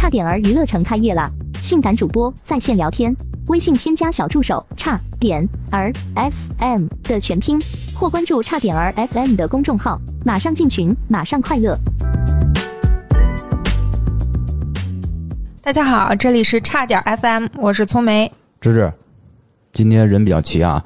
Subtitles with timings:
[0.00, 1.30] 差点儿娱乐城开业了！
[1.60, 3.14] 性感主播在线聊天，
[3.48, 7.60] 微信添加小助手差点儿 FM 的全拼，
[7.94, 11.78] 或关注差点儿 FM 的公众号，马上进群，马上快乐。
[15.60, 18.32] 大家好，这里是差点 FM，我是聪梅。
[18.58, 18.90] 芝芝，
[19.74, 20.82] 今天人比较齐啊，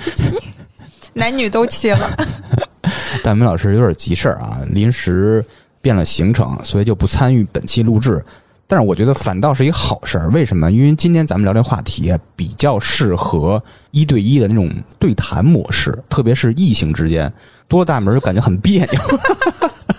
[1.14, 2.06] 男女都齐了。
[3.24, 5.42] 大明老师有点急事儿啊，临时
[5.82, 8.24] 变了行程，所以就不参与本期录制。
[8.66, 10.72] 但是我觉得反倒是一好事儿，为什么？
[10.72, 17.30] 因为今天咱们聊这话题啊比较适合一对一的那种对谈模式，特别是异性之间，
[17.68, 19.00] 多了大门就感觉很别扭。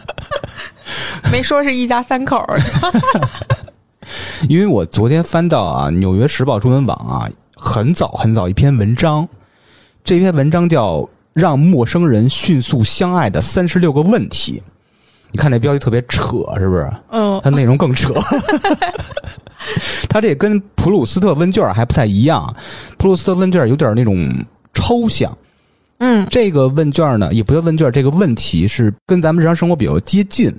[1.32, 2.60] 没说是一家三口儿，
[4.50, 9.28] 因为我昨天翻到啊《纽约时报》中文网啊，很早很早一篇文章，
[10.04, 10.98] 这篇文章叫
[11.34, 14.64] 《让陌生人迅速相爱的三十六个问题》。
[15.34, 16.90] 你看这标题特别扯，是不是？
[17.10, 18.14] 嗯，它内容更扯。
[20.08, 22.56] 它这跟普鲁斯特问卷还不太一样，
[22.98, 24.32] 普鲁斯特问卷有点那种
[24.74, 25.36] 抽象。
[25.98, 30.54] 嗯，这个问卷呢，也不叫问卷，这个问题是跟咱们日常生活比较接近。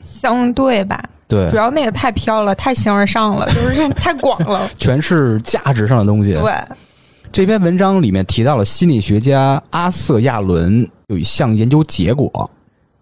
[0.00, 4.70] 相对吧，对主，要那个太飘了，太形而上了， 就是太广了。
[4.78, 6.34] 全是价值上的东西。
[6.34, 6.52] 对，
[7.32, 12.50] 这篇文章里面提到了心理学家阿瑟亚伦有一项研究结果，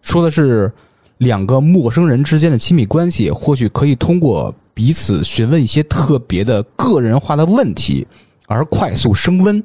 [0.03, 0.73] 说的是
[1.19, 8.06] 两个陌生人之间的亲密关系，或许可以通过彼此询问一些特别的个人化的问题
[8.47, 9.62] 而快速升温。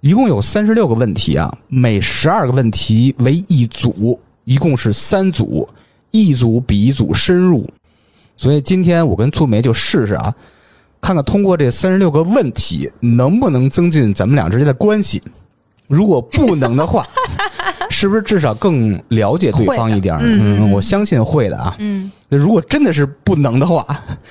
[0.00, 5.68] 一共有三十六个问题啊，每十二个问题为一组，一共是三组，
[6.10, 7.66] 一组比一组深入。
[8.36, 10.34] 所以今天我跟粗梅就试试啊，
[11.00, 15.22] 看看通过这三十六个问题能不能增进咱们俩之间的关系。
[15.92, 17.06] 如果不能的话，
[17.90, 21.76] 是不是至少更了解对方一点嗯嗯我相信会的啊。
[21.78, 23.86] 嗯，那如果真的是不能的话，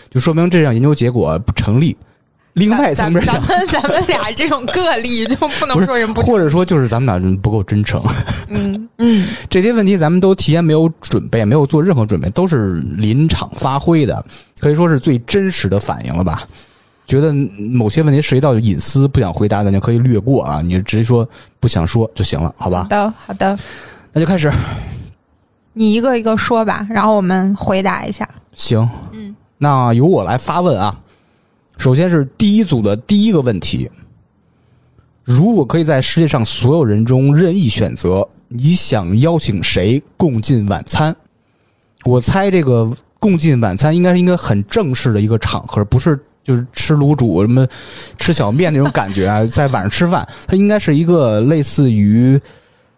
[0.09, 1.95] 就说明这项研究结果不成立。
[2.53, 8.03] 另外一层面想，咱们 咱们俩这种个例就不能说人不或者说就是咱们俩人不够真诚。
[8.49, 14.21] 嗯嗯，这些问题咱们都提前没有准备，没有做任何准备，都是临场发挥的，
[14.59, 16.43] 可以说是最真实的反应了吧？
[17.05, 21.27] 觉得某些问题涉及到隐私，不想回答，咱就可以略过啊，你就直接说
[21.59, 22.89] 不想说就行了，好吧好？
[22.89, 23.59] 的好的，
[24.13, 24.51] 那就开始。
[25.73, 28.27] 你一个一个说吧，然后我们回答一下。
[28.53, 30.97] 行，嗯，那由我来发问啊。
[31.77, 33.89] 首先是第一组的第一个问题：
[35.23, 41.15] 如果可以在世界上所有人中任意选择，你想邀请谁共进晚餐？
[42.03, 47.67] 我猜这个共进晚餐应该是应该很正式的一个场合，不是就是吃卤煮什么
[48.17, 52.39] 吃小面那种感觉啊，在晚上吃饭，它应该是一个类似于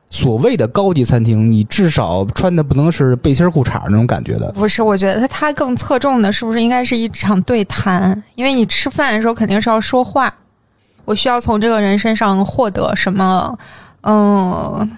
[0.10, 4.52] 所谓的高级餐厅，你至少穿的不能是背心裤衩那种感觉的。
[4.52, 8.24] 不是，我觉得它更侧重的是不是应该是一场对谈？
[8.36, 10.34] 因为你吃饭的时候肯定是要说话，
[11.04, 13.58] 我需要从这个人身上获得什么，
[14.02, 14.90] 嗯，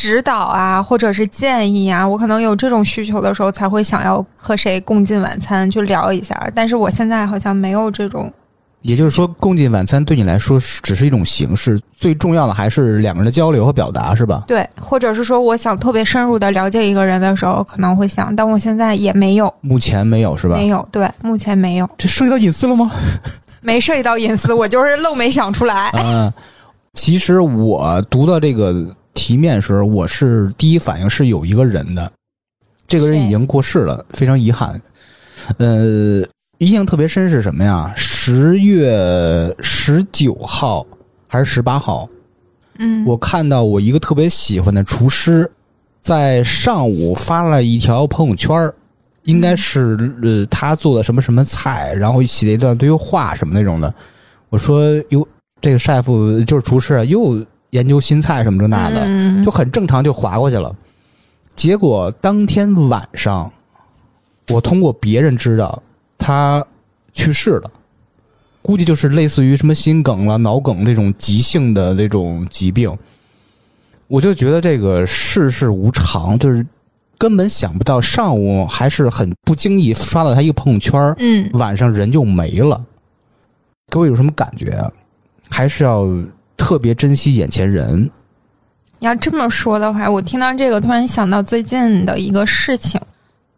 [0.00, 6.48] 指导啊，或者是建议啊，我可能有这种需求的时候才会想要和谁共进晚餐去聊一下。
[6.54, 8.32] 但是我现在好像没有这种，
[8.82, 14.44] 也就是说，共进晚餐对你来说是只是一种形式，最重要的还是两个人的交流和表达，是吧？
[14.46, 20.54] 对，或者是说我想特别深入的了解一个人的时候，可能会想，但我现在也没有，目前没有，是吧？
[20.54, 22.92] 没有，对，目前没有，这涉及到隐私了吗？
[23.62, 25.90] 没涉及到隐私，我就是愣没想出来。
[25.94, 26.32] 嗯，
[26.94, 28.86] 其实我读到这个
[29.18, 32.10] 题面时候，我是第一反应是有一个人的，
[32.86, 34.80] 这个人已经过世了，非常遗憾。
[35.56, 36.24] 呃，
[36.58, 37.92] 印象特别深是什么呀？
[37.96, 40.86] 十月十九号
[41.26, 42.08] 还是十八号？
[42.78, 45.50] 嗯，我看到我一个特别喜欢的厨师，
[46.00, 48.72] 在上午发了一条朋友圈儿
[49.24, 53.92] 应该是呃他做的什么什么菜，然后写了一段对话什么那种的。
[54.48, 55.26] 我说哟，
[55.60, 60.74] 这个 chef 就是厨师啊，又研究新菜什么这那的，嗯就很正常就划过去了。
[61.54, 63.50] 结果当天晚上，
[64.48, 65.82] 我通过别人知道
[66.16, 66.64] 他
[67.12, 67.70] 去世了，
[68.62, 72.96] 估计就是类似于什么心梗了、脑梗这种急性的这种疾病。
[74.06, 76.64] 我就觉得这个世事无常，就是
[77.18, 82.82] 根本想不到上午还是很不经意刷到他一个朋友圈，嗯，晚上人就没了。
[83.90, 84.90] 各位有什么感觉啊？
[85.50, 86.06] 还是要
[86.68, 88.10] 特别珍惜眼前人。
[88.98, 93.00] 你要这么说的话，我听到这个突然想到最近的一个事情，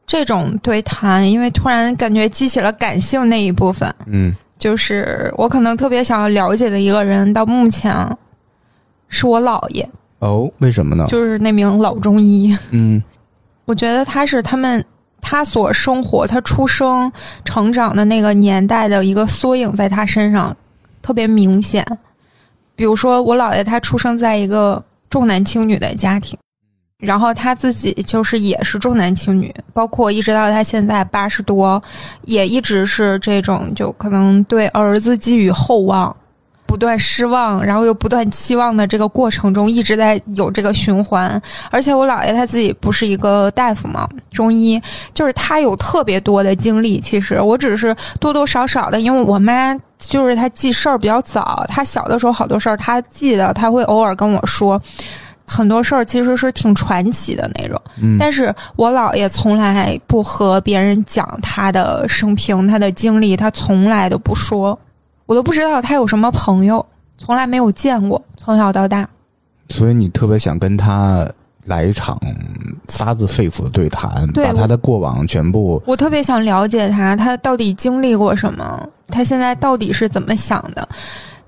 [0.06, 7.92] 这种对谈，因为突然感觉激起了感性那一部分，嗯就是我可能特别想要了解的一个人，到目前
[9.08, 9.90] 是我姥爷，
[10.20, 11.04] 哦，为什么呢？
[11.08, 12.56] 就是那名老中医。
[12.70, 13.02] 嗯
[13.64, 14.84] 我觉得他是他们
[15.20, 17.10] 他所生活、他出生、
[17.44, 20.56] 成长的那个年代的一个缩影在他身上
[21.02, 21.84] 特别明显。
[22.80, 26.38] 比如说，我姥爷他出生在一个重男轻女的家庭，
[26.96, 31.82] 然后他自己就是也是重男轻女，包括一直到他现在八十多，
[32.22, 36.16] 也一直是这种，就可能对儿子寄予厚望。
[36.70, 41.42] 不断失望，然后又不断期望的这个过程中，一直在有这个循环。
[41.68, 44.80] 而且我姥爷他自己不是一个大夫嘛，中医，
[45.12, 47.00] 就是他有特别多的经历。
[47.00, 54.80] 其实我只是多多少少的，因为我妈就是她记事儿比较早，她小的时候好多事儿她记得，她会偶尔跟我说
[55.44, 57.76] 很多事儿，其实是挺传奇的那种。
[58.00, 64.78] 嗯，但是我姥爷从来不和别人讲他的生平、他的经历，他从来都不说。
[65.30, 66.84] 我都不知道他有什么朋友，
[67.16, 69.08] 从来没有见过，从小到大。
[69.68, 71.24] 所以你特别想跟他
[71.66, 72.18] 来一场
[72.88, 75.80] 发自肺腑的对谈，对把他的过往全部。
[75.86, 78.88] 我特别想了解他，他到底经历过什么？
[79.06, 80.88] 他现在到底是怎么想的？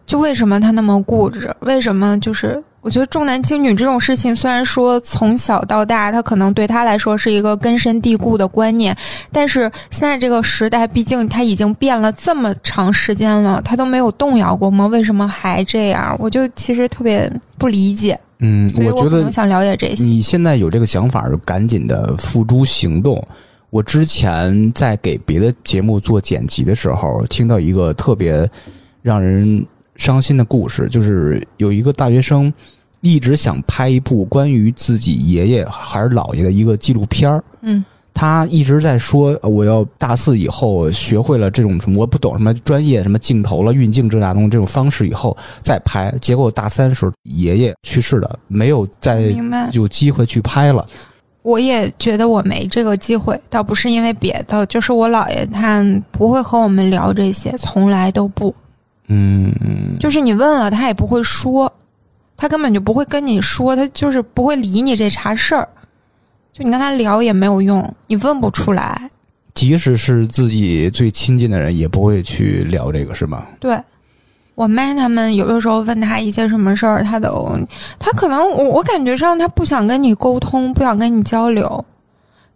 [0.06, 1.52] 就为什么他那么固执？
[1.58, 2.62] 为什么就是？
[2.82, 8.94] 我觉得重男轻女这种事情，虽然说从小到大，他可能对他来说是一个根深蒂固的观念，
[9.30, 14.84] 但是现在这个时代，毕竟他已经变了这么长时间了，他都没有动摇过吗？
[14.88, 16.16] 为什么还这样？
[16.18, 18.18] 我就其实特别不理解。
[18.40, 20.02] 嗯，我觉得想了解这些。
[20.02, 23.24] 你现在有这个想法，赶紧的付诸行动。
[23.70, 28.50] 我之前在给别的节目做剪辑的时候，听到一个特别
[29.02, 29.64] 让人。
[29.96, 32.52] 伤心的故事就是有一个大学生
[33.00, 37.42] 一直想拍一部关于自己爷爷还是姥爷的一个纪录片儿。
[37.60, 37.84] 嗯，
[38.14, 46.14] 他一直在说我要大四以后学会了这种什么我不懂什么专业什么镜头了运镜这那东这种方式以后再拍。
[46.20, 49.34] 结果大三时候爷爷去世了，没有再
[49.72, 50.86] 有机会去拍了。
[51.42, 58.54] 我也觉得我没这个机会，倒不是因为别的，就是我姥爷他不会和我们聊这些，从来都不。
[59.08, 59.52] 嗯，
[60.00, 61.72] 就是你问了他也不会说，
[62.36, 65.68] 他根本就不会跟你说，他就是不会理你这茬事儿。
[66.52, 69.10] 就你跟他聊也没有用，你问不出来。
[69.54, 73.46] 即使是自己最亲近的人，也不会去聊这个，是吗？
[73.60, 73.78] 对，
[74.54, 77.58] 我妈他们有的时候问他一些什么事儿，他都
[77.98, 81.84] 他可能我我感觉上他不想跟你沟通，不想跟你交流。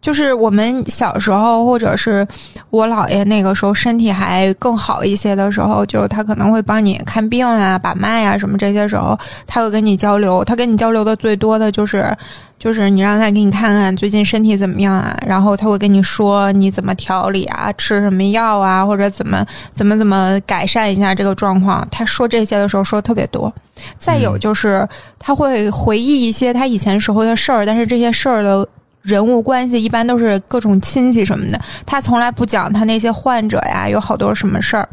[0.06, 2.24] 就是我们小时候，或者是
[2.70, 9.18] 我姥爷那个时候身体还更好一些的时候，就他可能会帮你看病啊、把脉啊什么这些时候，
[9.48, 10.44] 他会跟你交流。
[10.44, 12.16] 他跟你交流的最多的就是，
[12.56, 21.84] 就是你让他给你看看最近身体怎么样啊，然后他会跟你说你怎么调理啊，吃什么药啊，或者怎么怎么怎么改善一下这个状况。
[21.90, 23.52] 他说这些的时候说特别多。
[23.98, 24.88] 再有就是
[25.18, 28.68] 他会回忆一些他以前时候的事儿，但是这些事儿的。
[29.06, 34.88] 人物关系一般都是各种亲戚什么的，他从来不讲他那些患者呀，有好多什么事儿。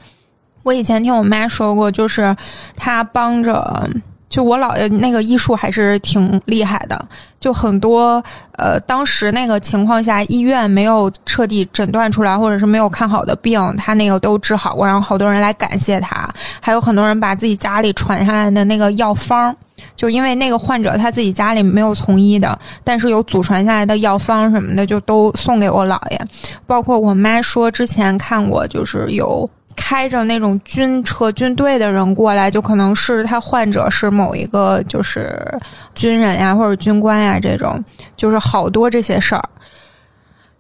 [0.62, 2.34] 我以前听我妈说过，就是
[2.76, 3.90] 他帮着，
[4.30, 7.06] 就我姥爷那个医术还是挺厉害的，
[7.40, 8.24] 就很多
[8.58, 16.32] 呃，当时那个情况下，医院没有彻底诊断出来，或者是没有看好的病，他那个都治好过，然后好多人来感谢他，
[16.62, 19.54] 还有很多人把自己家里传下来的那个药方。
[19.96, 26.28] 就因为那个患者他自己家里没有从医的，但是有祖传下来的药方什么的，就都送给我姥爷。
[26.66, 35.60] 包括我妈说之前看过，就是有开着那种军车军队的人过来，就可能是他患者是某一个就是
[35.96, 37.84] 军人呀或者军官呀这种，
[38.16, 39.44] 就是好多这些事儿。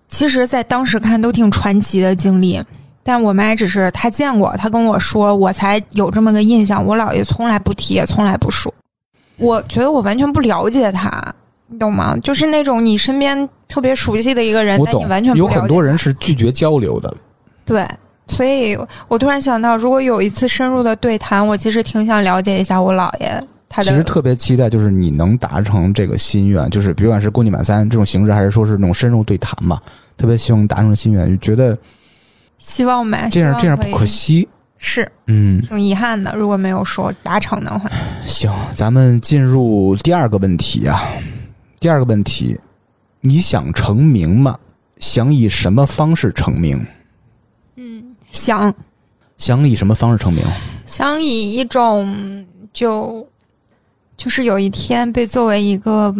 [0.07, 2.61] 其实，在当时看都挺传奇的经历，
[3.03, 6.85] 但我妈只是她见过，她跟我说，我才有这么个印象。
[6.85, 8.71] 我姥爷从来不提，也从来不说。
[9.43, 11.35] 我觉得我完全不了解他，
[11.67, 12.17] 你懂吗？
[12.17, 17.13] 就是那种你身边特别熟悉的一个人，但你完全有很多人是拒绝交流的。
[17.65, 17.87] 对，
[18.27, 23.43] 所以我突然想到，如果有一次深入的对谈，我其实挺想了解一下我姥爷。
[23.69, 29.81] 他其实特别期待，就是你能达成这个心愿，就是不管是过年满三这种形式，还是说是那种深入对谈嘛，
[30.15, 31.75] 特别希望达成心愿，就觉得
[32.59, 34.47] 希望吧，这样这样不可惜。
[34.85, 36.35] 是，嗯，挺遗憾的。
[36.35, 37.89] 如果没有说达成的话，
[38.25, 41.01] 行，咱们进入第二个问题啊。
[41.79, 42.59] 第二个问题，
[43.21, 44.59] 你想成名吗？
[44.97, 46.85] 想以什么方式成名？
[47.77, 48.73] 嗯，想。
[49.37, 50.43] 想以什么方式成名？
[50.85, 53.25] 想以一种就
[54.17, 56.13] 就是有一天被作为一个，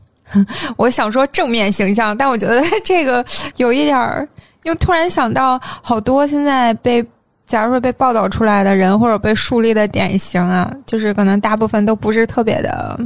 [0.76, 3.24] 我想说正面形象，但我觉得这个
[3.56, 4.28] 有一点儿，
[4.64, 7.02] 因为突然想到好多现在被。
[7.46, 12.98] 假如说被报道出来的人或者被树立的典型啊，就是可能大部分都不是特别的，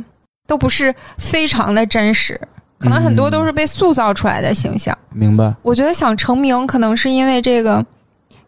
[0.46, 2.40] 都不是非常的真实。
[2.78, 4.96] 可能很多都是被塑造出来的形象。
[5.12, 5.54] 明白？
[5.60, 7.84] 我觉得想成名，可能是因为这个，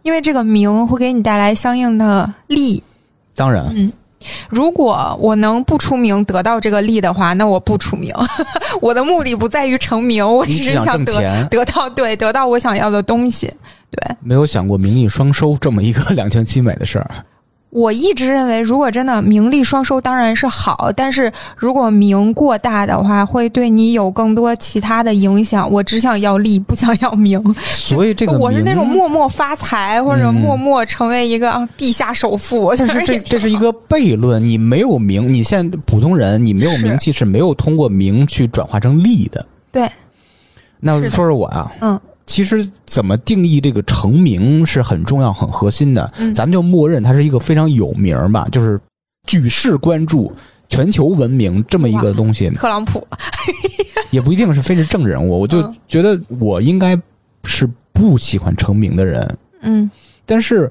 [0.02, 2.82] 因为这个名会给你带来相应的利。
[3.36, 3.92] 当然，嗯，
[4.48, 8.14] 如果我能不出名得到这个利的话，那我不出名。
[8.80, 13.52] 我的目的不在于成名，我只是想得得到对得到我想要的东西。
[13.90, 17.10] 对没有想过名利双收这么一个 两全其美的事儿。
[17.72, 25.70] 我一直认为，如果真的名利双收当然是好，但是如果名过大的话，会对你有更多其他的影响。
[25.70, 27.42] 我只想要利，不想要名。
[27.62, 32.74] 所以这个 我是那种默默发财，或者嗯默默成为一个啊地下首富。
[32.76, 39.46] 但就是这 这是一个悖论，你没有名，你现在普通人，你没有名气是没有通过名去转化成利的。
[39.72, 39.90] 对，
[40.78, 46.12] 那说说我啊，嗯，其实怎么定义这个成名是很重要、很核心的。
[46.16, 46.34] 嗯。
[46.34, 48.80] 咱们就默认它是一个非常有名吧，就是
[49.26, 50.32] 举世关注、
[50.68, 53.06] 全球闻名这么一个东西，特朗普，
[54.10, 55.40] 也不一定是非是正人物。
[55.40, 55.74] 我就嗯。
[55.86, 56.98] 觉得我应该
[57.44, 59.90] 是不喜欢成名的人，嗯。
[60.24, 60.70] 但是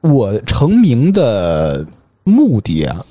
[0.00, 1.86] 我成名的
[2.24, 3.04] 目的啊，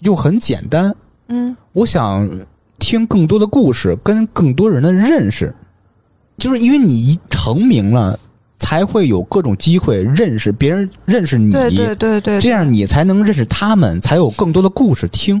[0.00, 0.94] 又很简单，
[1.28, 1.56] 嗯。
[1.72, 2.28] 我想
[2.78, 5.54] 听更多的故事，跟更多人的认识，
[6.38, 8.18] 就是因为你一成名了，
[8.56, 15.40] 才会有各种机会认识别人，认识你，对对对对，这样你才能认识他们，才有更多的故事听。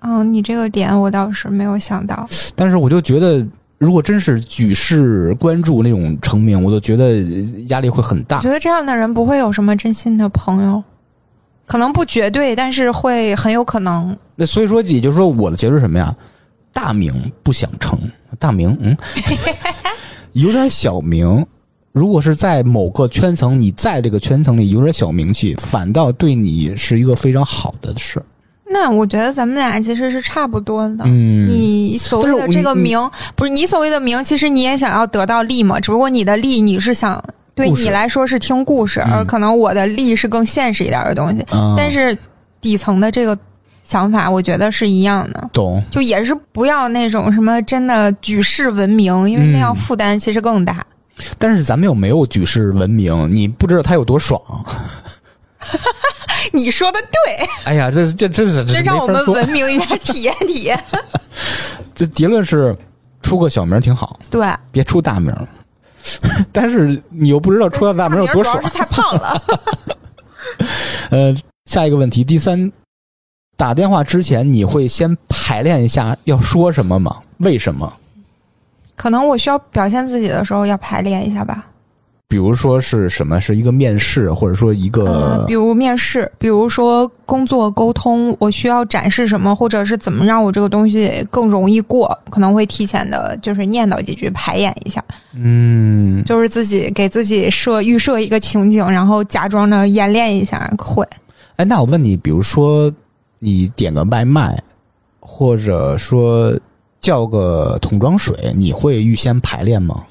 [0.00, 2.26] 嗯，你这个点我倒是没有想到。
[2.56, 3.46] 但是我就觉得，
[3.78, 7.20] 如果真是举世关注那种成名，我都觉得
[7.68, 8.50] 压力会很大我觉。
[8.50, 10.82] 得这样的人不会有什么真心的朋友，
[11.66, 14.16] 可能不绝对，但是会很有可能。
[14.34, 16.14] 那所以说，也就是说，我的结论是什么呀？
[16.72, 17.12] 大名
[17.42, 17.98] 不想成，
[18.38, 18.96] 大名嗯，
[20.32, 21.44] 有点小名。
[21.92, 28.22] 如果是在某个圈层，你在这个圈层里有点小名气，反倒对你是一个非常好的事。
[28.64, 31.04] 那我觉得咱们俩其实是差不多的。
[31.04, 32.98] 嗯，你所谓的这个名，
[33.36, 35.78] 不是你所谓的名，其实你也想要得到利嘛？
[35.78, 37.22] 只不过你的利，你是想
[37.54, 41.42] 对你来说是听故事，嗯而可能我的利是更现实一点的东西。
[41.50, 42.16] 啊但是
[42.62, 43.38] 底层的这个
[43.82, 45.50] 想法，我觉得是一样的。
[45.52, 45.82] 懂。
[45.90, 50.84] 就也是不要那种什么真的举世闻名，因为那样嗯负担其实更大。
[51.38, 54.40] 但是咱们又没有举世闻名，你不知道他有多爽。
[56.52, 59.24] 你说的对，哎呀，这这这是这这让我们。
[59.26, 60.78] 文明一下，体验体验。
[61.94, 62.76] 这结论是，
[63.22, 65.32] 出个小名挺好，对，别出大名。
[66.50, 68.68] 但是你又不知道出到大名有多爽主要。
[68.68, 69.42] 是太胖了。
[71.10, 71.36] 呃，
[71.66, 72.70] 下一个问题，第三，
[73.56, 77.16] 打电话之前你会先排练一下要说什么吗？
[77.38, 77.92] 为什么？
[78.96, 81.66] 可能我需要表现自己的时候要排练一下吧。
[82.28, 83.38] 比如说是什么？
[83.38, 95.04] 是一个面试，或者说一个、呃，比如面试，比如说工作沟通，我需要展示什么，或者是怎么让我这个东西更容易过，可能会提前的，就是念叨几句，排演一下，
[95.34, 101.06] 嗯，就是自己给自己设预设一个情景，然后假装着演练一下，会。
[101.56, 102.90] 哎，那我问你，比如说
[103.44, 104.56] 你点个外卖，
[105.18, 106.56] 或者说
[107.00, 110.04] 叫个桶装水，你会预先排练吗？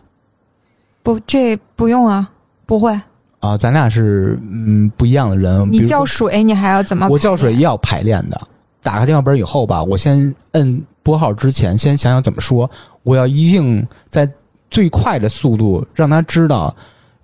[1.02, 2.30] 不，这不用啊，
[2.66, 2.92] 不会。
[3.40, 5.66] 啊，咱俩是嗯不一样的人。
[5.72, 7.08] 你叫水，你还要怎么？
[7.08, 7.62] 我叫水也。
[7.62, 8.40] 要排练的。
[8.84, 12.70] 打开电话本以后吧，我先摁拨号之前，先想想怎么说。
[13.04, 14.30] 我要一定在
[14.70, 16.76] 最快的速度让他知道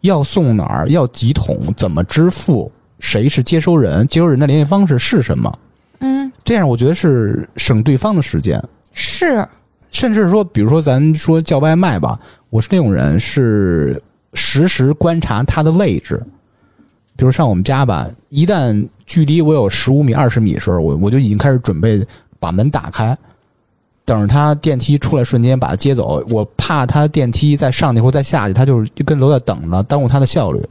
[0.02, 5.54] 要送哪儿，要几桶，怎么支付，谁是接收人，接收人的联系方式是什么。
[6.00, 8.63] 嗯，这样我觉得是省对方的时间，
[8.94, 9.48] 是，
[9.92, 14.01] 甚至说，比如说咱说叫外卖吧，我是那种人，是
[14.34, 16.22] 实时观察他的位置。
[17.16, 22.06] 比如上我们家吧，一旦距离我有十五米、二十米的时候，我我就已经开始准备
[22.39, 23.18] 把门打开，
[24.06, 26.24] 等着他电梯出来瞬间把他接走。
[26.30, 30.63] 我怕他电梯再上去或再下去，他就就跟楼下等着，耽误他的效率。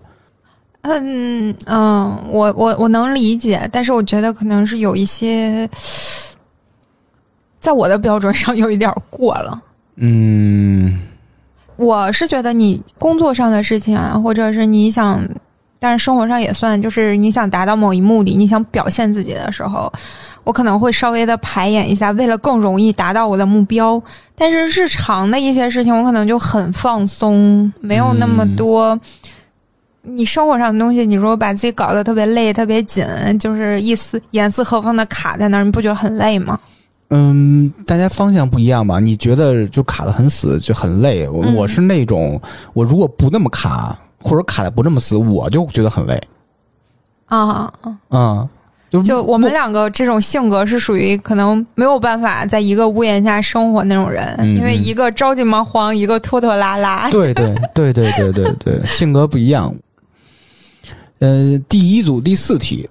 [0.88, 5.68] 嗯嗯，我我我能理解，但是我觉得可能是有一些，
[7.60, 9.60] 在我的标准上有一点过了。
[9.96, 11.00] 嗯，
[11.76, 15.26] 我是觉得你工作上的事情啊，或者是你想，
[15.78, 19.92] 但是生活上也算，就是你想达到某一目的，你想表现自己的时候，
[20.44, 24.00] 我可能会稍微的排演一下，为了更容易达到我的目标。
[24.36, 28.98] 但是日常的一些事情，我可能就很放松，没有那么多。
[30.06, 33.04] 你生活上的东西，你如果把自己搞得特别累、特别紧，
[33.38, 36.58] 就是一丝严丝合缝的卡在那儿，你不觉得很累吗？
[37.10, 38.98] 嗯，大家方向不一样吧？
[38.98, 41.28] 你觉得就卡得很死，就很累。
[41.28, 42.40] 我、嗯我是那种，
[42.72, 46.20] 我如果不那么卡，或者卡的不那么死，我就觉得很累。
[47.26, 47.72] 啊，
[48.10, 48.48] 嗯，
[49.04, 57.10] 就我们两个这种性格是属于可能没有办法在一个屋檐下生活那种人，嗯因为一个着急忙慌，一个拖拖拉拉。
[57.10, 59.72] 对对对对对对对， 性格不一样。
[61.18, 62.88] 呃，第一组第四题，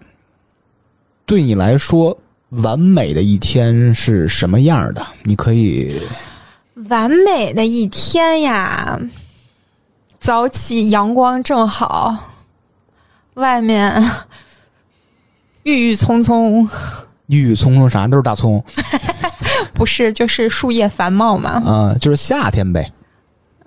[1.26, 2.18] 对你来说，
[2.50, 5.06] 完美的一天是什么样的？
[5.24, 6.02] 你可以
[6.90, 9.00] 完美的一天呀，
[10.20, 12.16] 早起阳光正好，
[13.36, 14.04] 外面
[15.64, 16.68] 郁郁葱葱，
[17.28, 18.64] 郁郁葱葱啥都是大葱
[19.74, 21.52] 不是就是树叶繁茂嘛？
[21.66, 22.92] 啊、就是夏天呗。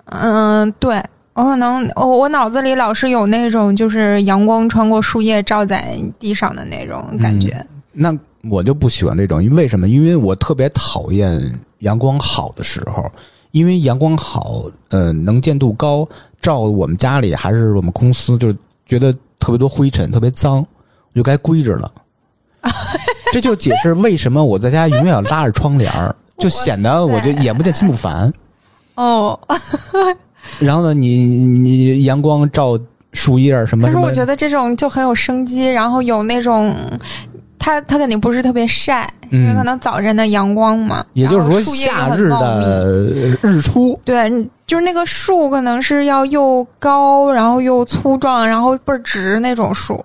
[0.05, 1.03] 嗯，对。
[1.39, 7.65] 我可能我我脑子里老是有那种就是阳光穿过树叶照在地上的那种感觉。
[7.93, 8.13] 那
[8.49, 9.87] 我就不喜欢这种，因为为什么？
[9.87, 13.09] 因为我特别讨厌阳光好的时候，
[13.51, 16.05] 因为阳光好，呃，能见度高，
[16.41, 18.53] 照我们家里还是我们公司，就
[18.85, 21.89] 觉得特别多灰尘，特别脏，我就该归置了。
[23.31, 28.33] 这就解释为什么我在家永远要拉着窗帘儿，就显得我就 眼不见心不烦。
[28.95, 29.39] 哦，
[30.59, 32.79] 然后呢，你你阳光照
[33.13, 36.75] 树叶什么可是我觉得这种就很有生机，然后有那种。
[37.61, 39.01] 它它肯定不是特别晒，
[39.31, 44.31] 因为嗯可能早晨的阳光嘛，也就是说夏日的日出，对，
[44.65, 50.03] 就是那个树可能是要又高，然后又粗壮，然后倍儿直那种树，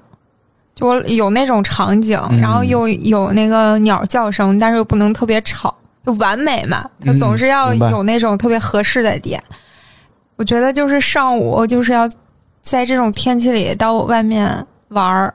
[0.75, 5.73] 就我有那种场景，嗯然后又有那个鸟叫声，但是又不能特别吵，
[6.05, 6.85] 就完美嘛。
[7.05, 9.41] 它嗯总是要有那种特别合适的点。
[10.37, 12.09] 我觉得就是上午就是要
[12.61, 15.35] 在这种天气里到外面玩儿，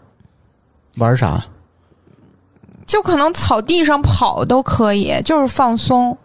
[0.97, 1.43] 玩啥？
[2.85, 6.17] 就可能草地上跑都可以，就是放松。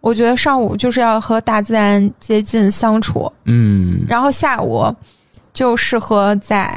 [0.00, 4.94] 我觉得上午就是要和大自然接近相处，嗯然后下午
[5.52, 6.72] 就适合在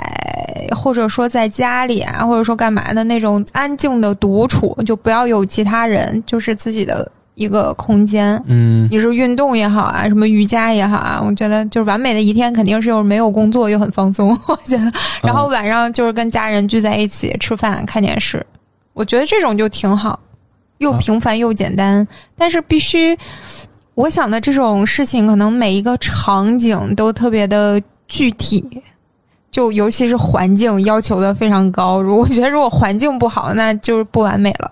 [0.76, 8.42] 或者说在家里啊，或者说干嘛的那种安静的独处，就不要有其他人，就是自己的一个空间。
[8.48, 14.92] 嗯你是运动也好啊，什么瑜伽也好啊，我觉得就是完美的一天肯定是又没有工作又很放松， 我觉得。
[15.22, 18.46] 然后晚上就是跟家人聚在一起吃饭看电视，
[18.94, 20.20] 我觉得这种就挺好，
[20.78, 23.18] 又啊平凡又简单，但是必须，
[23.96, 28.64] 我想的这种事情可能每一个场景都特别的具体。
[29.52, 34.72] 就尤其是环境要求的非常高，如果我觉得如果环境不好，那就是不完美了。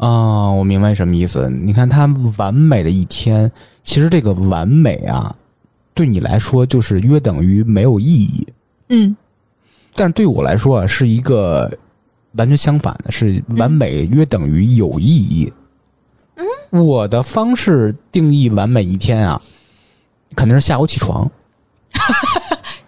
[0.00, 1.50] 啊，我明白什么意思。
[1.50, 2.06] 你看，他
[2.38, 5.36] 完美的一天，其实这个完美啊，
[5.92, 8.48] 对你来说就是约等于没有意义，
[8.88, 9.14] 嗯
[9.94, 11.70] 但是对我来说啊，是一个
[12.32, 15.52] 完全相反的，是完美约等于有意义。
[16.36, 16.46] 嗯，
[16.82, 19.38] 我的方式定义完美一天啊，
[20.34, 21.30] 肯定是下午起床，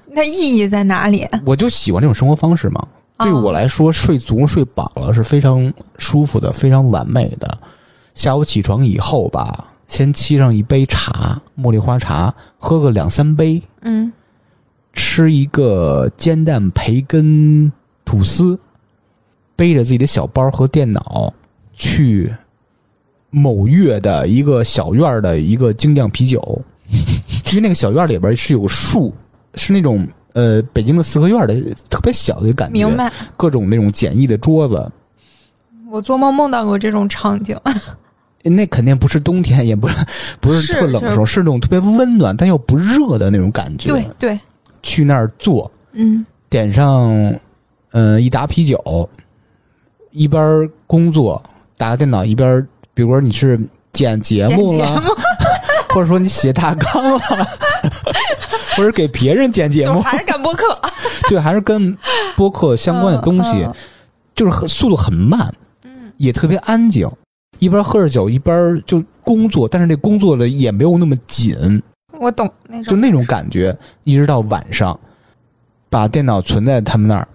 [0.06, 1.28] 那意义在哪里？
[1.44, 2.88] 我就喜欢这种生活方式嘛。
[3.22, 7.58] 对哦我来说，睡足睡饱了是非常舒服的，非常完美的。
[8.14, 14.12] 下午起床以后吧，先沏上一杯茶，茉莉花茶，喝个两三杯，嗯。
[14.94, 17.72] 吃一个煎蛋培根
[18.04, 18.58] 吐司，
[19.56, 21.32] 背着自己的小包和电脑
[21.72, 22.30] 去
[23.30, 26.62] 某月的一个小院儿的一个精酿啤酒，
[27.52, 29.14] 因为那个小院儿里边是有树，
[29.54, 31.54] 是那种呃北京的四合院的
[31.90, 33.12] 特别小的感觉，明白。
[33.36, 34.90] 各种那种简易的桌子，
[35.90, 37.58] 我做梦梦到过这种场景，
[38.42, 39.94] 那肯定不是冬天，也不是
[40.40, 43.90] 不是是特冷的时候，是那种特别温暖但又不热的那种感觉。
[43.90, 44.40] 对，对，
[44.82, 46.24] 去那儿坐，嗯。
[46.50, 47.10] 点上
[47.92, 49.08] 嗯、呃一打啤酒，
[50.10, 51.42] 一边工作
[51.78, 53.58] 打个电脑，一边比如说你是
[53.92, 55.08] 剪节目了，目。
[55.94, 57.20] 或者说你写大纲了，
[58.76, 60.78] 或者给别人剪节目， 还是干播客。
[61.28, 61.96] 对，还是跟
[62.36, 63.74] 播客相关的东西，嗯
[64.34, 65.52] 就是很速度很慢，
[65.84, 66.10] 嗯。
[66.16, 67.08] 也特别安静，
[67.58, 71.82] 一边喝着酒一边就工作，但是这工作的也没有那么紧，
[72.18, 74.98] 我懂那种，就那种感觉，一直到晚上，
[75.90, 77.28] 把电脑存在他们那儿，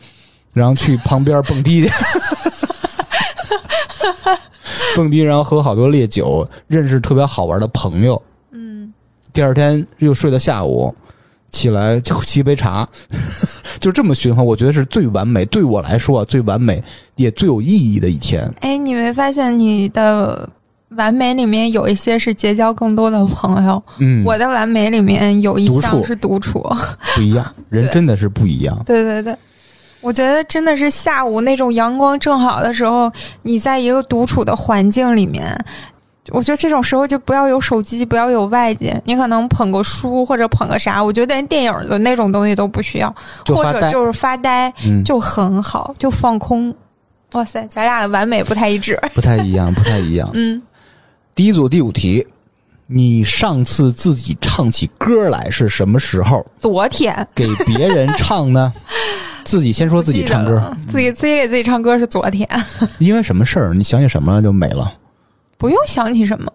[0.54, 1.92] 然后去旁边蹦迪去，
[4.96, 8.20] 蹦迪，然后喝好多烈酒，认识特别好玩的朋友。
[8.52, 8.92] 嗯，
[9.32, 10.94] 第二天又睡到下午，
[11.52, 12.88] 起来就沏一杯茶，
[13.80, 16.84] 就这么循环，我觉得是最完美，对我来说啊，最完美
[17.16, 18.52] 也最有意义的一天。
[18.62, 20.48] 哎，你没发现你的
[20.90, 26.62] 完美里面有一些是结交更多的朋友，嗯，我的完美里面有一项是独处。
[27.16, 28.78] 不一样， 人真的是不一样。
[28.86, 29.36] 对对对，
[30.02, 35.58] 我觉得真的是下午那种阳光正好的时候，你在一个独处的环境里面。
[36.32, 43.14] 我觉得这种时候就不要有手机，不要有外界，你可能捧个书或者捧个啥，我觉得连电影的那种东西都不需要，
[43.48, 46.74] 或者就是发呆，嗯，就很好，就放空。
[47.34, 49.00] 哇塞，咱俩的完美不太一致。
[49.14, 50.30] 不太一样，不太一样。
[50.36, 50.62] 嗯，
[51.36, 52.26] 第一组第五题，
[52.88, 56.46] 你上次自己唱起歌来是什么时候？
[56.60, 58.74] 昨天 给别人唱呢？
[59.44, 62.48] 自己先说自己唱歌，自己自己给自己唱歌是昨天，
[63.00, 63.74] 因为什么事儿？
[63.74, 64.92] 你想起什么了就没了？
[65.58, 66.52] 不用想起什么，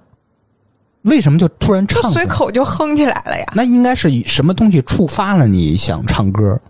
[1.03, 2.03] 为什么就突然唱？
[2.03, 3.45] 就随口就哼起来了呀。
[3.55, 6.61] 那应该是什么东西触发了你想唱歌？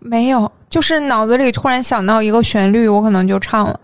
[0.00, 3.80] 没有，就是脑子里突然想到一个旋律，我可能就唱了，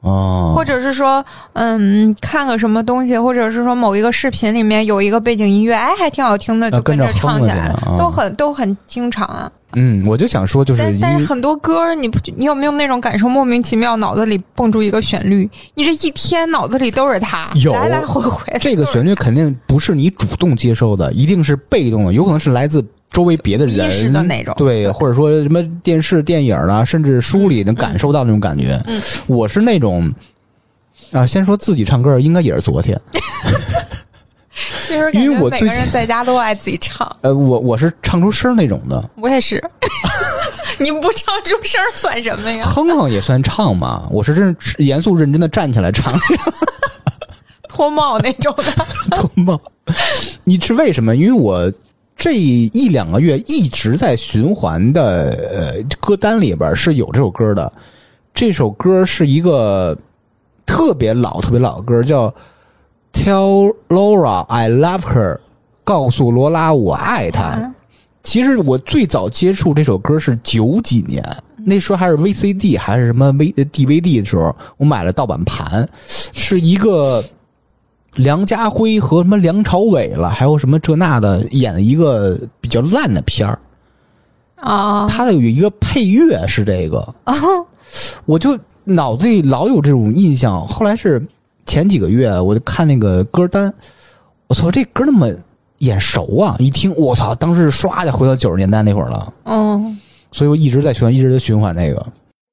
[0.00, 9.52] 哦，或者是说，嗯，看个什么东西，或者是说某一个视频里面有一个背景音乐，哎，还挺好听的，就啊跟着着唱起来都很都很经常啊。
[9.78, 13.28] 嗯，我就想说，就是但但是很多歌，你不你有没有那种感受？
[13.28, 18.52] 莫名其妙脑子里蹦出一个旋律，你这一天脑子里都是它，有来来回回。
[18.58, 28.82] 这个旋律肯定不是你主动接收的，一定是被动的，有可能是来自周围别的人的那种对，或者说什么电视、电影啊，甚至书里能感受到那种感觉。
[28.86, 30.10] 嗯，我是那种
[31.12, 32.98] 啊，先说自己唱歌，应该也是昨天。
[34.86, 39.62] 其实因为我最近个人在家都爱自己唱，呃，我我是唱出声那种的，我也是。
[40.78, 42.64] 你不唱出声儿算什么呀？
[42.64, 44.06] 哼哼也算唱嘛。
[44.10, 46.12] 我是认严肃认真的站起来唱
[47.68, 48.62] 脱帽那种的。
[49.10, 49.60] 脱帽。
[50.44, 51.14] 你是为什么？
[51.16, 51.72] 因为我
[52.16, 57.70] 这一两个月一直在循环的呃歌单里边是有这首歌的。
[58.34, 59.96] 这首歌是一个
[60.66, 62.28] 特别老、特别老的歌，叫
[63.16, 65.34] 《Tell Laura I Love Her》，
[65.82, 67.42] 告诉罗拉我爱她。
[67.42, 67.74] 啊
[68.22, 71.24] 其实我最早接触这首歌是九几年，
[71.58, 77.22] 那时候还是 VCD 还是什么 V DVD 的时候，我买了盗版盘，是一个
[78.16, 83.58] 梁家辉和什么梁朝伟了，还有什么这那的演的一个比较烂的片儿。
[84.56, 87.14] 啊他的有一个配乐是这个，
[88.24, 90.66] 我就脑子里老有这种印象。
[90.66, 91.24] 后来是
[91.66, 93.72] 前几个月，我就看那个歌单，
[94.46, 95.28] 我操，这歌那么
[95.78, 96.56] 眼熟啊！
[96.58, 99.32] 一听，我操，当时唰就回到九十年代那会儿了。
[99.44, 99.98] 嗯，
[100.32, 102.06] 所以我一直在循环，一直在循环这个。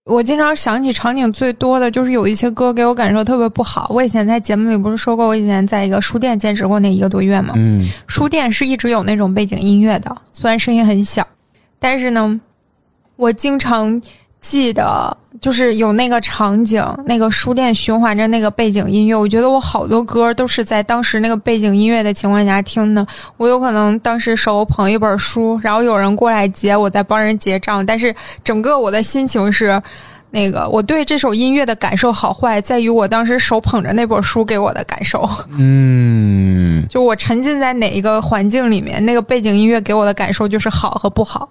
[0.06, 3.88] 我经常想起场景最多的就是有一些歌给我感受特别不好。
[3.90, 7.54] 我以前在节目里不是说过，我以前在一个书店兼职过那一个多月吗？
[7.56, 11.26] 嗯，书店是一直有那种背景音乐的，虽然声音很小，
[11.80, 12.42] 但是呢，
[13.16, 14.02] 我经常
[14.44, 19.16] 记得就是有那个场景，那个书店循环着那个背景音乐。
[19.16, 23.08] 我觉得我好多歌都是在当时那个背景音乐的情况下听的。
[23.38, 29.82] 我有可能当时手捧一本书，然后有人过来结，我在帮人结账，但是整个我的心情是。
[30.36, 35.30] 那个，我对这首音乐的感受好坏，在于我当时手捧着那本书给我的感受。
[35.56, 41.48] 嗯， 就我沉浸在哪一个环境里面，那个背景音乐给我的感受就是好和不好。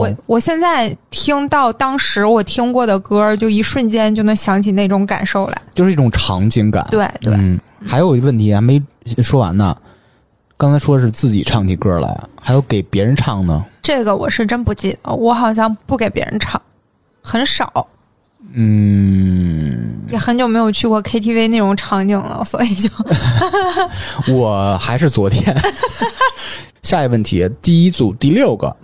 [0.00, 0.16] 我。
[0.26, 5.62] 我现在听到当时我听过的歌，就一瞬间就能想起那种感受来。
[5.74, 6.86] 就是一种场景感。
[6.90, 8.82] 对对，嗯，还有一个问题还没
[9.22, 9.76] 说完呢。
[10.56, 13.64] 刚才说是自己唱起歌来，还有给别人唱呢。
[13.82, 16.60] 这个我是真不记得，我好像不给别人唱，
[17.20, 17.86] 很少，
[18.52, 22.88] 嗯，也很久没有去过 KTV 那种场景了，所以就
[24.32, 25.54] 我还是昨天。
[26.82, 28.74] 下一个问题，第一组第六个，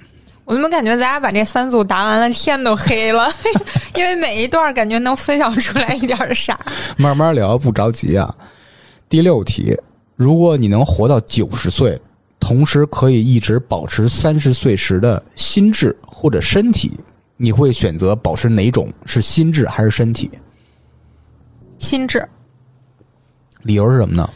[0.51, 3.33] 我怎么感觉咱俩把这三组答完了，天都黑了，
[3.95, 6.59] 因为每一段感觉能分享出来一点儿啥。
[6.97, 8.35] 慢慢聊，不着急啊。
[9.09, 9.79] 第六题，
[10.17, 11.97] 如果你能活到九十岁，
[12.41, 16.99] 同时可以一直保持三十岁时的心智或者身体，
[17.37, 18.93] 你会选择保持哪种？
[19.07, 20.29] 是心智还是身体？
[21.79, 22.29] 心智。
[23.63, 24.29] 理由是什么呢？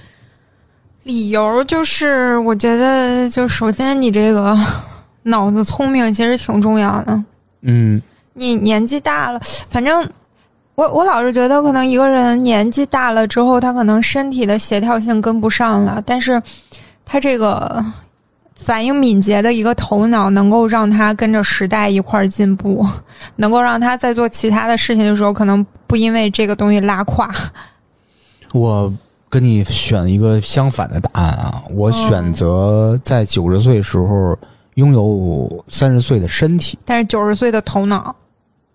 [1.02, 4.56] 理由就是，我觉得就首先你这个
[5.24, 7.24] 脑子聪明其实挺重要的。
[7.62, 8.00] 嗯
[8.32, 10.08] 你年纪大了，反正
[10.74, 16.42] 我我老是觉得，可能一个人年纪大了之后，他可能身体的协调性跟不上了，但是
[17.04, 17.84] 他这个
[18.56, 22.84] 反应敏捷的一个头脑，能够让他跟着时代一块儿进步，
[23.36, 27.30] 能够让他在做其他的事情的时候，可能不因为这个东西拉胯。
[28.52, 28.92] 我
[29.28, 31.62] 跟你选一个相反的答案啊！
[31.70, 34.36] 我选择在九十岁时候
[34.74, 38.14] 拥有三十岁的身体，但是九十岁的头脑，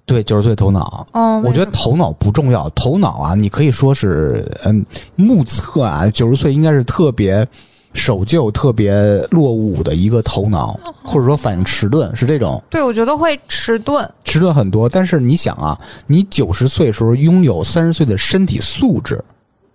[0.06, 1.06] 对，九十岁头脑。
[1.12, 4.86] 哦，我觉得头脑不重要，头脑啊，你可以说是嗯
[5.16, 7.48] 目测啊，九十岁应该是特别
[7.94, 8.94] 守旧、特别
[9.30, 14.10] 落伍的一个头脑，或者说反应迟钝，是这种对，我觉得会迟钝。
[14.24, 14.88] 迟钝很多。
[14.88, 19.24] 但是你想啊，你九十岁时候拥有三十岁的身体素质，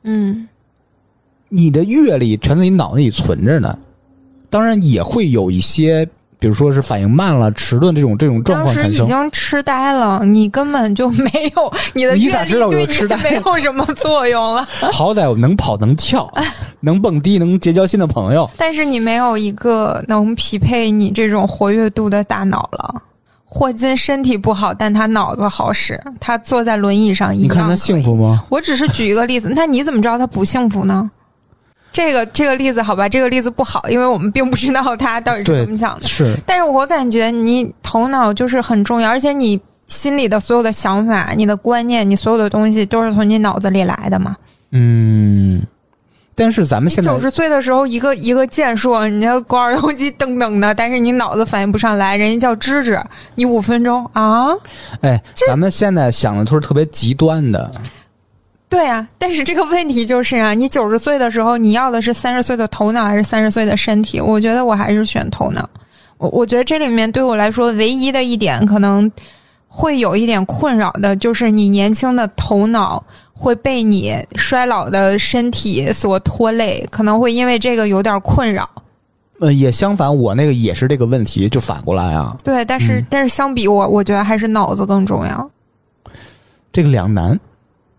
[0.05, 0.49] 嗯，
[1.49, 3.79] 你的阅历全在你脑子里存着呢。
[4.55, 9.03] 当然也会有一些比如说是反应慢了、迟钝这种这种状当时已。
[9.05, 14.65] 经痴呆了，你根本就没有你的你阅历咋知道我对你没有什么作用了。
[14.93, 16.31] 好歹我能跑能跳，
[16.81, 18.49] 能蹦迪，能结交新的朋友。
[18.57, 23.03] 但是你没有一个能匹配你这种活跃度的大脑了。
[23.47, 27.45] 霍金身体不好，但他脑子好使，他坐在轮椅上一样。
[27.45, 28.15] 你看他幸福？
[28.15, 28.45] 吗？
[28.51, 31.11] 我只是举一个例子，那你怎么知道他不幸福呢？
[31.95, 36.07] 这个这个例子好吧，这个例子不好，因为我们并不知道他到底 是怎么想的。
[36.09, 44.35] 是但是我感觉你头脑就是很重要，而且你心里的所有的想法、你的观念、你所有的东西都是从你脑子里来的嘛。
[44.73, 45.63] 嗯，
[46.35, 53.01] 但是咱们现在九十岁的时候，一个一个健硕，你要肱二头肌噔噔的，但是你脑子反应不上来，人家叫芝芝，
[53.37, 54.49] 你五分钟啊？
[55.03, 57.71] 哎，咱们现在想的都是特别极端的，
[58.75, 64.21] 对啊，但是这个问题就是啊，你九十岁的时候，你要的是三十岁的头脑还是三十岁的身体？
[64.21, 65.69] 我觉得我还是选头脑。
[66.19, 69.11] 我我觉得这里面对我来说，唯一的一点可能
[69.69, 73.01] 会有一点困扰的，就是你年轻的头脑
[73.33, 78.69] 会被你衰老的身体所拖累，可能会因为这个有点困扰。
[79.41, 85.51] 呃，也相反，我那个也是这个问题，就反过来啊，对，但是、嗯但是相比我，我觉得还是脑子更重要。
[86.73, 87.39] 这个两难。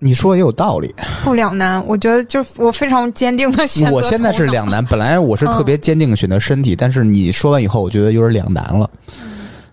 [0.05, 3.91] 你说的也有道理，不两难，我觉得就是我非常坚定的选择。
[3.91, 8.87] 我现在是两，难，本来我是特别坚定的选择身体，但是你说完以后，我觉得有点两难了。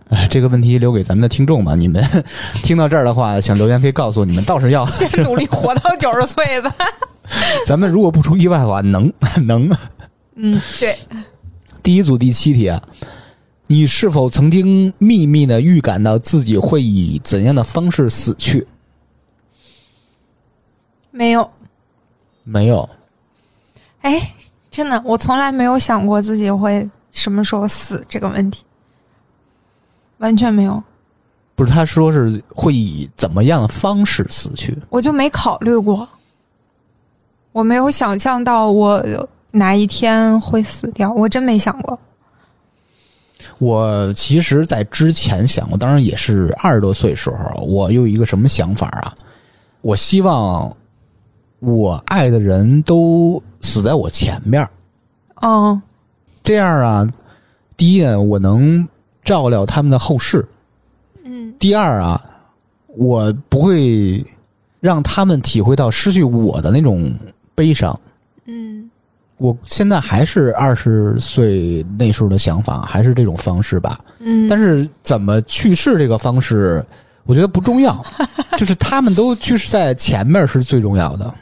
[0.08, 1.74] 哎，这个问题留给咱们的听众吧。
[1.74, 2.02] 你们
[2.64, 6.74] 听到这儿的话，想留言可以告诉我，你们倒是要，先努力活到九十岁吧。
[7.68, 9.12] 咱们如果不出意外的话，能
[9.46, 9.70] 能。
[10.36, 10.96] 嗯，对，
[11.82, 12.82] 第一组第七题啊，
[13.66, 18.66] 你是否曾经秘密的预感到自己会以怎样的方式死去？
[21.12, 21.48] 没有。
[22.44, 22.90] 没有，
[24.00, 24.20] 哎，
[24.68, 28.64] 真的，我从来没有想过自己会什么时候死这个问题，
[30.18, 30.82] 完全没有，
[31.54, 34.76] 不是他说是会以怎么样的方式死去？
[34.88, 36.08] 我就没考虑过，
[37.52, 39.00] 我没有想象到我
[39.52, 41.96] 哪一天会死掉，我真没想过。
[43.58, 49.14] 我其实，在之前想过，当然也是二十多岁时候，我有一个什么想法啊？
[49.80, 50.76] 我希望
[51.62, 54.68] 我爱的人都死在我前面儿，
[55.42, 55.80] 嗯
[56.42, 57.08] 这样啊，
[57.76, 58.86] 第一呢，我能
[59.22, 60.40] 照料他们的后事；
[61.24, 61.54] 嗯。
[61.60, 62.20] 第二啊，
[62.88, 64.24] 我不会
[64.80, 67.14] 让他们体会到失去我的那种
[67.54, 67.96] 悲伤。
[68.46, 68.90] 嗯。
[69.36, 74.00] 我现在还是二十岁那时候的想法，还是这种方式吧。
[74.18, 76.84] 嗯，但是怎么去世这个方式，
[77.24, 78.04] 我觉得不重要，
[78.58, 81.32] 就是他们都去世在前面是最重要的。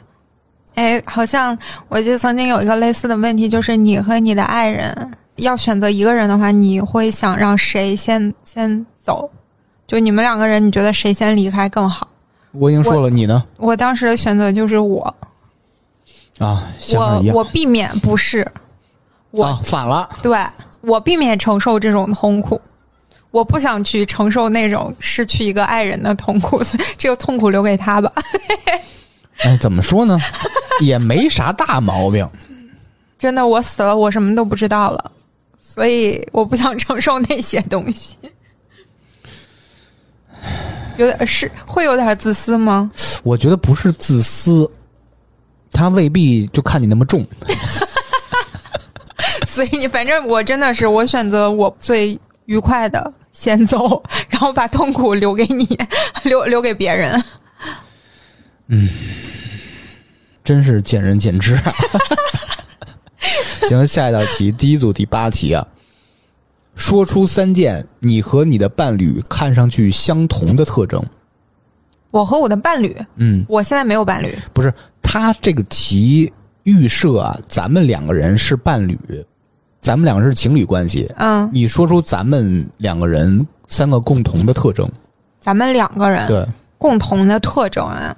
[0.81, 1.55] 哎，好像
[1.89, 9.29] 我记得曾经有一个类似的问题，就是你和你的爱人要选择一个人的话，你会想让谁先先走？
[9.85, 12.07] 就你们两个人，你觉得谁先离开更好？
[12.53, 13.43] 我已经说了，你呢？
[13.57, 15.15] 我当时的选择就是我，
[16.39, 16.63] 啊，
[16.95, 18.51] 我我避免不是，
[19.29, 20.09] 我、啊，反了。
[20.23, 20.35] 对
[20.81, 22.59] 我避免承受这种痛苦，
[23.29, 26.59] 我不想去承受那种失去一个爱人的痛苦，
[26.97, 28.11] 这个痛苦留给他吧。
[29.43, 30.17] 哎，怎么说呢？
[30.81, 32.27] 也没啥大毛病。
[33.17, 35.11] 真的，我死了，我什么都不知道了，
[35.59, 38.17] 所以我不想承受那些东西。
[40.97, 42.89] 有点是会有点自私吗？
[43.23, 44.69] 我觉得不是自私，
[45.71, 47.25] 他未必就看你那么重。
[49.47, 55.67] 所以你反正我真的是我选择我最愉快的先走，然后把痛苦留给你，
[56.23, 57.23] 留留给别人。
[60.43, 61.73] 真是见仁见智啊。
[63.69, 65.65] 行，下一道题，第一组第八题啊，
[66.75, 71.01] 说出三件你和你的伴侣看上去相同的特征。
[72.09, 76.29] 我和我的伴侣，嗯，我现在没有伴侣，不是，他这个题
[76.63, 78.99] 预设啊，咱们两个人是伴侣，
[79.79, 81.09] 咱们两个人是情侣关系。
[81.15, 84.89] 嗯，你说出咱们两个人三个共同的特征，
[85.39, 86.45] 咱们两个人对，
[86.77, 88.17] 共同的特征啊，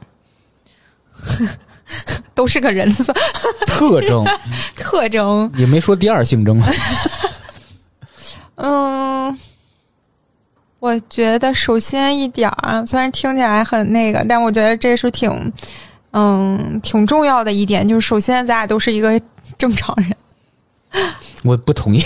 [2.33, 3.13] 都是个人色
[3.67, 4.25] 特征
[4.75, 5.51] 特征。
[5.55, 6.61] 也没说第二性征。
[8.55, 9.37] 嗯，
[10.79, 15.51] 我觉得首先一点儿啊，虽然听起来很那个，但我觉得这是挺，
[16.11, 19.19] 嗯，挺重要的一点，就是首先咱俩都是一个
[19.57, 20.15] 正常人。
[21.43, 22.03] 我不同意，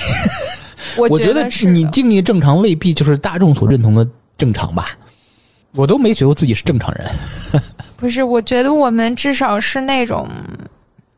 [0.95, 4.97] 我我觉得是你定义正常未必就是大众所认同的正常吧。
[5.77, 7.09] 我都没觉得自己是正常人。
[7.95, 10.27] 不是，我觉得我们至少是那种，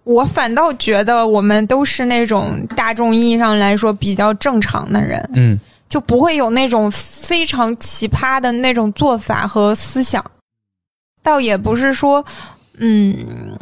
[0.03, 10.23] 我反倒觉得我们都是那种大众意义上来说比较正常的人，嗯就不会有那种非常奇葩的那种做法和思想。
[11.23, 12.23] 倒也不是说，
[12.77, 13.57] 嗯，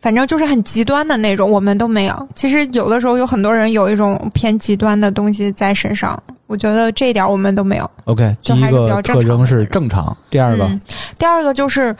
[0.00, 2.28] 反正就是很极端的那种，我们都没有。
[2.34, 7.90] 其实有的时候有很多人有一种偏极端的东西在身上，我觉得这一点我们都没有。
[8.04, 10.80] ，OK，第一个特征是正常，第二个嗯，
[11.18, 11.94] 第二个就是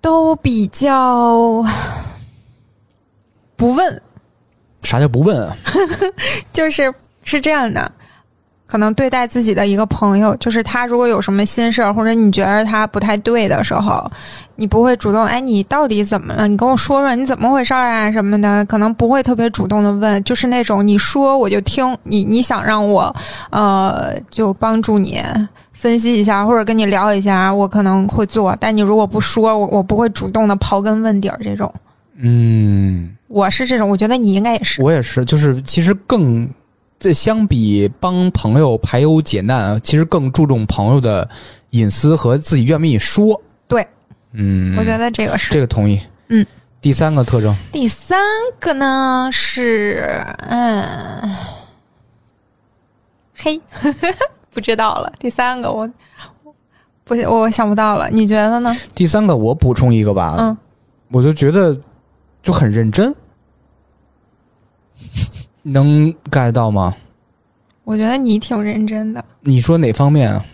[0.00, 1.64] 都比较
[3.56, 4.02] 不问，
[4.82, 5.56] 啥叫不问啊？
[6.52, 6.92] 就是
[7.24, 7.92] 是这样的。
[8.72, 14.10] 可能对待自己的一个朋友，就是他如果有什么心事儿，或者你觉得他不太对的时候，
[14.56, 16.48] 你不会主动哎，你到底怎么了？
[16.48, 23.14] 你跟我说说你怎么回事儿啊什么的，可能不会特别主动的问，就是那种你说我就听，你你想让我
[23.50, 25.22] 呃就帮助你
[25.72, 31.70] 分析一下，或者跟你聊一下，我可能会做，但你如果不说，我我不会主动的刨根问底儿这种。
[32.16, 34.80] 嗯，我是这种，我觉得你应该也是。
[34.80, 36.48] 我也是，就是其实更
[37.02, 41.28] 这相比帮朋友排忧解难，其实更注重朋友的
[41.70, 43.42] 隐私和自己愿不愿意说。
[43.66, 43.84] 对，
[44.30, 46.00] 嗯，我觉得这个是这个同意。
[46.28, 46.46] 嗯，
[46.80, 48.20] 第三个特征，第三
[48.60, 51.28] 个呢是，嗯，
[53.34, 53.60] 嘿，
[54.54, 55.12] 不知道了。
[55.18, 55.90] 第三个我
[57.02, 58.08] 不，我想不到了。
[58.10, 58.72] 你觉得呢？
[58.94, 60.56] 第三个我补充一个吧，嗯，
[61.10, 61.76] 我就觉得
[62.44, 63.12] 就很认真，
[65.62, 66.94] 能 get 到吗？
[67.84, 69.24] 我觉得你挺认真的。
[69.40, 70.44] 你说哪方面啊？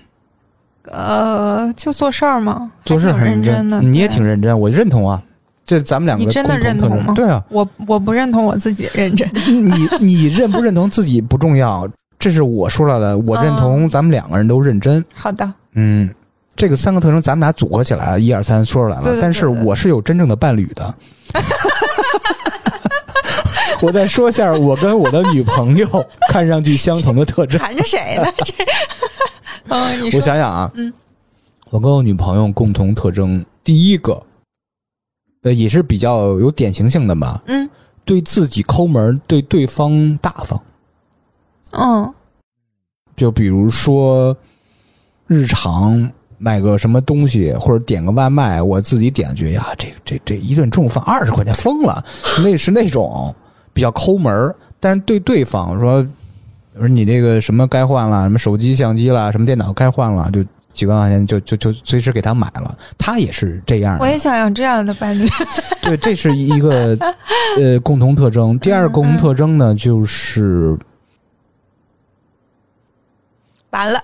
[0.91, 3.81] 呃，就做事儿嘛，做事很认真的。
[3.83, 5.23] 你也挺认真，我认同啊。
[5.67, 9.31] 这咱们两个你真的认同吗对啊，我我不认同我自己认真。
[9.35, 11.87] 你你认不认同自己不重要，
[12.19, 13.19] 这是我说了的。
[13.19, 15.05] 我认同咱们两个人都认真。
[15.13, 16.09] 好的，嗯，
[16.57, 19.03] 这个三个特征咱们俩组合起来，一二三说出来了。
[19.03, 20.95] 对对对但是我是有真正的伴侣的。
[23.83, 25.87] 我再说一下我跟我的女朋友
[26.29, 27.59] 看上去相同的特征。
[27.59, 28.27] 缠着谁呢？
[28.45, 30.93] 这，我想想啊，嗯，
[31.71, 34.23] 我跟我女朋友共同特征，第一个，
[35.43, 37.69] 呃，也是比较有典型性的吧，嗯
[38.05, 40.61] 对自己抠门儿，对对方大方。
[41.73, 42.15] 嗯
[43.15, 44.35] 就比如说，
[45.27, 52.03] 日常买个什么东西或者点个外卖，我自己点觉呀，这这这一顿中午饭二十块钱疯了，
[52.43, 53.35] 那是那种
[53.79, 56.05] 比较抠门儿但是对对方说，
[56.75, 62.77] 我说你这个什么该换了，什么手机、相机啦，什么电脑该换了，就几万块钱就就就随时给他买了。
[62.99, 65.29] 他也是这样的，我也想要这样的伴侣。
[65.81, 66.99] 对，这是一个
[67.57, 68.59] 呃共同特征。
[68.59, 70.77] 第二个共同特征呢，就是
[73.71, 74.03] 完了，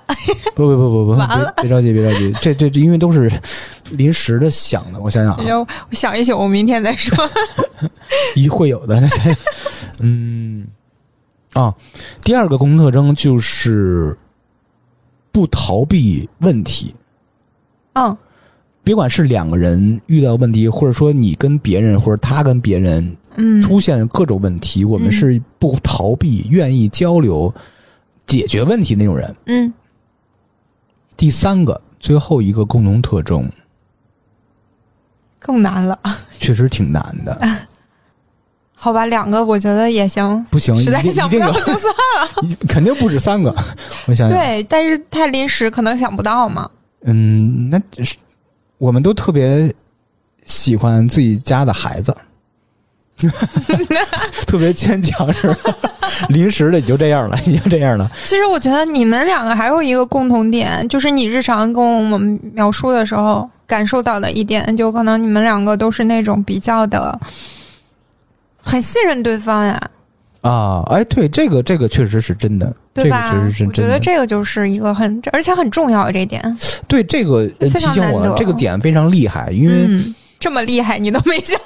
[0.54, 1.52] 不不不不不，完了。
[1.56, 3.30] 别别着急，别着急，这这这因为都是
[3.90, 7.16] 临时的想的，我想想啊，要我想一宿，我明天再说。
[8.36, 9.36] 一会有的，想 想
[10.00, 10.66] 嗯
[11.54, 11.74] 啊，
[12.22, 14.16] 第二个共同特征就是
[15.32, 16.94] 不逃避问题，
[17.94, 18.16] 嗯。
[18.82, 25.10] 别管是两个人遇到问题，或者说你跟别人，或者他跟别人嗯，出现各种问题，我们嗯。
[25.10, 27.50] 是不逃避，愿意交流、
[28.26, 29.34] 解决问题那种人。
[29.46, 29.72] 嗯
[31.16, 33.48] 第三个，最后一个共同特征，
[35.38, 35.98] 更难了。
[36.40, 37.38] 确实挺难的。
[38.74, 41.74] 好吧，两个我觉得也行，不行，实在想不到就算。
[42.42, 43.54] 了肯定不止三个。
[44.06, 46.68] 我想想，对，但是太临时，可能想不到嘛。
[47.02, 48.16] 嗯，那是
[48.76, 49.72] 我们都特别
[50.44, 52.14] 喜欢自己家的孩子，
[54.46, 55.56] 特别牵强是吧？
[56.28, 58.10] 临时的你就这样了， 你就这样了。
[58.24, 67.18] 其实我觉得你们两个还有一个共同点，就是你日常跟我们描述的时候感受到的一点，就可能你们两个都是那种比较的
[68.60, 69.80] 很信任对方呀，
[70.42, 73.30] 啊，哎，对，这个这个确实是真的，对吧？
[73.32, 73.86] 这个确实是我觉。
[73.86, 76.42] 得这个就是一个很，而且很重要的这一点。
[76.88, 81.58] 对这个提醒我这个点非常厉害，因为嗯，这么厉害你都没想，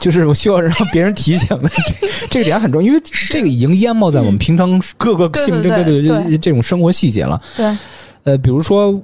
[0.00, 7.40] 就是我需要让别人提醒的，这这个点很重要，因为这个已经淹没在我们平常各个对性对对对对对这种生活细节了。
[7.56, 7.76] 对，
[8.24, 9.00] 呃，比如说，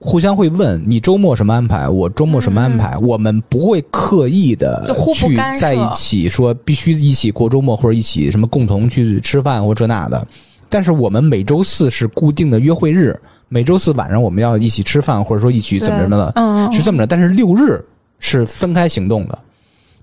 [0.00, 10.26] 互相会问你周末什么安排，我周末什么安排，我们不会刻意的去在一起说必须一起过周末或者一起什么共同去吃饭或这那的。
[10.68, 17.06] 但是我们每周四是固定的约会日，每周四晚上我们要一起吃饭，或者说一起怎么着的，嗯，是这么着。
[17.06, 17.84] 但是六日
[18.18, 19.38] 是分开行动的。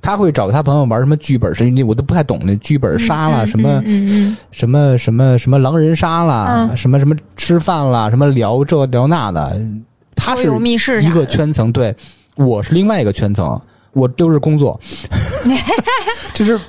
[0.06, 3.84] 他会找他朋友玩什么剧本杀，那我都不太懂那剧本杀啦，嗯什么
[4.52, 9.60] 什么什么什么狼人杀啦，嗯什么什么吃饭啦，什么聊这聊那的，
[10.16, 11.96] 他嗯，是一个圈层，对
[12.36, 13.60] 我是另外一个圈层。
[13.94, 14.78] 我六日工作，
[16.36, 16.60] 就是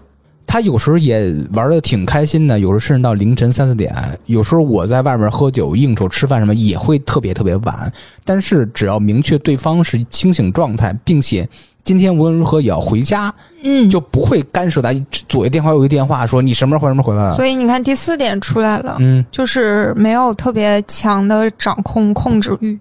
[0.47, 3.93] 他有时候也玩的挺开心的，有时候甚至到凌晨三四点。
[4.27, 7.93] 有时候我在外面喝酒、应酬、吃饭什么也会特别特别晚。
[8.25, 11.49] 但是只要明确对方是清醒状态，并且
[11.87, 13.33] 今天无论如何也要回家，
[13.63, 14.91] 嗯，就不会干涉他。
[15.29, 17.33] 左一电话右一电话说你什么时候回什么时候回来了。
[17.35, 22.77] 所以你看第四点出来了，嗯就是没有特别强的掌控控制欲。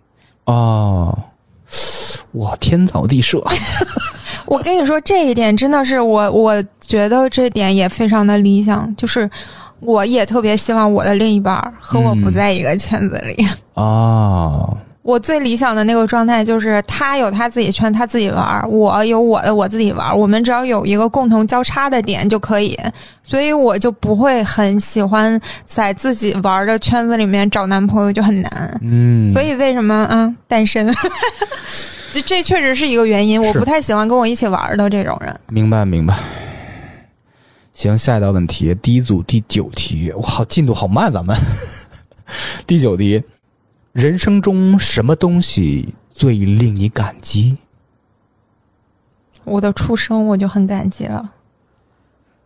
[0.46, 1.16] 哦，
[2.32, 3.44] 我，天造地设。
[4.48, 9.30] 我跟你说，这一点真的是我，我觉得这点也非常的理想，就是
[9.82, 13.48] 我也特别希望我的另一半和我不在一个圈子里。
[13.76, 20.16] 哦，我最理想的那个状态就是他有他自己圈，他自己玩儿；我有我的，我自己玩儿。
[20.16, 22.76] 我们只要有一个共同交叉的点就可以，
[23.22, 28.80] 所以我就不会很喜欢在自己玩的圈子里面找男朋友，就很难。
[28.82, 30.92] 嗯，所以为什么啊单身？
[32.12, 35.40] 这这确实是一个原因，我不太喜欢跟我一起玩的这种人。
[35.50, 36.18] 明白明白。
[37.76, 41.38] 行，下一道问题，第一组第九题，哇，进度好慢，咱们。
[42.66, 43.22] 第九题，
[43.96, 47.56] 人生中什么东西最令你感激？
[49.46, 51.30] 我的出生我就很感激了，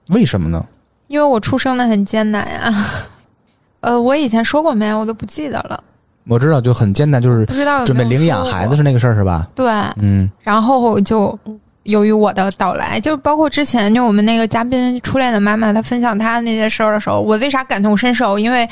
[0.09, 0.63] 为什么呢？
[1.07, 2.85] 因为我出生的很艰难啊。
[3.81, 4.93] 呃，我以前说过没？
[4.93, 5.83] 我都不记得了，
[6.27, 9.47] 我知道，就很艰难，就是不知道准备领养孩子是那个事儿是吧？
[9.55, 11.35] 对，嗯然后就
[11.81, 18.37] 由于我的到来，就包括之前就我们那个嘉宾初恋的妈妈，她分享她那些事儿的时候，我为啥感同身受？
[18.37, 18.69] 因为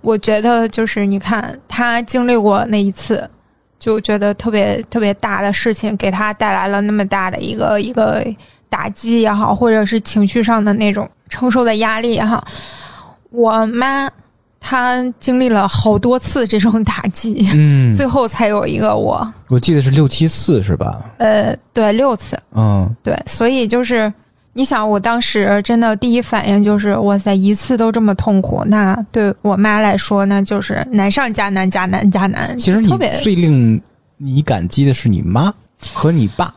[0.00, 3.28] 我觉得就是你看他经历过那一次，
[3.78, 8.24] 就觉得特别特别大的事情给他带来了那么大的一个一个
[8.68, 12.44] 打击也好，或者是情绪上的那种承受的压力也好，
[13.30, 14.10] 我妈
[14.60, 19.32] 她经历了好多次这种打击，嗯，最后才有一个我。
[19.48, 21.00] 我记得是六七次是吧？
[21.18, 24.12] 呃，对，六次，嗯，对，所以就是
[24.54, 32.58] 你想，我当时真的第一反应就是，哇塞，一次都这么痛苦，那对我妈来说，那就是难上加难，加难加难。
[32.58, 33.80] 其实你特别最令
[34.16, 35.54] 你感激的是你妈
[35.92, 36.52] 和你爸。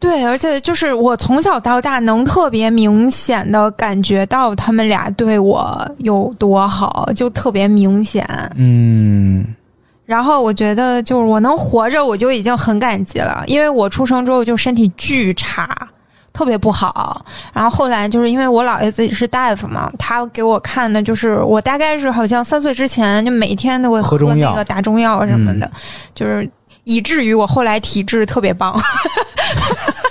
[0.00, 8.24] 对，而且就是我从小到大能特别明显的感觉到他们俩对我有多好，就特别明显。
[8.56, 9.44] 嗯
[10.06, 15.88] 然后我觉得就是我能活着，我就已经很感激了，因为我出生之后就身体巨差，
[16.38, 17.20] 特别不好。
[17.52, 25.68] 然后后来就是因为我姥爷自己是大夫嘛，他给我看的就是我大概是好像三岁之前就每天都会喝那个打中药什么的，
[26.14, 26.48] 就是
[26.84, 28.72] 以至于我后来体质特别棒，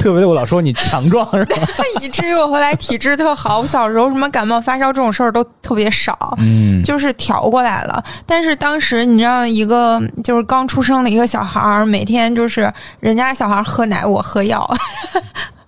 [0.00, 1.56] 特别的，我老说你强壮 是吧？
[2.00, 3.60] 以至于我后来体质特好。
[3.60, 6.34] 我小时候什么感冒发烧这种事儿都特别少。
[6.38, 14.68] 嗯，就是调过来了，但是当时你知道，一个就是刚出生的一个小孩儿，每天就是人家小孩儿喝奶，我喝药。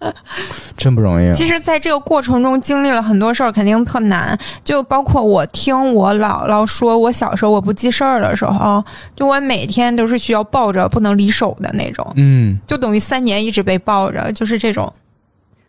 [0.76, 1.32] 真不容易。
[1.34, 4.36] 其实，在这个过程中经历了很多事儿，肯定特难。
[4.64, 8.82] 就包括我听我姥姥说，我小时候我不记事儿的时候，
[9.14, 14.92] 就我每天都是需要抱着不能离手的那种，嗯，就等于三年一直被抱着，就是这种。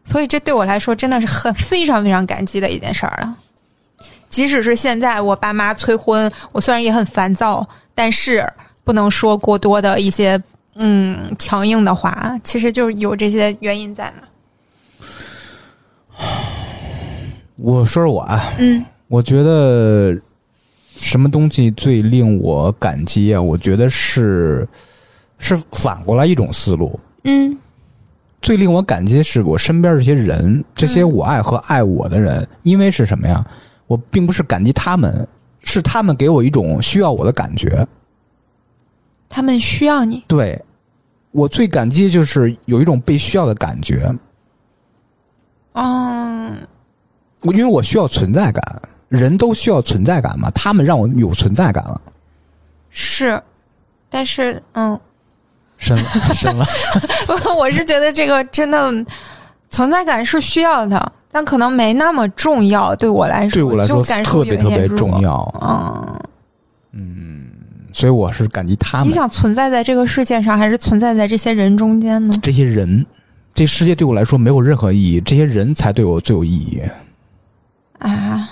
[0.06, 3.36] 所以这对我来说真的是很非常非常感激的一件事儿了。
[4.30, 8.46] 即使是现在我爸妈催婚，我虽然也很烦躁，但是
[8.84, 10.42] 不能说过多的一些
[10.76, 14.28] 嗯强硬的话，其实就有这些原因在嘛。
[17.56, 20.18] 我说说我啊，嗯我觉得
[20.96, 23.42] 什么东西最令我感激啊？
[23.42, 24.68] 我觉得是
[25.38, 27.00] 是反过来一种思路。
[27.24, 27.58] 嗯
[28.42, 33.46] 最令我感激的是我身边这些人，这些我爱和爱我的人，因为是什么呀？
[33.88, 35.26] 我并不是感激他们，
[35.62, 37.88] 是他们给我一种需要我的感觉。
[39.34, 40.24] 他们需要你。
[40.28, 40.62] 对
[41.32, 44.14] 我最感激就是有一种被需要的感觉，
[45.74, 46.56] 嗯，
[47.42, 52.00] 我因为我需要存在感，人都需要存在感嘛，他们让我有存在感了，
[52.92, 53.42] 是，
[54.08, 55.00] 但是嗯，
[55.78, 56.04] 深了
[56.36, 56.64] 深了，
[57.58, 58.94] 我是觉得这个真的
[59.72, 62.96] 存在感是需要的，但可能没那么重要。
[62.96, 65.20] 对我来说，对我来说感受特别特别重。
[65.22, 66.20] 要，嗯。
[66.96, 67.50] 嗯，
[67.94, 72.34] 所以我是感激他们你想存在在这个世界上，还是存在在这些人中间呢？
[72.42, 73.06] 这些人。
[73.56, 76.82] 这世界对我来说没有任何意义，这些人才对我最有意义。
[78.00, 78.50] 啊。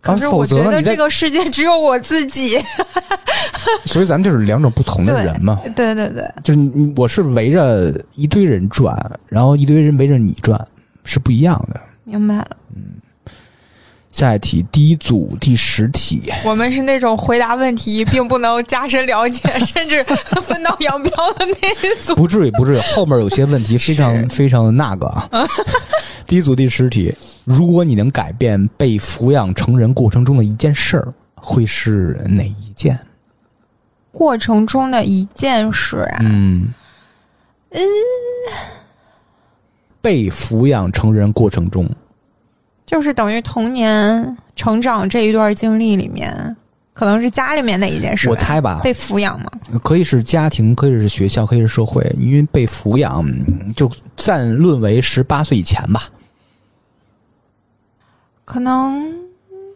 [0.00, 2.58] 可是我觉得这个世界只有我自己。
[3.84, 5.60] 所以咱们就是两种不同的人嘛。
[5.76, 10.66] 对对对，就是你，我是围着一堆人转，然后一堆人围着你转，
[11.04, 11.78] 是不一样的。
[12.04, 12.56] 明白了。
[14.12, 20.04] 下一题，第一组第十题，我们是那种回答问题并不能加深了解， 甚至
[20.42, 22.14] 分道扬镳的那一组。
[22.14, 25.28] 不至于，不至于，后面有些问题非常非常那个啊。
[26.26, 27.12] 第一组第十题，
[27.44, 32.98] 如果你能改变被抚养成人过程中的一件事儿，会是哪一件？
[34.12, 36.68] 过程中的一件事啊，嗯
[37.70, 37.80] 嗯，
[40.02, 41.88] 被抚养成人过程中，
[42.92, 46.54] 就是等于童年成长这一段经历里面，
[46.92, 48.28] 可能是家里面的一件事。
[48.28, 49.50] 我猜吧，被抚养嘛，
[49.82, 56.02] 可以是家庭，可以是学校，可以是社会，因为被抚养嗯就暂论为十八岁以前吧。
[58.44, 59.10] 可能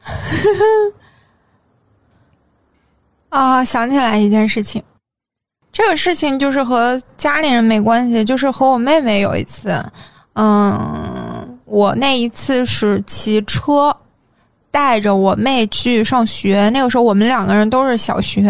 [3.31, 4.83] 啊，想起来一件事情，
[5.73, 9.83] 这个事情就是和家里人没关系，就是和我妹妹有一次，
[10.35, 13.95] 嗯，我那一次是骑车
[14.71, 18.43] 带着我妹去上学，那个时候我们两个人都是小学，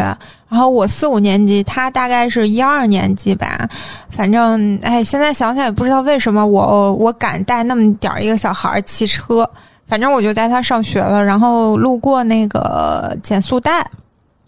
[0.48, 3.68] 然后我四五年级，她大概是一二年级吧，
[4.10, 9.48] 反正哎，现在想想也不知道为什么我我敢带那么点儿一个小孩骑车。
[9.88, 13.88] 反正我就带他上学了，然后路过那个减速带，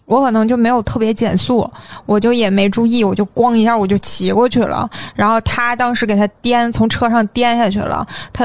[0.09, 1.69] 我可能就没有特别减速，
[2.07, 4.89] 我就也没注意，我就咣一下我就骑过去了。
[5.13, 8.43] 然后他当时给他颠，从车上颠下去了，他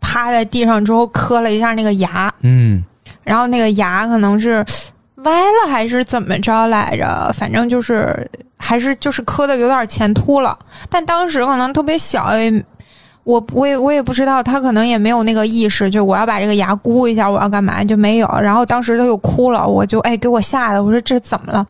[0.00, 2.82] 趴在地上之后磕了一下那个牙，嗯，
[3.22, 4.64] 然后那个牙可能是
[5.16, 8.26] 歪了还是怎么着来着，反正就是
[8.56, 10.58] 还是就是磕的有点前凸了。
[10.88, 12.64] 但当时可能特别小，也
[13.26, 18.28] 我我也我也不知道，他可能也没有那个意识，就我要把这个牙箍一下，我要干嘛就没有。
[18.40, 21.66] 然后当时他又哭了，我就哎给我吓的，我说这怎么了？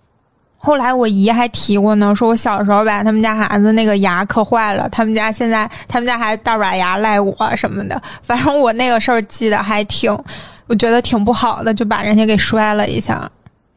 [0.58, 7.98] 后来我姨还提过呢，说我小时候把他们家孩子那个牙磕坏了，他们家现在他们家孩子大把牙赖我什么的。
[8.22, 10.12] 反正我那个事儿记得还挺，
[10.66, 13.30] 我觉得挺不好的，就把人家给摔了一下。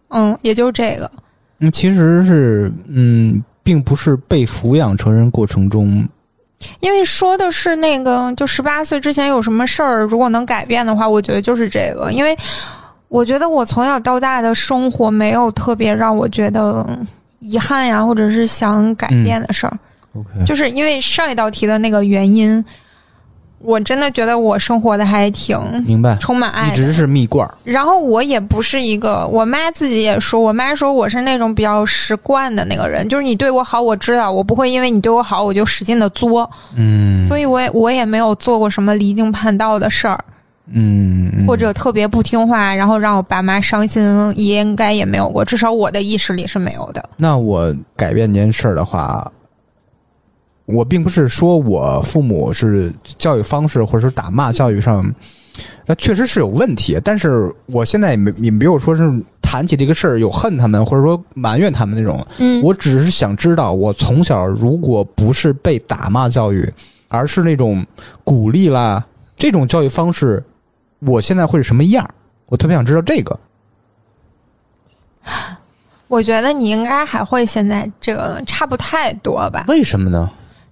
[0.09, 1.09] 嗯，也就这个。
[1.59, 6.05] 嗯，其实是嗯，并不是被抚养成人过程中，
[6.80, 12.12] 因为说的是那个，就十八岁之前有什么事儿，如果能改变的话，我觉得就是这个。
[12.12, 12.38] 因为
[13.07, 16.86] 我觉得我从小到大的生活没有特别让我觉得
[17.39, 19.80] 遗憾呀，或者是想改变的事儿。
[20.14, 22.64] OK，就是因为上一道题的那个原因，
[23.62, 26.74] 我真的觉得我生活的还挺明白，充满爱。
[26.74, 40.24] 一直是蜜罐儿，然后我也不是一个，我妈自己也说，我妈说我是那种比较实惯的那个人，就是你对我好，我知道，我不会因为你对我好，我就使劲的作，嗯，所以我也我也没有做过什么离经叛道的事儿，
[40.72, 41.45] 嗯，嗯。
[41.45, 47.10] 或者特别不听话，然后让我爸妈伤心，也应该也没有过，至少我的意识里是没有的。
[47.18, 49.30] 那我改变这件事儿的话，
[50.72, 55.03] 我并不是说我父母是教育方式或者是打骂教育上，
[55.88, 56.99] 那确实是有问题。
[57.03, 59.11] 但是我现在也没也没有说是
[59.41, 62.24] 谈起这个事儿有恨他们，或者说埋怨他们那种。
[62.38, 66.72] 嗯我只是想知道，我从小如果不是被打骂教育，
[67.07, 67.84] 而是那种
[68.24, 69.03] 鼓励啦
[69.36, 70.43] 这种教育方式，
[70.99, 72.13] 我现在会是什么样儿？
[72.45, 73.39] 我特别想知道这个。
[76.07, 79.65] 我觉得你应该还会现在这个差不太多吧。
[79.67, 80.30] 为什么呢？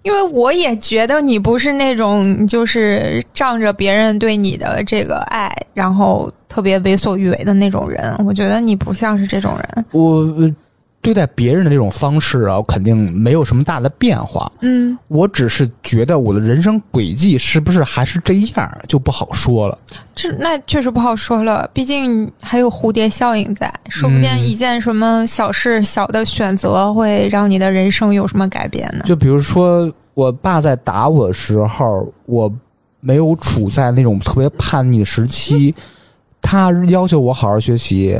[0.07, 8.15] 因为我也觉得你不是那种就是仗着别人对你的这个爱，然后特别为所欲为的那种人。
[8.25, 9.85] 我觉得你不像是这种人。
[9.91, 10.25] 我
[11.07, 14.51] 对待别人的这种方式啊，肯定没有什么大的变化。
[14.59, 19.79] 嗯，我只是觉得我的人生轨迹是不是还是这样，就不好说了。
[20.13, 29.05] 这那确实不好说了，毕竟还有蝴蝶效应在，说不定嗯一件什么小事、小的选择会让你的人生有什么改变呢？
[29.05, 32.53] 就比如说，我爸在打我的时候，我
[32.99, 35.73] 没有处在那种特别叛逆的时期，
[36.41, 38.19] 他要求我好好学习，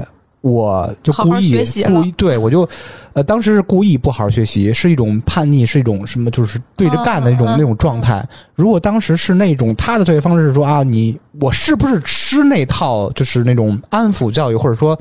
[0.51, 2.67] 我就故意故意对我就，
[3.13, 8.27] 呃，当时是故意不好好学习，是一种叛逆，是一种什么，就是对着干的那种、那种状态。
[8.55, 14.99] 如果当时是那种他的教育方式是说啊，你我是不是吃那套就是那种安抚教育，或者说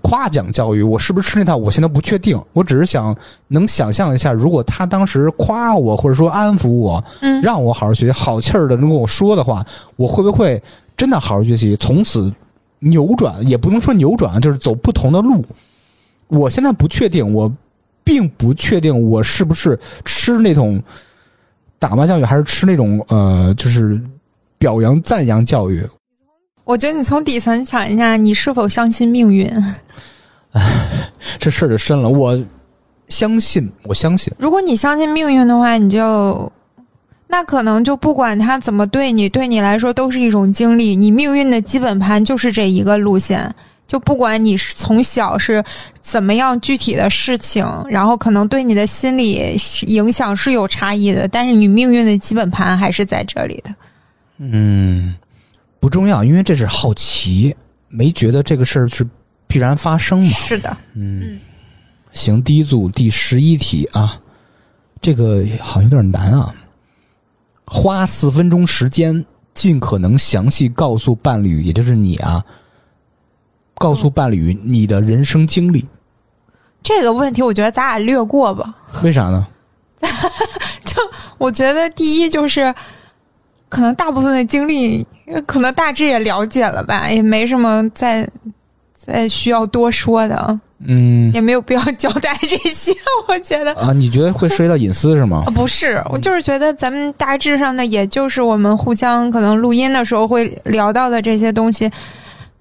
[0.00, 1.56] 夸奖教育，我是不是吃那套？
[1.56, 3.16] 我现在不确定，我只是想
[3.48, 9.64] 能想象一下，如果他当时夸我，或者说安抚我，嗯，让我好好学习，好气儿的跟我说的话，
[9.96, 10.60] 我会不会
[10.96, 12.32] 真的好好学习，从此
[12.82, 13.46] 扭转？
[13.48, 15.44] 也不能说扭转，就是走不同的路。
[16.28, 17.52] 我现在不确定，我
[18.02, 20.82] 并不确定我是不是吃那种
[21.78, 24.00] 打骂教育，还是吃那种呃，就是
[24.58, 25.86] 表扬赞扬教育。
[26.64, 29.50] 我觉得你从底层想一下，你是否相信命运？
[31.38, 32.08] 这事儿就深了。
[32.08, 32.40] 我
[33.08, 36.50] 相信，我相信，如果你相信命运的话，你就
[37.32, 40.94] 那可能就不管他怎么对你，对你来说都是一种经历。
[40.94, 43.50] 你命运的基本盘就是这一个路线，
[43.86, 45.64] 就不管你是从小是
[46.02, 49.56] 怎么样具体的事情，然后可能对你的心理
[49.86, 53.74] 影响是有差异的，但是你命运的基本盘还是在这里的。
[54.36, 55.16] 嗯，
[55.80, 57.56] 不重要，因为这是好奇，
[57.88, 59.08] 没觉得这个事儿是
[59.46, 60.28] 必然发生嘛。
[60.32, 61.40] 是的，嗯，
[62.12, 64.20] 行，第一组第十一题啊，
[65.00, 66.54] 这个好像有点难啊。
[67.66, 72.44] 花四分钟时间，尽可能详细告诉伴侣，也就是你啊，
[73.76, 75.86] 告诉伴侣你的人生经历。
[76.82, 78.74] 这个问题我觉得咱俩略过吧。
[79.02, 79.46] 为啥呢？
[80.84, 81.00] 就
[81.38, 82.74] 我觉得第一就是，
[83.68, 85.06] 可能大部分的经历，
[85.46, 88.28] 可能大致也了解了吧，也没什么再
[88.92, 92.92] 再需要多说的，嗯也没有必要交代这些。
[93.28, 93.72] 我觉得。
[93.74, 95.50] 啊，你觉得会涉及到隐私是吗啊，？
[95.50, 101.90] 不是，我就是觉得咱们大致上的，也就是我们互相可能录音的时候会聊到的这些东西，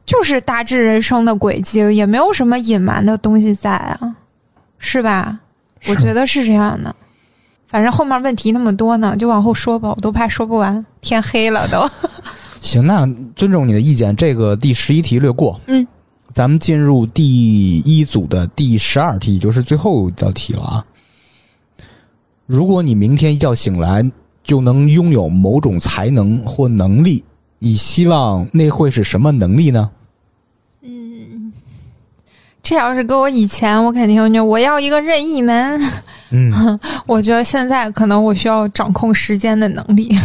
[0.06, 4.16] 就是大致人生的轨迹，也没有什么隐瞒的东西在啊，
[4.78, 5.40] 是吧？
[5.88, 6.96] 我觉得是这样的。
[7.68, 11.90] 反正后面问题那么多呢，就往后说吧，我都怕说不完，天黑了都。
[12.62, 15.60] 行，那尊重你的意见，这个第十一题略过。
[15.66, 15.88] 嗯，
[16.34, 20.86] 咱们进入第一组的第十二题，就是最后一道题了啊。
[22.46, 24.10] 如果你明天一觉醒来
[24.44, 27.24] 就能拥有某种才能或能力，
[27.60, 29.92] 你希望那会是什么能力呢？
[30.82, 31.54] 嗯
[32.64, 35.82] 这要是搁我以前，我肯定就我要一个任意门。
[36.30, 40.16] 嗯， 我觉得现在可能我需要掌控时间的能力。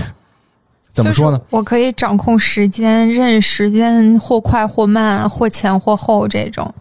[0.97, 1.37] 怎么说呢？
[1.37, 6.75] 就是我可以掌控时间，任时间或快或慢，或前或后这种。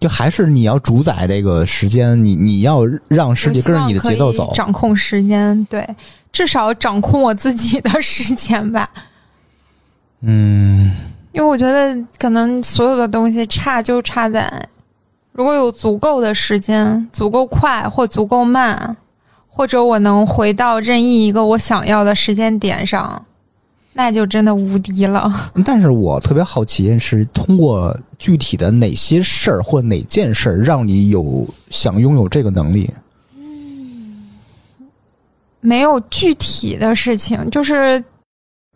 [0.00, 4.52] 就还是你要主宰这个时间，你你要让世界跟着你的节奏走。
[4.54, 5.88] 掌控时间，对，
[6.32, 8.90] 至少掌控我自己的时间吧。
[10.20, 10.92] 嗯，
[11.30, 14.68] 因为我觉得可能所有的东西差就差在，
[15.32, 18.96] 如果有足够的时间，足够快或足够慢，
[19.48, 23.24] 或者我能回到任意一个我想要的时间点上，
[23.98, 25.28] 那就真的无敌了。
[25.64, 32.88] 但是我特别好奇是通过具体的哪些事儿或哪件事儿让你有想拥有这个能力？
[33.36, 34.28] 嗯
[35.60, 38.02] 没有具体的事情，就是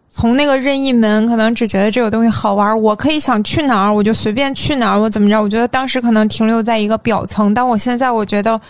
[0.09, 5.41] 从那个任意门，可能只觉得这个东西好玩，我可以想去哪儿我就随便去哪儿，我怎么着？
[5.41, 8.61] 我觉得当时可能停留在一个表层，但我现在我觉得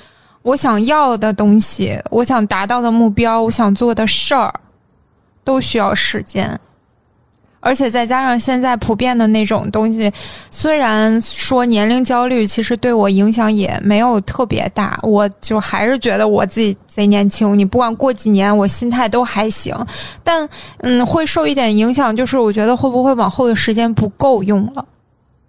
[0.43, 4.53] 我想要的东西，我想达到的目标，我想做的事儿，
[5.45, 6.59] 都需要时间。
[7.65, 10.13] 而且再加上现在普遍的那种东西，
[10.51, 17.57] 虽然说年龄焦虑，其实对我影响也没有特别大，我就还是觉得我自己贼年轻。
[17.57, 19.77] 你不管过几年，我心态都还行，
[20.25, 24.85] 但嗯，会受一点影响，就是我觉得会不会往后的时间不够用了。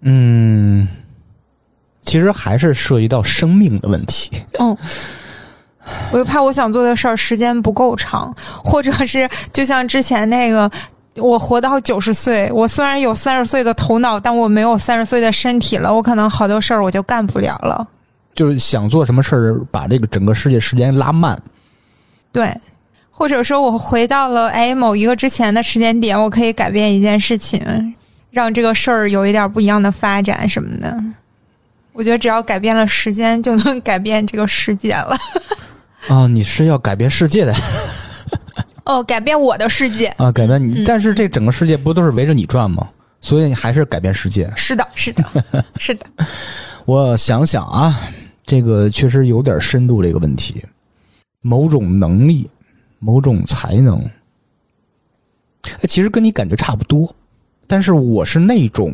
[0.02, 0.86] 嗯，
[2.02, 4.30] 其实还是涉及到生命的问题。
[4.60, 4.76] 嗯，
[6.12, 10.70] 我就怕我想做的事儿时间不够长，或者是就像之前那个。
[11.18, 15.94] 我活到九十岁，我虽然有三十岁的头脑，但我没有三十岁的身体了。
[15.94, 17.86] 我可能好多事儿我就干不了了。
[18.34, 21.40] 就是想做什么事儿，把这个整个世界时间拉慢。
[22.32, 22.52] 对，
[23.12, 27.94] 或者说我回到了哎某一个之前的时间点，我可以改变一件事情，
[28.32, 30.98] 让这个事儿有一点不一样的发展什么的。
[31.92, 35.16] 我觉得只要改变了时间，就能改变这个世界了。
[36.08, 37.54] 啊，你是要改变世界的
[38.84, 40.08] 哦，改变我的世界。
[40.18, 42.88] 啊，改变你，嗯但是这整个世界不都是围着你转吗？
[43.20, 44.50] 所以你还是改变世界。
[44.56, 45.24] 是的，是的，
[45.78, 46.06] 是的。
[46.84, 47.98] 我想想啊，
[48.44, 50.62] 这个确实有点深度，这个问题。
[51.40, 52.48] 某种能力，
[52.98, 53.98] 某种才能，
[55.80, 57.14] 哎其实跟你感觉差不多，
[57.66, 58.92] 但是我是那种，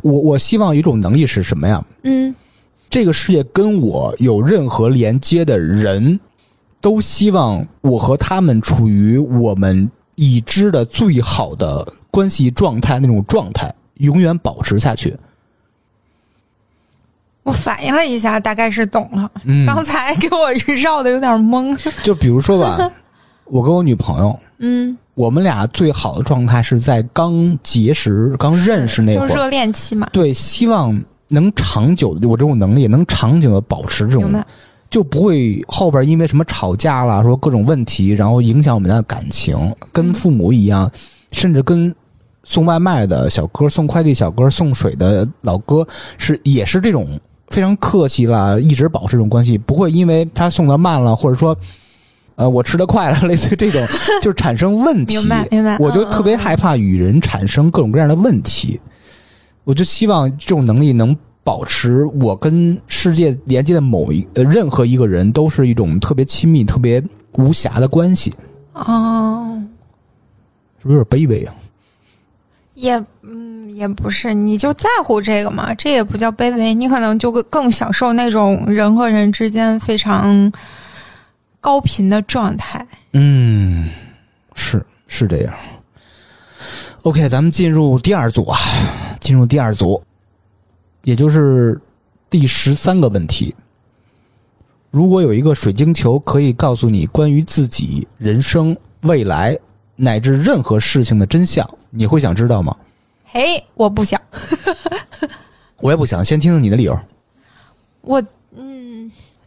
[0.00, 1.84] 我我希望有一种能力是什么呀？
[2.04, 2.34] 嗯
[2.90, 6.18] 这个世界跟我有任何连接的人，
[6.80, 15.16] 都希望我和他们处于我们已知的最好的关系状态那种状态，永远保持下去。
[17.42, 19.30] 我反应了一下，大概是懂了。
[19.44, 21.74] 嗯，刚才给我绕的有点懵。
[22.02, 22.90] 就比如说吧，
[23.46, 30.08] 我跟我女朋友，嗯，我们俩最好的状态是在刚结识、刚认识那会儿，就热恋期嘛。
[30.12, 34.44] 对，希望能长久的，我这种能力能长久的保持这种，
[34.90, 39.56] 就不会后边因为什么吵架啦，说各种问题，然后影响我们的感情，
[39.92, 40.90] 跟父母一样，
[41.32, 41.94] 甚至跟
[42.44, 45.86] 送外卖的小哥、送快递小哥、送水的老哥
[46.18, 47.06] 是也是这种
[47.48, 51.56] 非常客气啦，一直保持这种关系，不会因为他送的慢了，或者说。
[52.36, 53.86] 呃，我吃的快了，类似于这种，
[54.22, 55.18] 就是产生问题。
[55.18, 55.76] 明白明白。
[55.78, 58.80] 我就特别嗯害怕与人产生各种各样的问题，
[59.70, 67.00] 我就希望这种能力能保持我跟世界连接的某一呃任何一个人都是一种特别亲密、特别
[67.34, 68.34] 无瑕的关系，
[68.72, 69.62] 哦，
[70.82, 71.54] 是不是有点卑微啊？
[72.74, 80.52] 也嗯也不是，你就在乎这个嘛，这也不叫卑微，你可能就更更享受那种人和人之间非常
[81.60, 82.84] 高频的状态。
[83.12, 83.88] 嗯，
[84.54, 85.54] 是是这样。
[87.02, 88.58] OK，咱们进入第二组啊，
[89.20, 90.02] 进入第二组，
[91.02, 91.80] 也就是
[92.28, 93.54] 第十三个问题。
[94.90, 99.58] 如果有一个水晶球可以告诉你关于自己、人生、未来
[99.96, 102.76] 乃至任何事情的真相，你会想知道吗？
[103.24, 104.20] 嘿，我不想，
[105.80, 106.98] 我也不想，先听听你的理由。
[108.02, 108.26] 我嗯，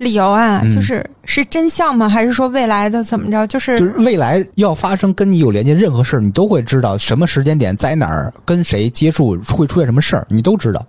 [0.04, 2.08] 理由啊，嗯就是是真相吗？
[2.08, 3.48] 还是说未来的怎么着？
[3.48, 10.86] 就是就是未来要发生跟你有连接任何事儿，你都会知道什么时间点在哪儿跟谁接触会出现什么事儿，你都知道，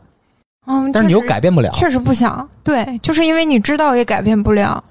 [0.67, 1.71] 嗯，但是你又改变不了。
[1.73, 4.83] 确实不想，对，就是因为你知道也改变不了。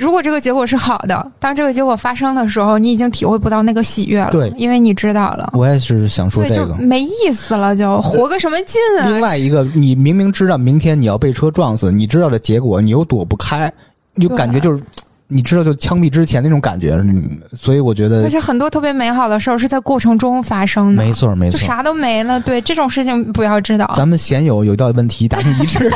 [0.00, 6.74] 如果这个结果是好的，当这个结果发生的时候，你已经体会不到那个喜悦了，对因为你知道了，我也是想说，这个。
[6.76, 9.08] 没意思了，就活个什么劲啊？
[9.10, 13.70] 另外一个，你明明知道明天你要被车撞死，你知道的结果，你又躲不开，
[14.14, 14.82] 你就感觉就是，
[15.28, 21.58] 你知道就枪毙之前那种感觉，嗯所以我觉得而且很多特别美好的事儿是在过程中发生的，没错没错。
[21.58, 22.40] 就啥都没了。
[22.40, 23.92] 对这种事情不要知道。
[23.94, 25.92] 咱们鲜有有一道问题达成一致。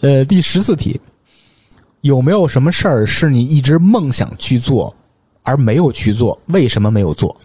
[0.00, 1.00] 呃，第十四题，
[2.02, 4.94] 有没有什么事儿是你一直梦想去做
[5.42, 6.38] 而没有去做？
[6.46, 7.36] 为什么没有做？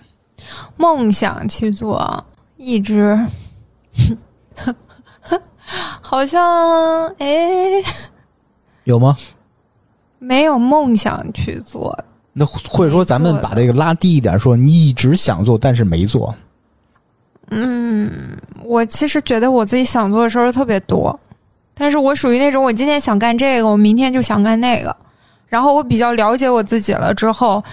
[0.75, 2.23] 梦想去做，
[2.57, 3.17] 一直
[6.01, 7.81] 好像哎
[8.83, 9.17] 有吗？
[10.19, 11.97] 没有梦想去做。
[12.33, 16.33] 那或者说，咱们把这个拉低一点，说你一直想做，但是没做。
[17.49, 21.17] 嗯我其实觉得我自己想做的事儿特别多，
[21.77, 24.95] 但是我属于那种我今天想干这个，我明天就想干那个。
[25.47, 27.63] 然后我比较了解我自己了之后，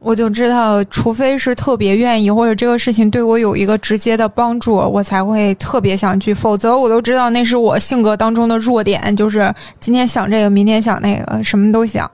[0.00, 6.34] 我就知道，除非是特别愿意，或者这个事情对我有一个直接的帮助，我才会特别想去。
[6.34, 12.10] 否则，我都知道那是我性格当中的弱点，就是今天想这个，明天想那个，什么都想。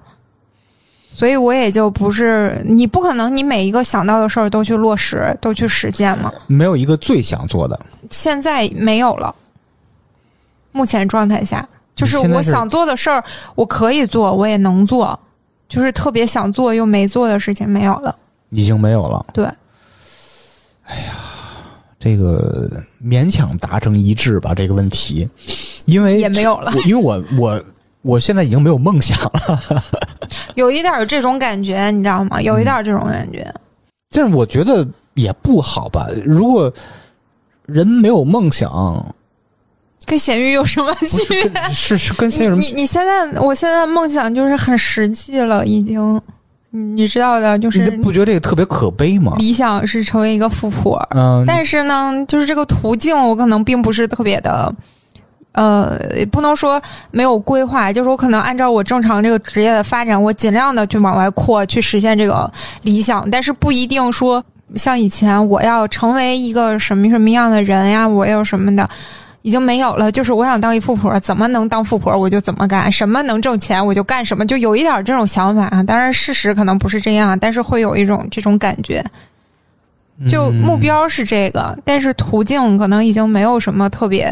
[1.10, 6.32] 所以我也就不是你不可能，你每一个想到的事儿都去落实，都去实践嘛。
[6.46, 9.34] 没有一个最想做的，现在没有了。
[10.76, 13.24] 目前状态下，就是我想做的事儿，
[13.54, 15.18] 我可以做，我也能做，
[15.68, 18.14] 就是特别想做又没做的事情没有了。
[18.50, 19.24] 已经没有了。
[19.32, 19.44] 对，
[20.84, 21.14] 哎呀
[21.98, 22.70] 这个
[23.02, 25.28] 勉强达成一致吧，这个问题，
[25.86, 27.64] 因为也没有了，因为我我
[28.02, 29.82] 我现在已经没有梦想了，
[30.54, 32.40] 有一点儿这种感觉，你知道吗？
[32.40, 33.52] 有一点儿这种感觉。
[34.10, 36.06] 但是我觉得也不好吧。
[36.24, 36.72] 如果
[37.64, 39.14] 人没有梦想，
[40.06, 41.62] 跟咸鱼有什么区别？
[41.72, 46.20] 是是是跟咸鱼有什么你你现在，我现在梦想就是很实际了，已经，
[46.70, 49.34] 你你知道的，就是你不觉得这个特别可悲吗？
[49.38, 54.72] 理想是成为一个富婆，嗯，但是呢，就是这个途径，我可能并不是特别的，
[55.52, 55.98] 呃，
[56.30, 56.80] 不能说
[57.10, 62.50] 没有规划，就是我可能按照我正常这个职业的发展，我尽量的去往外扩，去实现这个
[62.82, 64.44] 理想，但是不一定说
[64.76, 68.88] 像以前我要成为一个什么什么样的人呀，我要什么的。
[69.46, 75.80] 已经没有了，就是我想当一富婆，怎么能当富婆我就怎么干，什么能挣钱我就干什么，就有一点这种想法啊。
[75.84, 79.04] 当然，事实可能不是这样，但是会有一种这种感觉。
[80.28, 84.28] 就目标是这个，但是途径可能已经没有什么特别。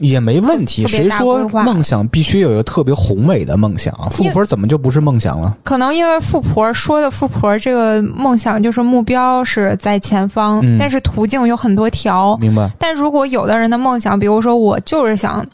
[0.00, 0.86] 也没问题。
[0.86, 4.08] 谁说梦想必须有一个特别宏伟的梦想啊？
[4.10, 5.56] 富婆怎么就不是梦想了？
[5.62, 12.36] 可能因为富婆说的富婆这个梦想就是目标是在前方，嗯但是途径有很多条。
[12.38, 12.68] 明白？
[12.78, 15.46] 但如果有的人的梦想，比如说我就是想，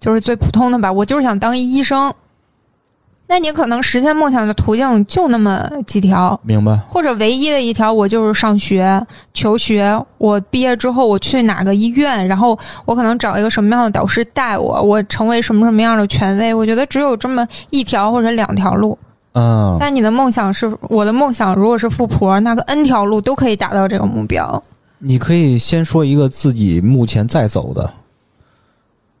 [0.00, 2.12] 就是最普通的吧，我就是想当一医生，
[3.32, 6.76] 那你可能实现梦想的途径就那么几条，明白？
[6.86, 9.02] 或者唯一的一条，我就是上学
[9.32, 9.98] 求学。
[10.18, 16.52] 我毕业之后，我去哪个医院，然后我可能找一个什么样的导师带我，我成为什么什么样的权威。
[16.52, 18.98] 我觉得只有这么一条或者两条路。
[19.32, 24.62] 嗯，但你的梦想是我的梦想，如果是富婆，那个 N 条路都可以达到这个目标。
[24.98, 27.90] 你可以先说一个自己目前在走的，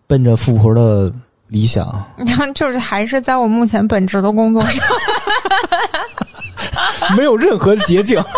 [0.06, 1.10] 奔着富婆的
[1.52, 1.86] 理想。
[2.16, 4.84] 你 看就是还是在我目前本职的工作上，
[7.16, 8.20] 没有任何捷径。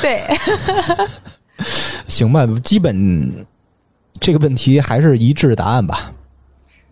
[0.00, 0.22] 对，
[2.06, 3.46] 行吧，基本
[4.20, 6.10] 这个问题还是一致答案吧。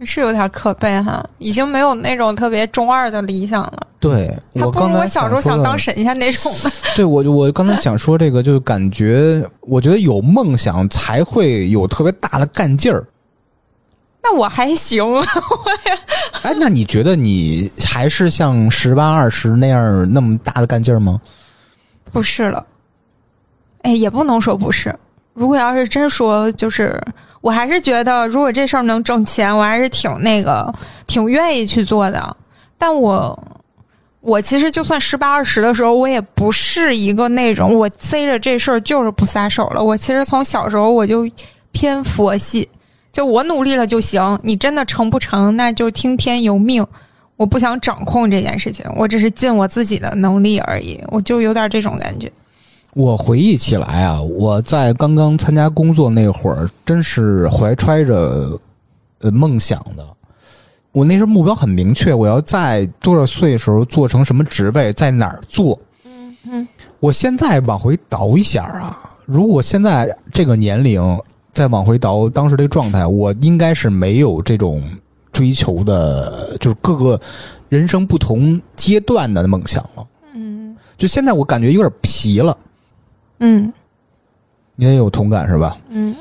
[0.05, 3.87] 是有点可悲哈，已经没有那种特别中二的理想了。
[4.01, 6.71] 对我刚我小时候想当神仙那种的。
[6.97, 13.07] 对我我刚才想说这个，就是感觉我觉得有梦想才会有特别大的干劲儿。
[14.23, 15.93] 那我还行，我也
[16.43, 21.21] 哎，那你觉得你还是像十八二十那样那么大的干劲儿吗？
[22.11, 22.65] 不是了。
[23.83, 24.95] 哎，也不能说不是。
[25.35, 27.01] 如果要是真说，就是
[27.43, 30.73] 我还是觉得，如果这事儿能挣钱，我还是挺那个，
[31.07, 32.37] 挺愿意去做的。
[32.79, 33.39] 但我，
[34.21, 39.83] 我其实就算十八二十的时候，我也不是一个那种我塞着这事儿就是不撒手了。
[39.83, 41.29] 我其实从小时候我就
[41.73, 42.69] 偏佛系，
[43.13, 44.39] 就我努力了就行。
[44.43, 46.87] 你真的成不成，那就听天由命。
[47.37, 51.01] 我不想掌控这件事情，我只是尽我自己的能力而已。
[51.09, 52.31] 我就有点这种感觉。
[52.95, 58.61] 我回忆起来啊，我在刚刚参加工作那会儿，真是怀揣着
[59.21, 60.07] 呃梦想的。
[60.93, 65.79] 我那时候目标很明确，我要在多少岁时候做成什么职位，在哪儿做。
[66.05, 66.69] 嗯嗯，
[67.01, 71.19] 我现在往回倒一下啊，如果现在这个年龄
[71.51, 74.83] 再往回倒当时这个状态，我应该是没有这种
[75.33, 77.19] 追求的，就是各个
[77.71, 80.07] 人生不同阶段的梦想了。
[80.35, 82.55] 嗯就现在我感觉有点皮了，
[83.43, 83.73] 嗯
[84.77, 85.77] 你也有同感是吧？
[85.91, 86.17] 嗯。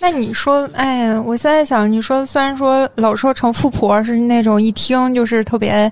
[0.00, 5.90] 那你说，哎呀，我现在想，你说虽然说老说成富婆是那种一听就是特别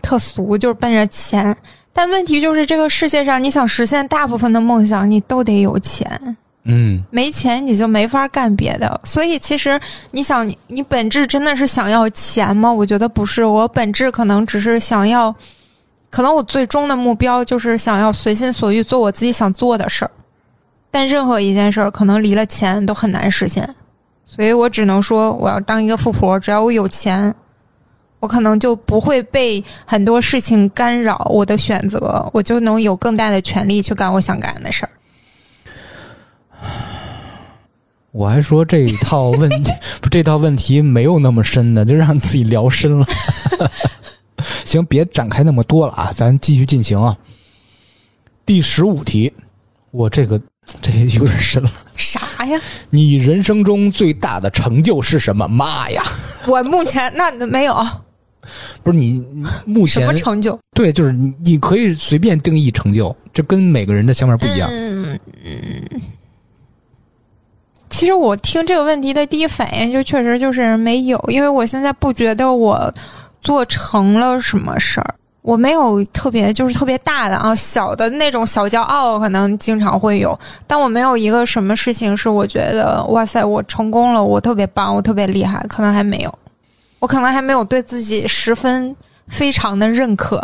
[0.00, 1.54] 特俗，就是奔着钱，
[1.92, 6.36] 但问题就是这个世界上，你想实现大部分的梦想，你都得有钱。
[6.64, 9.78] 嗯，没钱你就没法干别的，所以其实
[10.10, 12.72] 你想，你你本质真的是想要钱吗？
[12.72, 15.34] 我觉得不是，我本质可能只是想要，
[16.10, 20.10] 可能我最终的目标就是想要随心所欲做我自己想做的事儿，
[20.90, 23.74] 但任何一件事儿可能离了钱都很难实现，
[24.24, 27.34] 所以我只能说我要当一个富婆，只要我有钱，
[28.20, 34.90] 我可能就不会被很多事情干扰我的选择，我就能有更大的权利去干我想干的事儿。
[38.10, 39.70] 我还说这一套问题，
[40.10, 43.06] 这套问题没有那么深的，就让自己聊深了。
[44.64, 47.16] 行，别展开那么多了啊，咱继续进行啊。
[48.46, 49.32] 第十五题，
[49.90, 50.40] 我这个
[50.80, 51.70] 这有点深了。
[51.96, 52.60] 啥呀？
[52.90, 55.46] 你人生中最大的成就是什么？
[55.48, 56.02] 妈呀！
[56.46, 57.74] 我目前那没有
[58.82, 59.22] 不是你
[59.66, 60.58] 目前什前么成就。
[60.74, 64.68] 对，就是你你可以随便定义成就，这跟每个人的想法不一样。
[64.72, 66.00] 嗯嗯。
[67.90, 72.94] 其实我听这个问题的第一反应就确实就是没有，因为我现在不觉得我
[73.40, 86.38] 做成了什么事儿，我没有特别就是特别大的啊，小的那种小骄傲可能经常会有，但我没有一个什么事情是我觉得哇塞我成功了，我特别棒，我特别厉害，可能还没有，
[86.98, 88.94] 我可能还没有对自己十分
[89.28, 90.42] 非常的认可。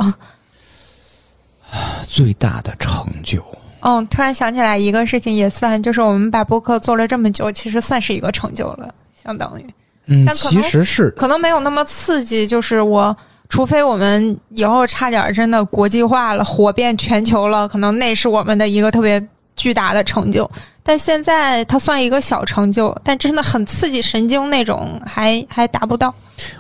[2.07, 3.45] 最大的成就，
[3.81, 9.67] 哦，突然想起来一个事情，也算就是我们把播客做了这么久，其实算是一个成就了，相当于
[10.07, 12.47] 嗯，但其实是可能没有那么刺激。
[12.47, 13.17] 就是我，
[13.49, 19.25] 除非我们以后差点真的国际化了，火遍全球了，可能那是我们的一个特别
[19.57, 20.51] 巨大的成就。
[20.83, 26.15] 但现在它算一个小成就，但真的很刺激神经那种， 还还达不到。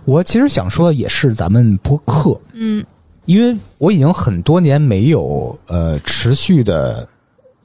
[0.06, 2.82] 我其实想说的也是咱们播客，嗯，
[3.26, 7.06] 因为我已经很多年没有呃持续的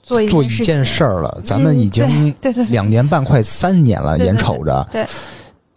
[0.04, 2.06] 做一做一件件事儿了，咱们已经
[2.42, 5.06] 对对对两年半快三年了，眼瞅着对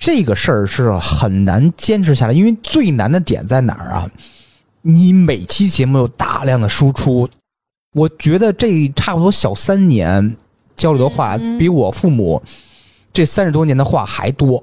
[0.02, 4.10] 这个事儿是很难坚持下来，因为最难的点在哪儿啊？
[4.80, 7.28] 你每期节目有大量的输出，
[7.94, 10.36] 我觉得这差不多小三年
[10.74, 12.42] 交流的话，嗯比我父母
[13.12, 14.60] 这三十多年的话还多，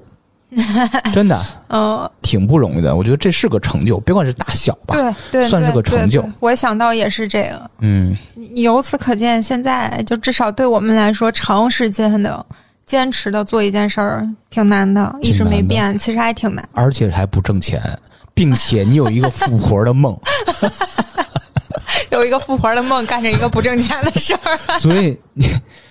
[1.14, 2.94] 真的嗯、挺不容易的。
[2.94, 4.94] 我觉得这是个成就，别管是大小吧。
[4.94, 7.70] 对对，算是个成就我想到也是这个。
[7.78, 8.14] 嗯，
[8.56, 12.44] 由此可见，现在就至少对我们来说，长时间的
[12.90, 16.68] 坚持的做一件事儿挺难的，一直没变，其实还挺难。
[16.72, 17.80] 而且还不挣钱，
[18.34, 20.18] 并且你有一个富婆的梦，
[22.10, 24.58] 有一个富婆的梦，干着一个不挣钱的事儿。
[24.80, 25.46] 所以你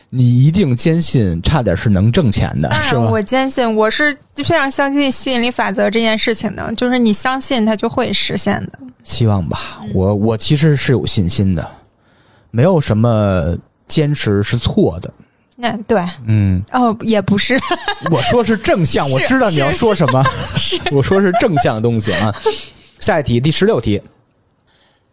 [0.10, 3.02] 你一定坚信，差点是能挣钱的，当然，是吧？
[3.10, 8.78] 我坚信，我是非常相信吸引力法则这件事情的，就是你相信它就会实现的。
[9.06, 9.58] 希望吧，
[9.94, 11.66] 我我其实是有信心的，
[12.52, 13.56] 没有什么
[13.88, 15.10] 坚持是错的。
[15.62, 17.60] 那对，嗯，哦，也不是，
[18.10, 20.24] 我说是正向，我知道你要说什么，
[20.90, 22.34] 我说是正向的东西啊。
[23.00, 24.02] 下一题，第十六题，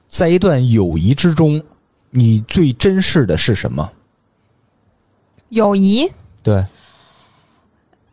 [0.06, 1.60] 在一段友谊之中，
[2.10, 3.90] 你最珍视的是什么？
[5.48, 6.08] 友谊。
[6.44, 6.64] 对，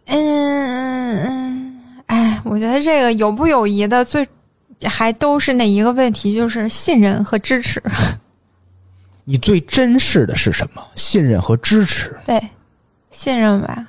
[0.06, 4.28] 嗯嗯，哎，我觉得这个友不友谊的最
[4.82, 7.80] 还都是那一个问题，就是信任和支持。
[9.24, 10.84] 你最珍视的是什么？
[10.96, 12.42] 信任和支持，对，
[13.12, 13.88] 信任吧，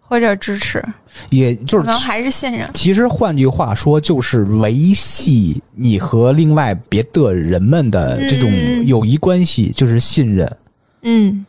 [0.00, 0.84] 或者支持，
[1.30, 2.68] 也就是可能还是信任。
[2.74, 10.56] 其实换句话说，就是维系你和另外别的人们的这种嗯友谊关系，就是信任。
[11.02, 11.46] 嗯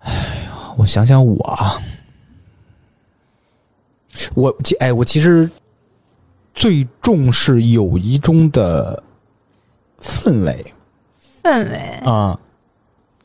[0.00, 0.12] 哎
[0.44, 1.80] 呀我想想我啊，
[4.34, 5.48] 我其哎，我其实
[6.54, 9.00] 最重视友谊中的
[10.00, 10.64] 氛围
[11.42, 12.38] 氛围，啊。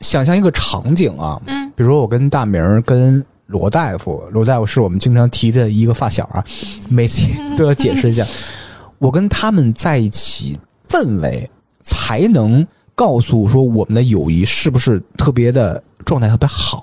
[0.02, 6.44] 想象一个场景啊，嗯比如说我跟大明儿跟罗大夫，罗大夫是我们经常提的一个发小啊，
[6.90, 7.22] 每次
[7.56, 8.24] 都要解释一下。
[8.98, 10.58] 我跟他们在一起，
[10.88, 11.48] 氛围
[11.82, 12.64] 才能
[12.94, 16.82] 告诉说我们的友谊是不是特别的状态特别好。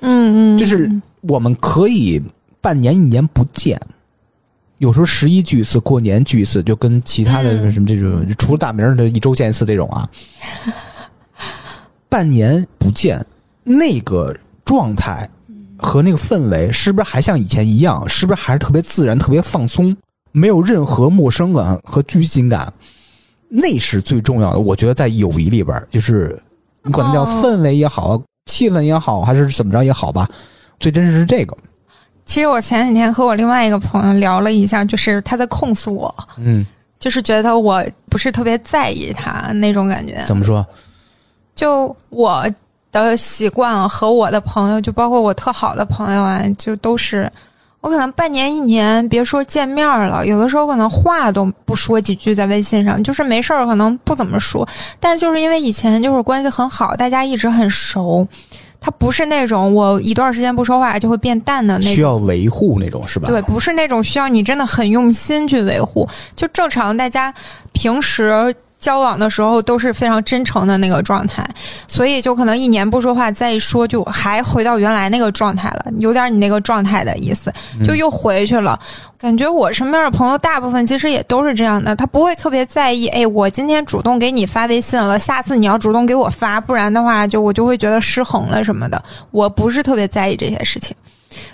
[0.00, 0.90] 嗯嗯，就是
[1.22, 2.22] 我们可以
[2.60, 3.80] 半年一年不见，
[4.82, 10.08] 有时候十一聚一次，过年聚一次，就跟其他的嗯什么这种，除了大名儿的一周见一次这种啊，
[12.10, 13.24] 半年不见，
[13.62, 15.30] 那个状态
[15.78, 18.06] 和那个氛围是不是还像以前一样？
[18.08, 19.96] 是不是还是特别自然、特别放松，
[20.32, 22.72] 没有任何陌生感和拘谨感？
[23.48, 24.58] 那是最重要的。
[24.58, 26.36] 我觉得在友谊里边，就是
[26.82, 30.28] 你管它叫哦氛围也好，气氛也好，还是怎么着也好吧，
[30.80, 31.56] 最真实是这个。
[32.32, 36.66] 其实我前几天和我另外一个朋友聊了一下，就是他在控诉我，嗯，
[36.98, 40.24] 就是觉得我不是特别在意他那种感觉。
[40.24, 40.66] 怎么说？
[41.54, 42.42] 就我
[42.90, 47.30] 的习惯和我的朋友，就包括我特好的朋友啊，就都是
[47.82, 54.66] 我可能半年一年，别说见面了，有的时候可能话都不说几句在微信上，就是没事儿可能不怎么说，
[54.98, 58.26] 但就是因为以前就是关系很好，大家一直很熟。
[58.84, 63.28] 他不是那种我一段时间不说话就会变淡的那种需要维护那种是吧？
[63.28, 67.32] 对，不是那种需要你真的很用心去维护，就正常大家
[67.72, 68.52] 平时
[68.82, 71.48] 交往的时候都是非常真诚的那个状态，
[71.86, 77.52] 所以就可能一年不说话，再一说就还回到原来那个状态了，有点你那个状态的意思，
[77.86, 78.78] 就又回去了。
[79.16, 90.96] 感觉我身边的朋友大部分其实也都是这样的，他不会特别在意，哎，我今天主动给你发微信了，下次你要主动给我发，不然的话就我就会觉得失衡了什么的，我不是特别在意这些事情。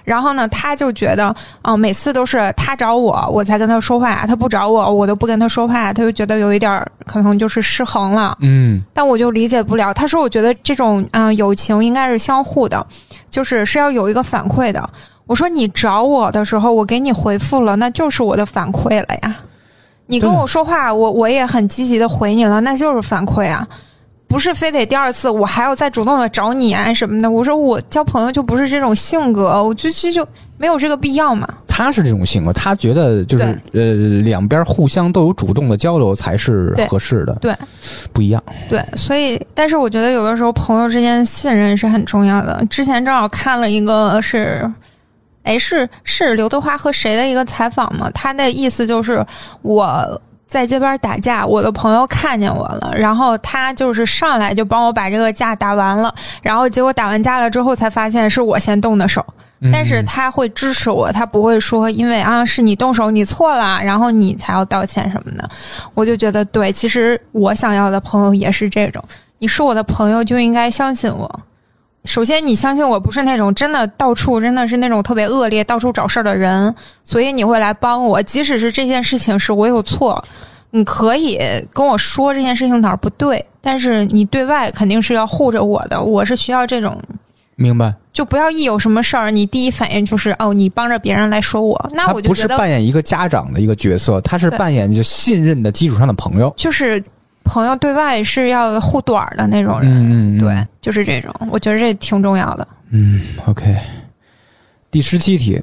[0.04, 8.36] 然后呢，他就觉得，哦、每次都是他找我，我才跟他说话，他不找我，我都不跟他说话，他就觉得有一点儿可能就是失衡了。
[8.40, 9.92] 嗯，但我就理解不了。
[9.92, 12.84] 他说，我觉得这种嗯、呃友情应该是相互的，
[13.30, 14.88] 就是是要有一个反馈的。
[15.26, 19.34] 我说你找我的时候，我给你回复了，那就是我的反馈了呀。
[20.06, 23.68] 你跟我说话，我我也很积极的回你了，那就是反馈啊，
[24.28, 27.30] 不是非得第二次我还要再主动的找你啊什么的。
[27.30, 31.48] 我说我交朋友就不是这种性格，我就就就没有这个必要嘛。
[31.66, 37.56] 他是这种性格，他觉得就是呃两边互相都有主动的交流才是合适的，对，
[38.12, 38.42] 不一样。
[38.68, 42.62] 对，所以，但是我觉得有的时候朋友之间信任是很重要的。
[42.68, 44.70] 之前正好看了一个是，
[45.44, 48.10] 哎，是是刘德华和谁的一个采访嘛？
[48.10, 49.24] 他的意思就是
[49.62, 50.20] 我。
[50.48, 59.24] 在街边打架，我的朋友看见我了，然后他就是上来就帮我把这个架打完了，然后结果打完架了之后才发现是我先动的手，
[59.70, 65.48] 但是嗯他会支持我，他不会说因为啊是你动手你错了，然后你才要道歉什么的。
[65.92, 69.04] 我就觉得对，其实我想要的朋友也是这种，
[69.38, 71.40] 你是我的朋友就应该相信我。
[72.08, 80.24] 首先，你相信我不是那种真的到处真的是那种特别恶劣、到处找事儿的人，所以你会来帮我，即使是这件事情是我有错，
[80.70, 81.38] 你可以
[81.70, 86.98] 跟我说这件事情哪儿不对，但是你对外肯定是要护着我的，我是需要这种
[87.56, 96.50] 明白，就不要一有什么事儿，你第一反应就是哦，你帮着别人来说我，那我就是觉得扮演一个家长的一个角色，他是扮演就信任的基础上的朋友。
[96.56, 97.04] 就是
[97.48, 102.68] 朋友对外是要护短儿的那种人，嗯嗯，对，就是这种，我觉得这挺重要的。
[102.90, 103.76] 嗯，OK。
[104.90, 105.60] 第十七题，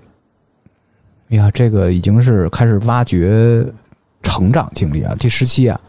[1.29, 3.65] 哎呀，这个已经是开始挖掘
[4.21, 5.15] 成长经历啊。
[5.19, 5.79] 第十七啊，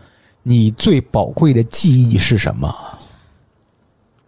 [0.43, 2.75] 你最宝贵的记忆是什么？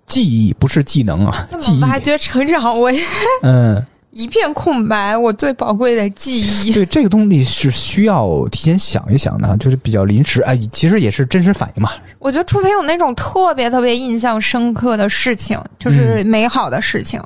[0.07, 1.83] 记忆不是技能啊，记忆。
[1.83, 2.91] 挖掘成长，我
[3.45, 3.85] 嗯，
[4.19, 6.73] 一片空白，我最宝贵的记忆。
[6.75, 10.43] 对，这个东西是需要提前想一想的，就是比较临时。
[10.43, 11.89] 哎，其实也是真实反应嘛。
[12.19, 17.23] 我觉得除非有那种特别特别印象深刻的事情，就是美好的事情，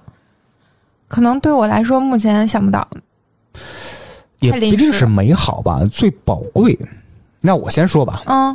[1.09, 2.87] 可能对我来说目前想不到。
[4.41, 6.79] 也不一定是美好吧，最宝贵。
[7.41, 8.55] 那我先说吧，嗯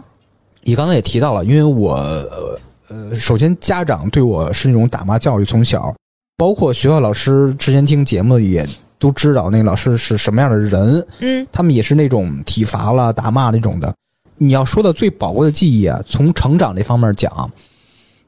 [0.61, 2.59] 你刚才也提到了，因为我呃
[2.89, 5.95] 呃，首先家长对我是那种打骂教育，从小，
[6.37, 8.63] 包括学校老师之前听节目也
[8.99, 13.91] 都知道那个老师是什么样的人，嗯他们也是那种体罚了、打骂那种的。
[14.37, 17.51] 你要说的最宝贵的记忆啊，从成长这方面讲，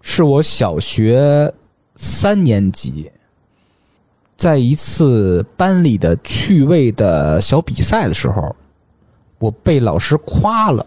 [0.02, 1.54] 是我小学
[1.94, 3.12] 三年级，
[4.36, 8.56] 在一次班里的趣味的小比赛的时候，
[9.38, 10.84] 我被老师夸了。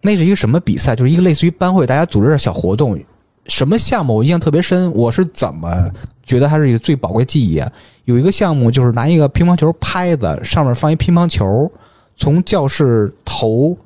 [0.00, 0.96] 那是一个什么比赛？
[0.96, 2.98] 就是一个类似于班会，大家组织点小活动。
[3.46, 4.92] 什么项目我印象特别深？
[4.92, 5.90] 我是怎么
[6.24, 7.70] 觉得它是一个最宝贵记忆啊？
[8.04, 11.70] 有一个项目就是拿一个乒乓球拍子，上面放一乒乓球，
[12.16, 13.76] 从教室头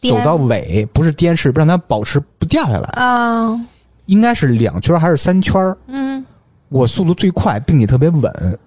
[0.00, 2.88] 走到尾，不是颠，是让它保持不掉下来。
[3.02, 3.60] 啊
[4.06, 5.74] 应该是两圈还是三圈？
[5.88, 6.24] 嗯
[6.68, 8.58] 我速度最快，并且特别稳。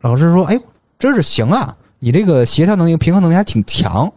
[0.00, 0.58] 老师说：“哎，
[0.98, 4.10] 真是行啊，你这个协调能力、平衡能力还挺强。”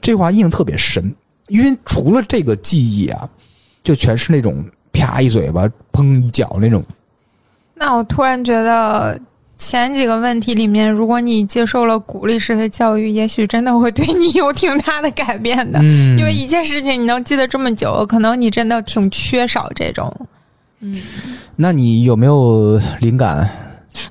[0.00, 1.14] 这话印象特别深，
[1.48, 3.28] 因为除了这个记忆啊，
[3.84, 6.82] 就全是那种啪一嘴巴、砰一脚那种。
[7.74, 9.16] 那我突然觉得
[9.58, 15.78] 前几个问题里面，如果你接受了鼓励式的教育，也许真的会对你有挺大的改变的。
[15.82, 20.12] 嗯因为一件事情你能记得这么久，可能你真的挺缺少这种。
[20.80, 21.00] 嗯
[21.56, 23.48] 那你有没有灵感？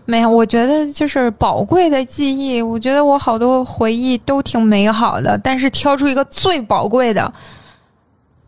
[0.05, 2.61] 没有，我觉得就是宝贵的记忆。
[2.61, 7.32] 我觉得我好多回忆都挺美好的，但是挑出一个最宝贵的，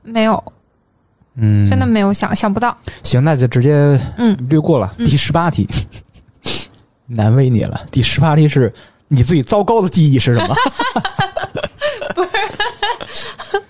[0.01, 0.41] 没有，
[1.35, 2.75] 嗯，真的没有想想不到。
[3.03, 4.93] 行，那就直接嗯略过了。
[4.97, 5.67] 嗯第十八题，
[7.07, 7.81] 难为你了。
[7.91, 8.73] 第十八题是
[9.07, 10.55] 你最糟糕的记忆是什么？
[12.15, 12.29] 不是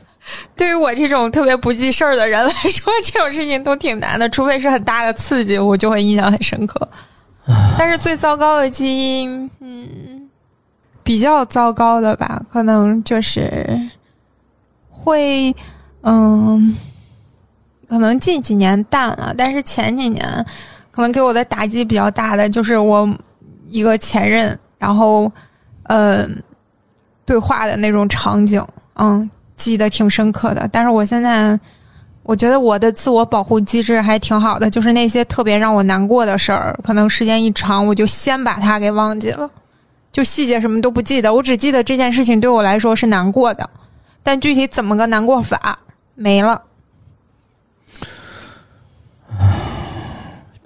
[0.55, 6.88] 对于我这种特别不记事儿的人来说，这种事情都挺难的，除非是很大的刺激，我就会印象很深刻。
[7.78, 10.30] 但是最糟糕的基因，嗯，
[11.03, 13.68] 比较糟糕的吧，可能就是
[14.89, 15.53] 会，
[16.03, 16.76] 嗯，
[17.88, 20.45] 可能近几年淡了，但是前几年
[20.91, 23.07] 可能给我的打击比较大的，就是我
[23.67, 25.31] 一个前任，然后，
[25.83, 26.27] 呃，
[27.25, 28.65] 对话的那种场景，
[28.95, 29.29] 嗯。
[29.57, 30.67] 记得挺深刻的。
[30.69, 31.57] 但是我现在，
[32.23, 39.49] 我觉得我的自我保护机制还挺好的，就是那些特别让我难过的事儿，可能时间一长，我就先把它给忘记了，
[40.11, 43.67] 就细节什么都不记得，我只记得这件事情对我来说是难过的，
[44.21, 45.79] 但具体怎么个难过法
[46.15, 46.61] 没了。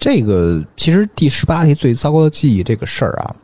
[0.00, 3.36] 这个其实第十八题最糟糕的记忆这个事儿啊，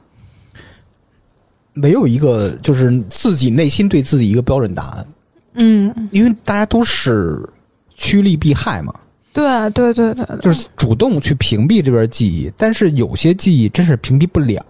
[1.75, 5.07] 没有一个就是自己内心对自己一个标准答案，
[5.53, 7.47] 嗯，因为大家都是
[7.95, 8.95] 趋利避害嘛，
[9.35, 14.65] 对对对对对，就是主动去屏蔽这边记忆，但是有些记忆真是屏蔽不了。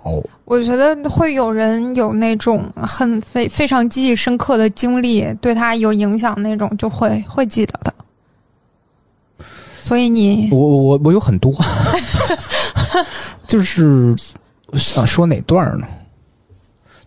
[0.44, 7.94] 我觉得会有人有那种很非非常记忆深刻的经历，对他有影响那种，就会会记得的。
[9.86, 11.54] 所以你我我我我有很多，
[13.46, 14.16] 就是
[14.66, 15.86] 我想说哪段呢？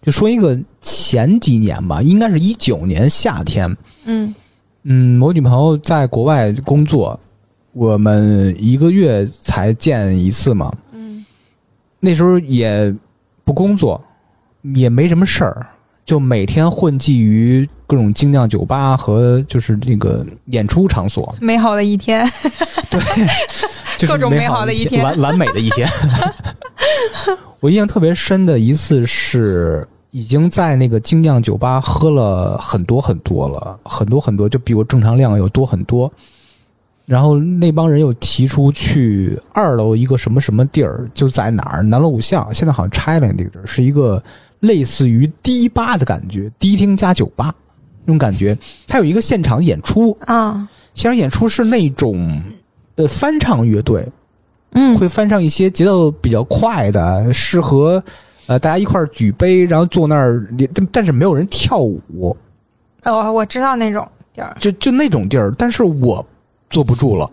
[0.02, 3.76] 就说一个前几年吧，应该是一九年夏天，
[4.06, 4.34] 嗯
[4.84, 7.20] 嗯，我女朋友在国外工作，
[7.74, 10.72] 我们一个月才见一次嘛。
[10.94, 11.26] 嗯
[12.00, 12.96] 那时候也
[13.44, 14.02] 不工作，
[14.74, 15.68] 也没什么事儿，
[16.06, 22.24] 就每天混迹于各种精酿酒吧和就是那个演出场所，美好的一天，
[22.88, 23.02] 对，
[23.98, 25.90] 就是各种美好的一天完完美的一天。
[27.60, 36.12] 我印象特别深的一次是，已经在那个精酿酒吧喝了很多很多了，很多很多，就比我正常量要多很多。
[37.08, 44.24] 然后那帮人又提出去二楼一个什么什么地儿，就在哪儿南锣鼓巷，现在好像拆了那个地儿，是一个
[44.60, 47.52] 类似于迪吧的感觉，迪厅加酒吧
[48.06, 48.58] 那种感觉。
[48.88, 52.42] 它有一个现场演出，啊，现场演出是那种
[52.96, 54.08] 呃翻唱乐队，
[54.72, 54.98] 嗯。
[54.98, 58.04] 会翻唱一些节奏比较快的，适合
[58.48, 62.36] 呃大家一块儿举杯，然后坐那儿，但但是没有人跳舞，
[63.04, 65.54] 哦，我知道那种地儿，就就那种地儿。
[65.58, 66.26] 但是我
[66.70, 67.30] 坐不住了，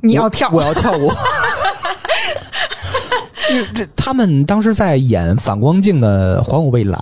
[0.00, 0.48] 你要跳。
[0.50, 1.10] 我，我要跳舞。
[3.74, 7.00] 这他们当时在演反光镜的《还我蔚蓝》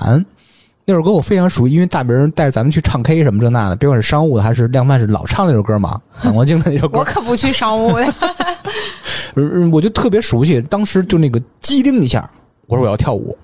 [0.84, 8.14] 那首歌，我非常熟悉，因为大明带着咱们去唱 K 什么这那的，别管是商务的还是量贩是，老唱那首歌嘛，反光镜的那首歌我，可不去商务的。
[9.34, 10.60] 呃 我就特别熟悉。
[10.62, 12.28] 当时就那个机灵一下，
[12.66, 13.36] 我说我要跳舞，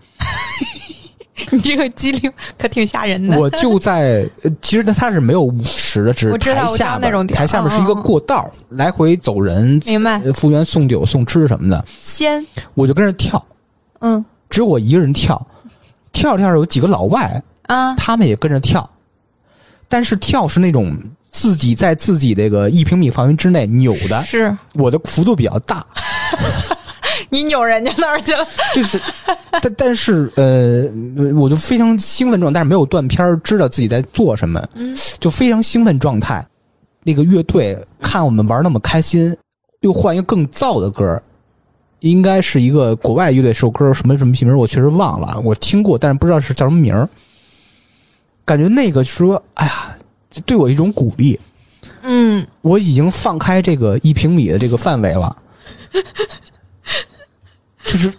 [1.50, 3.38] 你这个机灵可挺吓人的。
[3.38, 12.44] 我就在，呃其实它是没有舞池的，只是我知道我知台下那种台下面是一个过道，来回走人，明白，呃服务员送酒送吃什么的，先，
[12.74, 13.42] 我就跟着跳，
[14.00, 15.46] 嗯只有我一个人跳，
[16.12, 18.88] 跳着跳着有几个老外，啊，他们也跟着跳，
[19.88, 20.96] 但是跳是那种
[21.30, 24.56] 自己在自己这个一平米范围之内扭的，是。
[24.74, 25.86] 我的幅度比较大，
[27.30, 28.46] 你扭人家那儿去了。
[28.74, 28.98] 就是，
[29.60, 30.84] 但但是呃，
[31.34, 34.96] 我就非常兴奋状态，但是没有断片儿，知道自己在做什么，嗯。
[35.20, 36.46] 就非常兴奋状态。
[37.04, 39.34] 那个乐队看我们玩那么开心，
[39.80, 41.22] 又换一个更燥的歌儿，
[42.00, 47.08] 应该是一个国外乐队，首歌什么什么名儿我确实忘了，我听过，但是不知道是叫什么名儿。
[48.44, 49.96] 感觉那个说，哎呀，
[50.46, 51.38] 对我一种鼓励。
[52.02, 55.36] 嗯，我已经放开这个一平米的这个范围了，
[57.84, 58.12] 就是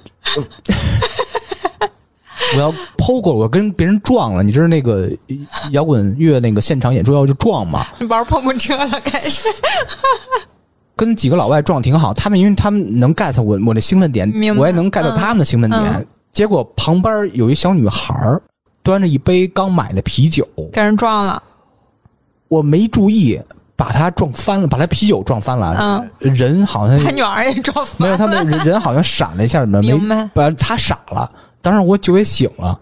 [2.56, 4.44] 我要抛过了，我跟别人撞了。
[4.44, 5.10] 你知道那个
[5.72, 9.48] 摇滚乐那个现场演出要就撞嘛，你玩碰碰车了，开始。
[11.00, 15.82] 跟几个老外撞挺好，他们因为他们能 get 我我的兴奋点我也能 get 到他们的兴奋点。
[15.94, 18.40] 嗯结果旁边有一小女孩儿
[18.84, 21.42] 端着一杯刚买的啤酒，给人撞了，
[22.48, 23.42] 我没注意，
[23.76, 25.76] 把他撞翻了，把他啤酒撞翻了。
[25.80, 27.98] 嗯人好像他女儿也撞翻了。
[27.98, 31.30] 没有，他们人 人好像闪了一下，没明白把他傻了。
[31.62, 32.80] 当时我酒也醒了，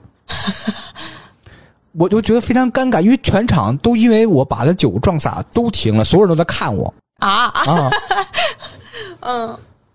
[1.94, 7.90] 我就觉得非常尴尬，因为全场都因为我把他酒撞洒都停了，所有人都在看我啊，啊。
[9.22, 9.48] 嗯，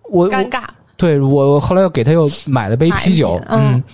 [0.04, 0.64] 我我尴尬。
[0.96, 3.84] 对我后来又给他又买了杯啤酒嗯嗯，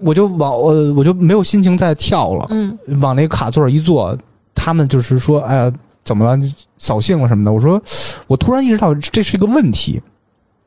[0.00, 4.16] 我就往我我就没有心情再跳了，嗯往那个卡座一坐，
[4.52, 5.72] 他们就是说，哎呀，
[6.02, 6.36] 怎么了？
[6.76, 7.52] 扫兴了什么的？
[7.52, 7.80] 我说，
[8.26, 10.02] 我突然意识到这是一个问题，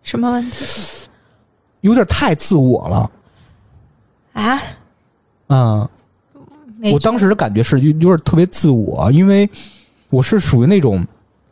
[0.03, 0.65] 什么问题
[1.81, 3.11] 有点太自我了。
[4.31, 4.61] 啊？
[5.47, 5.89] 嗯，
[6.93, 9.49] 我当时的感觉是有有点特别自我，因为
[10.09, 11.05] 我是属于那种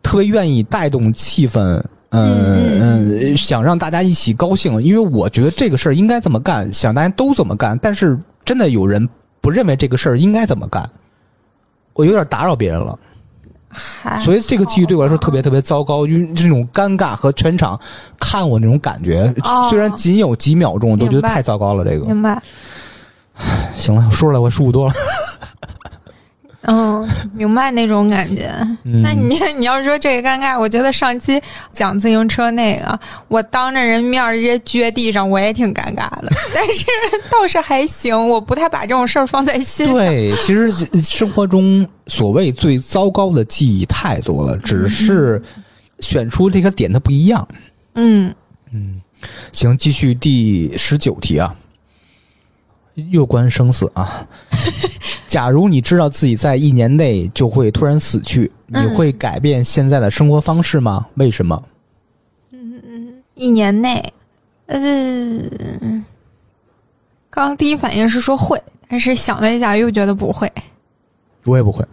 [0.03, 9.07] 特别愿意带动气氛，嗯嗯，想让大家一起高兴，因为我觉得这个事儿应该这么干，想大家都这么干，但是真的有人
[9.39, 10.89] 不认为这个事儿应该怎么干，
[11.93, 12.99] 我有点打扰别人了，
[14.19, 17.79] 所以这个机遇对我来说特别特别糟糕，因为这种尴尬和全场
[18.19, 21.85] 看我那种感觉，哦虽然仅有几秒钟，我都觉得太糟糕了。
[21.85, 22.41] 这个明白。
[23.75, 24.93] 行了，我说出来我舒服多了。
[26.63, 28.51] 嗯， 明白那种感觉。
[28.83, 31.41] 嗯那你你要说这个尴尬，我觉得上期
[31.73, 36.29] 讲自行车那个，我当着人面直接撅地上，我也挺尴尬的。
[36.53, 36.85] 但是
[37.31, 39.95] 倒是还行，我不太把这种事儿放在心上。
[39.95, 40.71] 对，其实
[41.01, 45.41] 生活中所谓最糟糕的记忆太多了，只是
[45.99, 47.47] 选出这个点它不一样。
[47.95, 48.33] 嗯，
[49.51, 51.53] 行，继续第十九题啊，
[53.09, 54.27] 又关生死啊。
[55.27, 61.07] 假如你知道自己在一年内就会突然死去，你嗯会改变现在的生活方式吗？
[61.15, 61.63] 为什么？
[62.51, 64.13] 嗯嗯一年内，
[64.65, 64.79] 呃，
[67.29, 70.51] 刚第一反应是说会，但是想了一下又觉得不会。
[71.45, 71.83] 我也不会。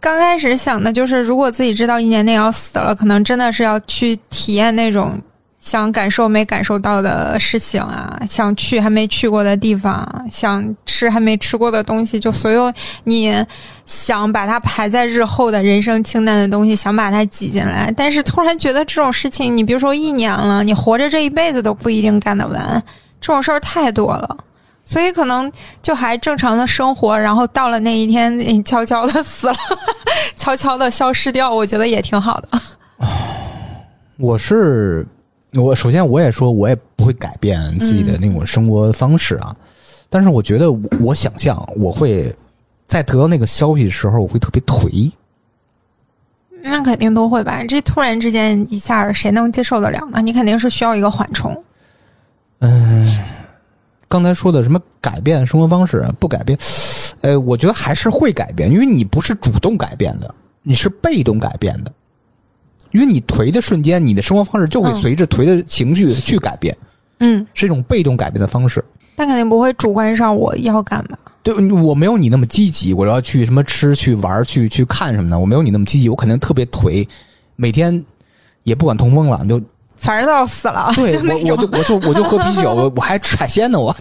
[0.00, 5.16] 刚开始想的就是，如果自己知道一年内要死了，可能真的是要去体验那种
[5.62, 12.70] 想感受没感受到的事情啊，想去还没去过的地方，想吃还没吃过的东西，就所有
[13.04, 13.32] 你
[13.86, 17.94] 想把它排在日后的人生清单的东西，想把它挤进来。
[17.96, 22.82] 但是突然觉得这种事情，你比如说一年了，你活着这一辈子都不一定干得完，
[23.20, 24.36] 这种事儿太多了。
[24.84, 29.54] 所以可能就还正常的生活，然后到了那一天，你悄悄的死了，
[30.34, 32.48] 悄悄的消失掉，我觉得也挺好的。
[34.18, 35.06] 我是
[35.54, 39.54] 我，首先我也说，我也不会改变自己的那种生活方式啊。
[40.08, 40.70] 但是我觉得
[41.00, 42.34] 我，想象我会
[42.86, 45.10] 在得到那个消息的时候，我会特别颓。
[46.62, 47.64] 那肯定都会吧？
[47.64, 50.20] 这突然之间一下，谁能接受得了呢？
[50.22, 51.64] 你肯定是需要一个缓冲。
[52.60, 53.18] 嗯
[54.08, 56.58] 刚才说的什么改变生活方式，不改变，
[57.22, 61.90] 呃，我觉得还是会改变，因为你不是主动改变的，你是被动改变的。
[62.92, 66.76] 因为你颓的瞬间，你的生活方式就会嗯随着颓的情绪 去改变，
[67.18, 68.84] 嗯，是一种被动改变的方式。
[69.16, 71.18] 但肯定不会主观上我要干嘛。
[71.42, 77.06] 对，我没有你那么积极，我要去什么吃、去玩、去去看什么的，我没有你那么积极，我肯定特别颓，
[77.56, 78.02] 每天
[78.62, 79.60] 也不管通风了，就
[79.96, 81.66] 反正都要死了，对 我我就。
[81.66, 83.94] 我就我就喝啤酒，我我还吃海鲜呢，我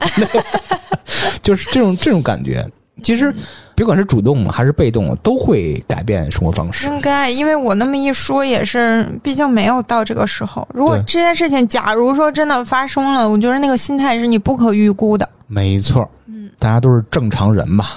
[1.43, 2.65] 就是这种这种感觉。
[3.01, 3.34] 其实
[3.73, 6.85] 别管是主动还是被动，都会改变生活方式。
[6.88, 10.68] 应该，因为我那么一说也是，毕竟没有到这个时候。
[10.73, 15.27] 如果这件事情，假如说真的发生了，我觉得那个心态是你不可预估的。
[15.47, 17.88] 没错，嗯，大家都是正常人嘛。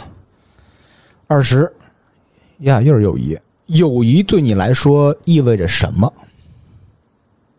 [1.26, 1.70] 二十
[2.58, 3.38] 呀，又是友谊。
[3.66, 6.10] 友谊对你来说意味着什么？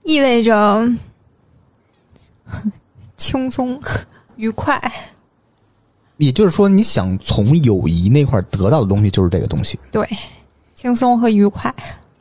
[0.03, 0.87] 意味着
[3.17, 3.79] 轻松、
[4.35, 4.79] 愉快。
[6.17, 9.79] 也就是说，你想从友谊那块儿得到的东西就是这个东西。
[9.91, 10.07] 对，
[10.73, 11.73] 轻松和愉快。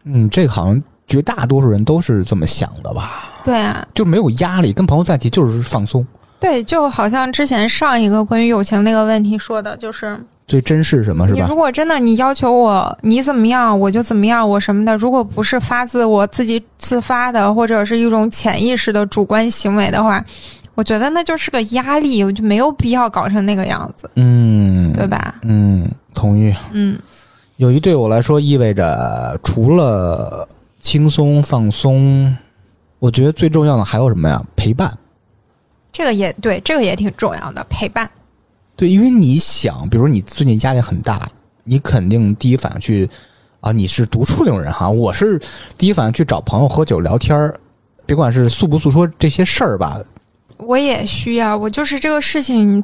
[0.04, 3.30] 嗯，这个好像绝大多数人都是这么想的吧？
[3.44, 6.06] 对啊，就没有压力，跟朋友在一起就是放松，
[6.40, 11.56] 对，就好像之前上一个关于友情那个问题说的，就是最真是什么是吧你如？
[11.56, 20.22] 果真的你要求我你怎么样我就怎么样我什么的，如果不是发自我自己自发的或者是一种潜意识的主观行为的话，
[20.74, 25.36] 我觉得那就是个压力，我就没有必要搞成那个样子，嗯，对吧？
[25.42, 26.54] 嗯，同意。
[26.72, 26.98] 嗯，
[27.56, 30.48] 友谊对我来说意味着除了
[30.80, 32.36] 轻松放松，
[32.98, 34.42] 我觉得最重要的还有什么呀？
[34.56, 34.92] 陪伴。
[35.92, 38.10] 这个也对，这个也挺重要的，陪伴。
[38.74, 41.28] 对，因为你想，比如你最近压力很大，
[41.62, 43.08] 你肯定第一反应去
[43.60, 45.40] 啊，你是独处那种人哈，我是
[45.78, 47.54] 第一反应去找朋友喝酒聊天儿，
[48.04, 50.00] 别管是诉不诉说这些事儿吧，
[50.66, 52.82] 我也需要，我就是这个事情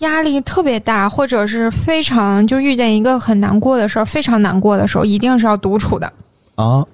[0.00, 6.12] 压力特别大，或者是非常就遇见一个很难过的事儿，非常难过的时候，一定是要独处的。
[6.54, 6.84] 啊，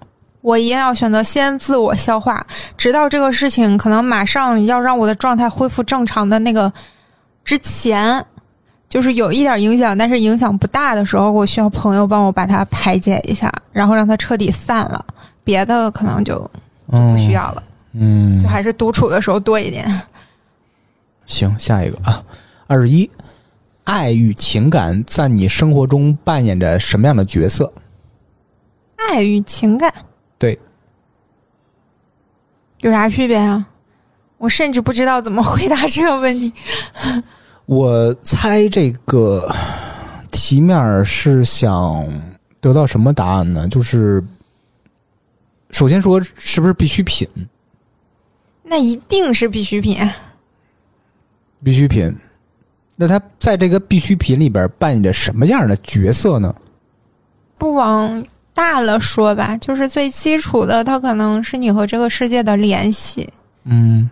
[0.41, 2.45] 我一定要选择先自我消化，
[2.77, 6.73] 直到这个事情可能马上要让我的状态恢复正常的那个
[7.45, 8.25] 之前，
[8.89, 15.05] 就是有一点影响，但是影响不大的时候，我需要朋友帮我把它排解一下，然后让它彻底散了。
[15.45, 16.49] 别的可能就
[16.91, 19.87] 嗯，不需要了，嗯就，还是独处的时候多一点。
[21.27, 22.25] 行，下一个啊，
[22.67, 23.09] 二十一，
[23.85, 27.73] 爱与情感在你生活中扮演着什么样的角色？
[28.97, 29.93] 爱与情感
[30.39, 30.59] 对，
[32.81, 33.67] 有啥区别啊？
[34.39, 36.53] 我甚至不知道怎么回答这个问题。
[37.67, 39.49] 我猜这个
[40.31, 42.09] 题面是想
[42.61, 43.69] 得到什么答案呢？
[43.69, 44.23] 就是
[45.71, 47.29] 首先说是不是必需品？
[48.73, 49.99] 那一定是必需品。
[51.63, 52.11] 必需品，
[52.97, 56.55] 那他在这个必需品里边扮演着什么样的角色呢？
[57.59, 58.25] 不往
[58.55, 63.29] 大了说吧，就是最基础的，它可能是你和这个世界的联系，
[63.65, 64.09] 嗯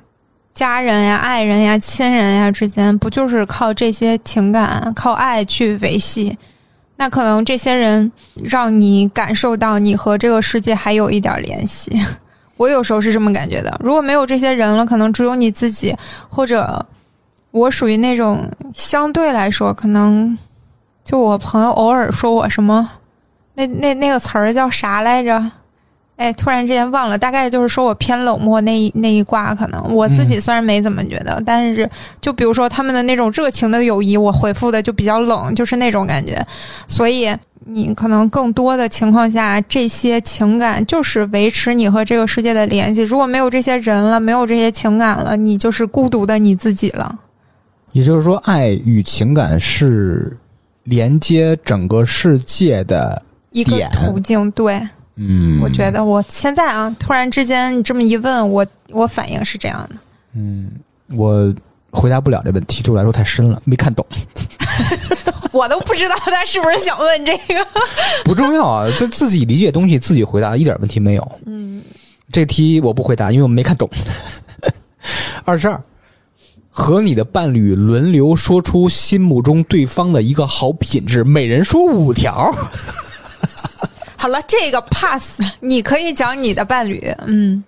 [0.52, 6.36] 家人呀、爱人呀、亲人呀之间，不就是靠这些情感、靠爱去维系？
[6.96, 11.90] 那可能这些人让你感受到你和这个世界还有一点联系。
[12.60, 13.74] 我有时候是这么感觉的。
[13.82, 15.96] 如果没有这些人了，可能只有你自己，
[16.28, 16.84] 或者
[17.52, 20.36] 我属于那种相对来说，可能
[21.02, 22.90] 就我朋友偶尔说我什么，
[23.54, 25.42] 那那那个词儿叫啥来着？
[26.20, 31.88] 哎，突然之间忘了，大概就是说我偏冷漠那一那一卦，可能我自己虽然没怎么觉得，但是
[32.20, 36.46] 就比如说他们的那种热情的友谊，我回复的就比较冷，就是那种感觉。
[36.86, 37.34] 所以
[37.64, 43.00] 你可能更多的情况下，这些情感就是维持你和这个世界的联系。
[43.00, 47.18] 如果没有这些人了，没有这些情感了，你就是孤独的你自己了。
[47.92, 50.36] 也就是说，爱与情感是
[50.84, 53.22] 连接整个世界的。
[53.52, 54.80] 一个途径，对，
[55.16, 59.96] 嗯，我觉得我现在啊，突然之间你这么一问，我我反应是这样的。
[60.34, 60.70] 嗯
[61.14, 61.52] 我
[61.90, 64.06] 回答不了这问题，对我来说太深了，没看懂。
[65.52, 67.66] 我都不知道他是不是想问这个。
[68.24, 71.32] 不重要啊，这自己理解东西自己回答，一点问题没有。
[71.46, 71.82] 嗯，
[72.30, 73.90] 这题我不回答，因为我没看懂。
[75.44, 75.82] 二十二，
[76.68, 82.54] 和你的伴侣轮流说出心目中对方的一个好品质，每人说五条。
[84.20, 87.10] 好了，这个 pass， 你可以讲你的伴侣。
[87.26, 87.64] 嗯，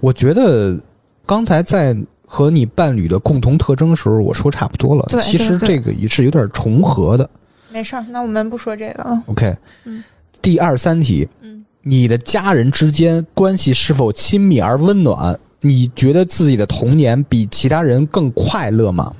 [0.00, 0.76] 我觉得
[1.24, 1.96] 刚才在
[2.26, 5.06] 和你伴侣的共同特征时候，我说差不多了。
[5.08, 7.30] 对其实这个也是有点重合的。
[7.70, 9.22] 没事儿，那我们不说这个了。
[9.26, 10.02] OK，嗯
[10.42, 15.38] 第二三题，嗯，你的家人之间关系是否亲密而温暖？
[15.60, 19.14] 你觉得自己的童年比其他人更快乐吗？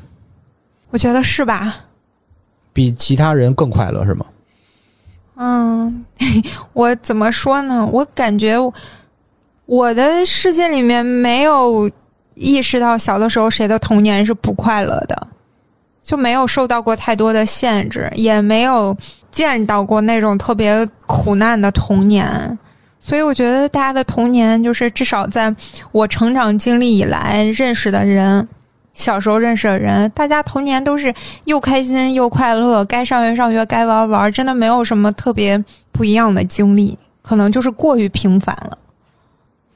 [0.91, 1.77] 我觉得是吧？
[2.73, 4.27] 比其他人更快乐是吗？
[5.37, 6.05] 嗯，
[6.73, 7.87] 我怎么说呢？
[7.93, 8.57] 我感觉
[9.67, 11.91] 我的世界里面没有
[12.35, 15.27] 意识到小的时候谁的童年是不快乐的，
[16.03, 18.97] 就没有受到过太多的限制，也没有
[19.31, 22.59] 见到过那种特别苦难的童年。
[22.99, 25.55] 所以我觉得大家的童年，就是至少在
[25.93, 28.49] 我成长经历以来认识的人，
[28.97, 31.15] 小时候认识的人，大家童年都是
[31.45, 35.63] 又开心又快乐，该上学上学，该玩玩，真的没有什么特别
[35.93, 38.77] 不一样的经历，可能就是过于平凡了。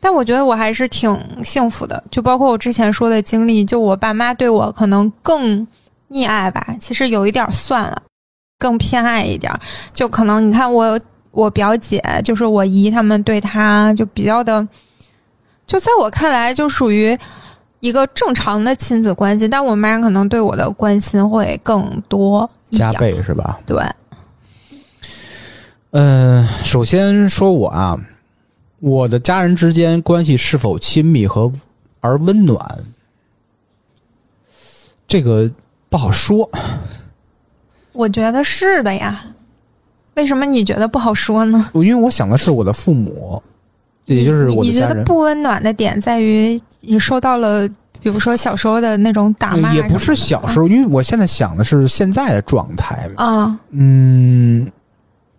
[0.00, 5.66] 但我觉得我还是挺幸福的，就包括我之前说的经历，就我爸妈对我可能更
[6.10, 8.02] 溺爱吧，其实有一点算了，
[8.58, 9.52] 更偏爱一点。
[9.92, 10.98] 就可能你看我
[11.30, 14.66] 我表姐，就是我姨他们对她就比较的，
[15.66, 17.16] 就在我看来就属于
[17.80, 22.92] 一个正常的亲子关系，但我妈可能对我的关心会更多加。
[22.92, 23.58] 倍是吧？
[23.66, 23.82] 对，
[25.90, 27.98] 嗯、首先说我啊，
[28.80, 31.50] 我的家人之间关系是否亲密和
[32.00, 32.78] 而温暖，
[35.08, 35.50] 这个
[35.88, 36.48] 不好说。
[37.92, 39.24] 我觉得是的呀。
[40.14, 41.70] 为什么你觉得不好说呢？
[41.74, 43.42] 因为我想的是我的父母，
[44.16, 45.04] 也就是我你觉得。
[45.04, 47.68] 不温暖的点在于你受到了，
[48.00, 53.08] 比如说小时候的那种打骂，也不是小时候，因为我现在想的是现在的状态。
[53.16, 53.58] 啊。
[53.70, 54.70] 嗯，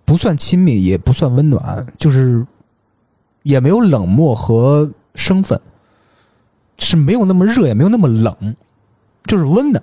[0.06, 2.46] 不算亲密，也不算温暖，就是
[3.44, 5.60] 也没有冷漠和生分，
[6.78, 8.34] 是没有那么热，也没有那么冷，
[9.26, 9.82] 就是温的。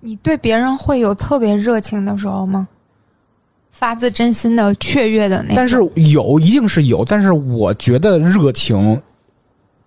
[0.00, 2.68] 你对别人会有特别热情的时候吗？
[3.76, 5.56] 发自真心的雀跃的那种？
[5.56, 5.76] 但是
[6.12, 9.02] 有，一定是有，但是我觉得热情，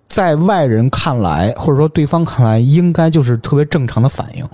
[0.09, 4.45] 在外人看来，或者说对方看来，应该就是特别正常的反应。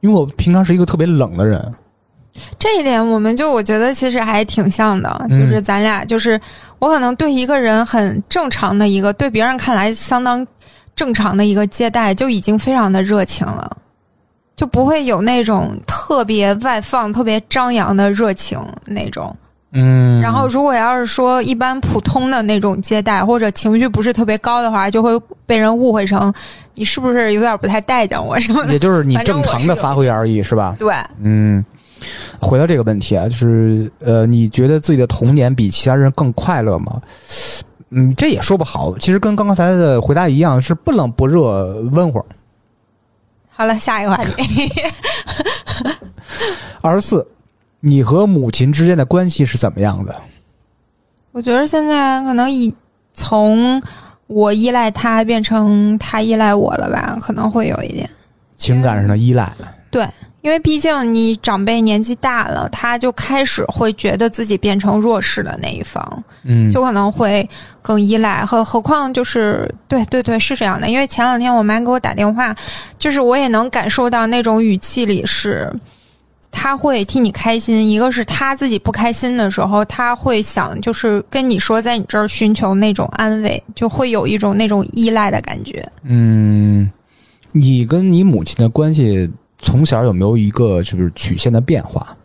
[0.00, 1.60] 因为我平常是一个特别冷的人，
[2.58, 6.40] 这一点，我们就我觉得其实还挺像的，嗯就是咱俩就是
[6.78, 10.46] 我可能对一个人很正常的一个，对别人看来相当
[10.96, 13.76] 正常的一个接待，就已经非常的热情了，
[14.58, 19.34] 就不会有那种特别外放、特别张扬的热情那种。
[19.70, 25.16] 嗯然后，如果要是说一般普通的那种接待，或者情绪不是特别高的话，就会
[25.46, 26.32] 被人误会成
[26.74, 28.72] 你是不是有点不太待见我什么的。
[28.72, 30.74] 也就是你正常的发挥而已，是吧？
[30.76, 31.64] 对，嗯，
[32.40, 37.00] 回到这个问题啊，就是呃，你觉得自己的童年比其他人更快乐吗？
[37.90, 38.96] 嗯，这也说不好。
[38.98, 42.24] 其实跟刚刚才的回答一样，是不冷不热，温乎。
[43.58, 44.72] 好了，下一个话题。
[46.80, 47.26] 二十四，
[47.80, 50.14] 你和母亲之间的关系是怎么样的？
[51.32, 52.72] 我觉得现在可能以
[53.12, 53.82] 从
[54.28, 58.08] 我依赖他变成他依赖我了吧，可能会有一点，
[58.56, 59.52] 情感上的依赖。
[60.40, 67.48] 因为毕竟你长辈年纪大了，他就开始会觉得自己变成弱势的那一方，嗯，就可能会
[67.82, 68.44] 更依赖。
[68.44, 72.54] 何何况就是对对对是这样的，因为前两天我妈给我打电话，
[72.98, 75.72] 就是我也能感受到那种语气里是。
[76.50, 85.86] 他会替你开心，一个是他自己不开心的时候，他会想就是跟你说，在你这儿寻求那种安慰，就会有一种那种依赖的感觉。
[86.04, 86.90] 嗯，
[87.52, 92.16] 你跟你母亲的关系从小有没有一个就是曲线的变化？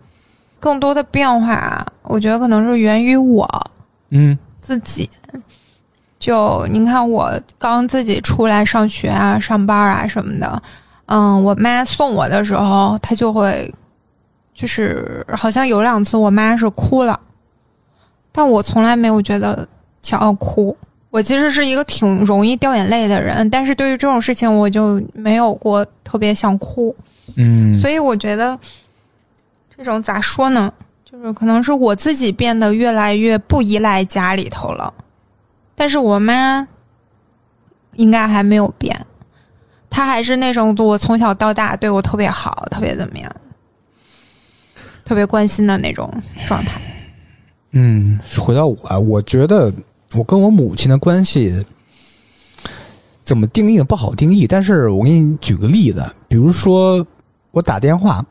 [0.60, 3.48] 更多的变化，我觉得可能是源于我
[4.10, 5.10] 嗯自己。
[6.20, 10.64] 就您看，我刚自己出来上学啊、上班啊什么的，
[11.08, 13.70] 嗯，我妈送我的时候，她就会，
[14.54, 17.20] 就是好像有两次我妈是哭了，
[18.32, 19.68] 但我从来没有觉得
[20.02, 20.74] 想要哭。
[21.10, 26.96] 我其实是一个挺容易掉眼泪的人，但是对于这种事情，我就没有过特别想哭。
[27.36, 28.58] 嗯，所以我觉得
[29.76, 30.72] 这种咋说呢，
[31.04, 34.94] 就是可能是我自己变得越来越不依赖家里头了，
[35.76, 36.68] 但是我妈
[37.96, 39.06] 应该还没有变，
[39.90, 43.32] 她还是那种我从小到大对我特别好，特别怎么样，
[45.06, 46.12] 特别关心的那种
[46.46, 46.82] 状态。
[47.72, 49.74] 嗯，回到我啊，我觉得
[50.14, 51.66] 我跟我母亲的关系
[53.24, 54.46] 怎么定义呢不好定义。
[54.46, 57.06] 但是我给你举个例子，比如说
[57.54, 58.26] 我打电话，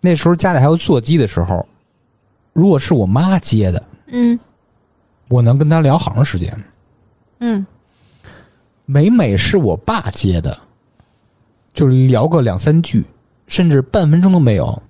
[0.00, 1.64] 那时候家里还有座机的时候，
[2.52, 4.36] 如果是我妈接的，嗯
[5.28, 6.50] 我能跟她聊好长时间；
[7.38, 7.64] 嗯
[8.84, 10.58] 每每是我爸接的，
[11.72, 13.04] 就聊个两三句，
[13.46, 14.82] 甚至半分钟都没有，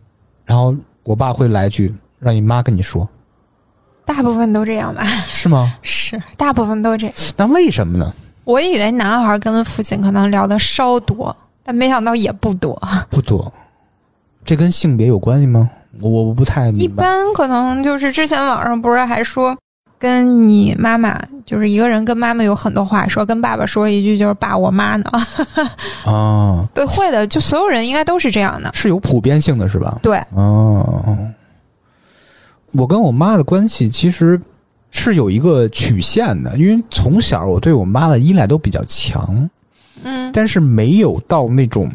[0.47, 3.07] 然后我爸会来一句：“让你妈跟你说。
[4.07, 5.77] 大部分都这样吧，”是吗？
[5.83, 7.15] 是大部分都这样。
[7.37, 8.15] 那为什么呢？
[8.45, 11.37] 我以为男孩跟父亲可能聊的稍多，
[11.69, 12.81] 但没想到也不多。
[13.11, 13.53] 不多，
[14.43, 15.69] 这跟性别有关系吗？
[16.01, 16.89] 我我不太一。
[16.89, 19.55] 般可能就是之前网上不是还说，
[19.99, 25.11] 跟你妈妈就是一个人跟妈妈有很多话说，跟爸爸说一句就是爸我妈呢。
[26.11, 28.71] 啊，对，会的，就所有人应该都是这样的。
[28.73, 29.99] 是有普遍性的，是吧？
[30.03, 31.19] 对，哦，
[32.73, 34.41] 我跟我妈的关系其实
[34.91, 39.51] 是有一个曲线的，因为从小我对我妈的依赖都比较强，
[40.05, 41.91] 嗯但是没有到那种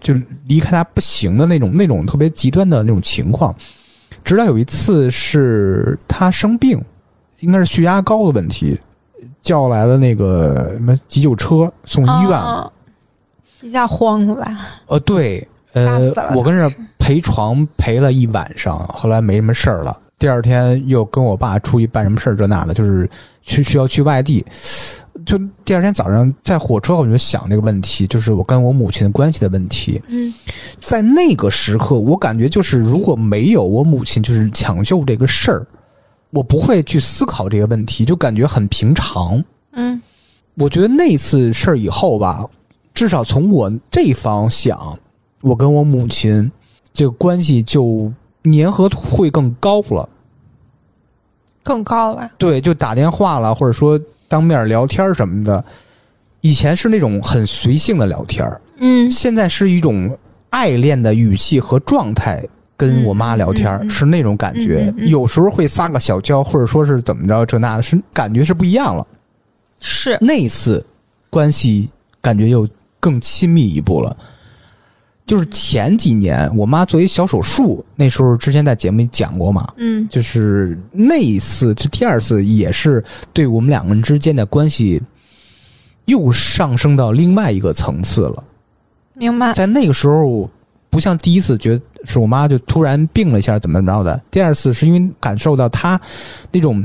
[0.00, 0.14] 就
[0.46, 3.54] 离开他不行的那种那种特别极端的那种情况。
[4.24, 6.80] 直到有一次是他生病，
[7.40, 8.78] 应该是血压高的问题，
[9.40, 12.38] 叫来了那个什么急救车送医院。
[12.38, 12.70] 啊
[13.60, 14.58] 一下慌了吧？
[14.86, 16.68] 呃，对，呃我跟着
[16.98, 19.96] 陪床陪了一晚上，后来没什么事儿了。
[20.18, 23.08] 第二天又跟我爸出去办什么事儿，这那的，就是
[23.42, 24.44] 去需要去外地。
[25.24, 30.00] 就第二天早上在火车，我就想这个问题，就是我跟我母亲的关系的问题。
[30.08, 30.32] 嗯
[30.80, 35.66] 在那个时刻，我感觉就是如果没有我母亲就是抢救这个事儿，
[36.30, 39.42] 我不会去思考这个问题，就感觉很平常。
[39.72, 40.00] 嗯
[40.54, 42.44] 我觉得那次事儿以后吧，
[42.92, 44.98] 至少从我这一方想，
[45.40, 46.50] 我跟我母亲
[46.92, 48.12] 这个关系就
[48.44, 50.08] 粘合度会更高了。
[51.62, 52.28] 更高了。
[52.36, 53.98] 对，就打电话了，或者说
[54.32, 55.62] 当面聊天什么的。
[56.40, 60.18] 以前是那种很随性的聊天，嗯现在是一种
[60.48, 62.42] 爱恋的语气和状态
[62.76, 64.92] 跟我妈聊天，嗯嗯嗯是那种感觉。
[64.96, 69.06] 有时候会撒个小娇，或者说是怎么着这那的，是感觉是不一样了。
[69.78, 70.84] 是那一次
[71.28, 71.90] 关系
[72.20, 72.66] 感觉又
[72.98, 74.16] 更亲密一步了。
[75.24, 85.00] 就是前几年，我妈做一小手术，那时候之前在节目里讲过嘛，嗯就是那一次，这第二次也是对我们两个人之间的关系
[86.06, 88.44] 又上升到另外一个层次了。
[89.14, 89.52] 明白。
[89.52, 90.50] 在那个时候，
[90.90, 95.98] 不像第一次觉得是我妈就突然病了一下怎么怎么着的，第二次是因为感受到她
[96.50, 96.84] 那种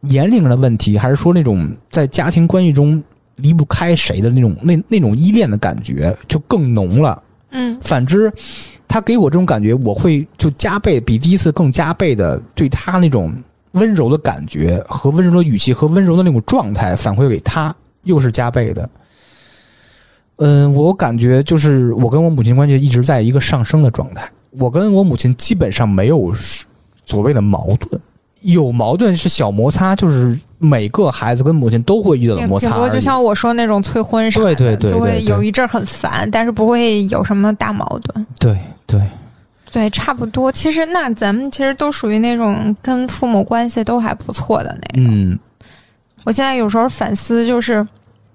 [0.00, 3.00] 年龄的问题，还是说那种在家庭关系中
[3.36, 7.22] 离不开谁的那种那那种依恋的感觉就更浓了。
[7.50, 8.32] 嗯反之，
[8.86, 13.34] 他给我这种感觉，我会就加倍比第一次更加倍的对他那种
[13.72, 18.88] 温柔的感觉和温柔的语气和温柔的那种状态反馈给他，又是加倍的。
[20.36, 24.30] 嗯，我感觉就是我跟我母亲关系一直在一个上升的状态。
[24.50, 26.32] 我跟我母亲基本上没有
[27.04, 28.00] 所谓的矛盾，
[28.42, 38.26] 有矛盾是小摩擦，就是每个孩子跟母亲都会遇到的摩擦就像我说那种催婚啥的，对对对就会有一阵儿很烦，但是不会有什么大矛盾。
[38.38, 39.00] 对对，
[39.72, 40.50] 对，差不多。
[40.50, 45.06] 其实那咱们其实都属于那种跟父母关系都还不错的那种。
[45.08, 45.38] 嗯
[46.24, 47.86] 我现在有时候反思，就是，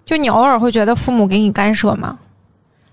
[0.05, 2.17] 就你偶尔会觉得父母给你干涉吗，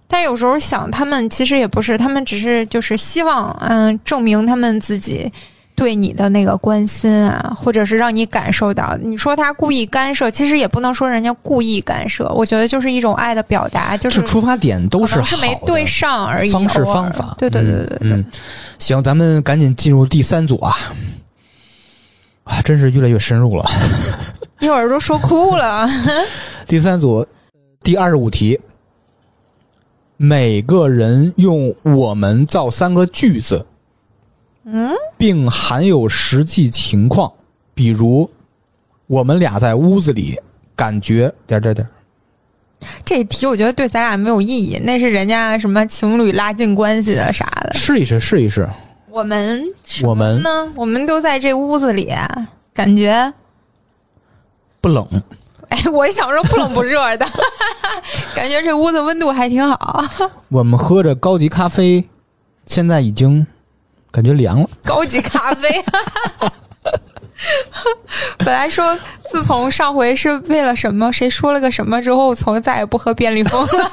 [0.07, 5.32] 但有时候想，他们其实也不是，他们只是就是希望，嗯，证明他们自己
[5.81, 8.94] 对你的那个关心啊，或者是让你感受到。
[9.01, 17.35] 你说他故意干涉，其实也不能说人家故意干涉，我觉得就是一种爱的表达，就是出发点都是好的，是没对上而已，方式方法。
[17.39, 17.98] 对对对对对。
[18.02, 18.24] 嗯，嗯
[18.78, 20.77] 行，咱们赶紧进入第三组啊！
[22.44, 23.65] 啊，真是越来越深入了。
[24.61, 25.89] 一会儿都说哭了。
[26.69, 27.27] 第三组，
[27.82, 28.61] 第二十五题，
[30.19, 33.65] 每个人用“我们”造三个句子，
[34.65, 37.32] 嗯，并含有实际情况，
[37.74, 38.28] 比如
[39.07, 40.39] 我们俩在屋子里，
[40.77, 41.87] 感觉点点点。
[43.05, 47.74] 这题我觉得对咱俩没有意义，那是人家什么情侣拉近关系的啥的。
[47.74, 48.69] 试一试，试一试。
[49.11, 49.62] 我们
[50.03, 50.73] 我们呢？
[50.77, 52.11] 我们都在这屋子里，
[52.73, 53.32] 感觉
[54.81, 55.07] 不冷，
[55.69, 57.27] 哎，我想说不冷不热的，
[58.35, 60.03] 感觉这屋子温度还挺好。
[60.49, 62.03] 我们喝着高级咖啡，
[62.66, 63.47] 现在已经
[64.11, 64.69] 感觉凉了。
[64.85, 65.69] 高级咖啡。
[68.39, 68.99] 本来说，
[69.31, 73.91] 自从上回是为了什么，谁说了个什么之后，从再也不喝便利蜂了。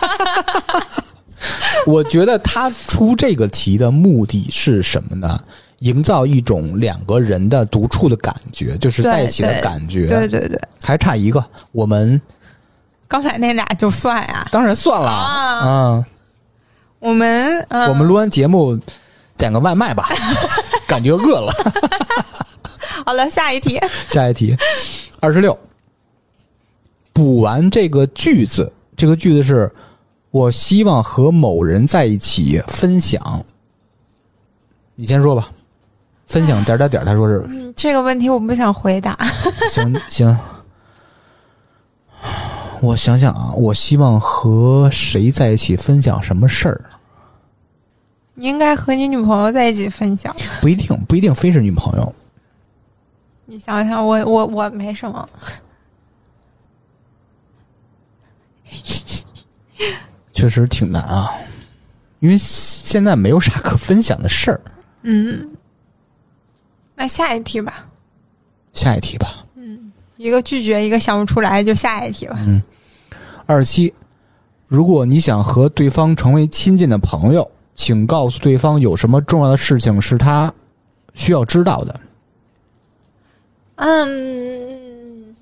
[1.86, 5.40] 我觉得他出这个题的目的是什么呢？
[5.80, 10.08] 营造一种两个人的独处的感觉，就是在一起的感觉。
[10.08, 12.20] 对对对，还差一个，我们
[13.08, 14.48] 刚才那俩就算呀。
[14.52, 16.06] 当然算了啊嗯
[17.00, 18.78] 我们，嗯、我们录完节目
[19.38, 20.10] 点个外卖吧，
[20.88, 21.54] 感觉饿了。
[23.06, 23.80] 好了，下一题。
[24.10, 24.56] 下一题，
[25.20, 25.58] 二十六，
[27.14, 29.72] 补完这个句子，这个句子是
[30.32, 33.46] 我希望和某人在一起分享。
[34.96, 35.50] 你先说吧，
[36.26, 39.18] 分享点点点，他说是嗯，这个问题我不想回答。
[39.72, 40.38] 行行，
[42.82, 46.82] 我想想啊，我希望和谁在一起分享什么事儿？
[48.40, 50.36] 你应该和你女朋友在一起分享。
[50.62, 52.16] 不一定，不一定非是女朋友。
[53.48, 55.28] 你想想，我我我没什么。
[60.34, 61.34] 确实挺难啊，
[62.20, 64.62] 因为现在没有啥可分享的事儿。
[65.02, 65.50] 嗯，
[66.94, 67.88] 那下一题吧。
[68.72, 72.38] 下一题吧，嗯一个拒绝，一个想不出来，就下一题吧。
[73.48, 73.92] 二十七，
[74.68, 80.52] 如果你想和对方成为亲近的朋友，请告诉对方有什么重要的事情是他
[81.14, 82.00] 需要知道的。
[83.76, 85.36] 嗯，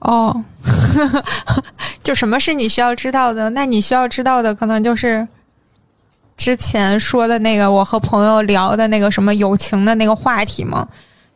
[0.00, 0.44] 哦，
[2.04, 3.48] 就什么是你需要知道的？
[3.50, 5.26] 那你需要知道的可能就是
[6.36, 10.86] 之前说的那个我和朋友聊的那个什么友情的那个话题嘛。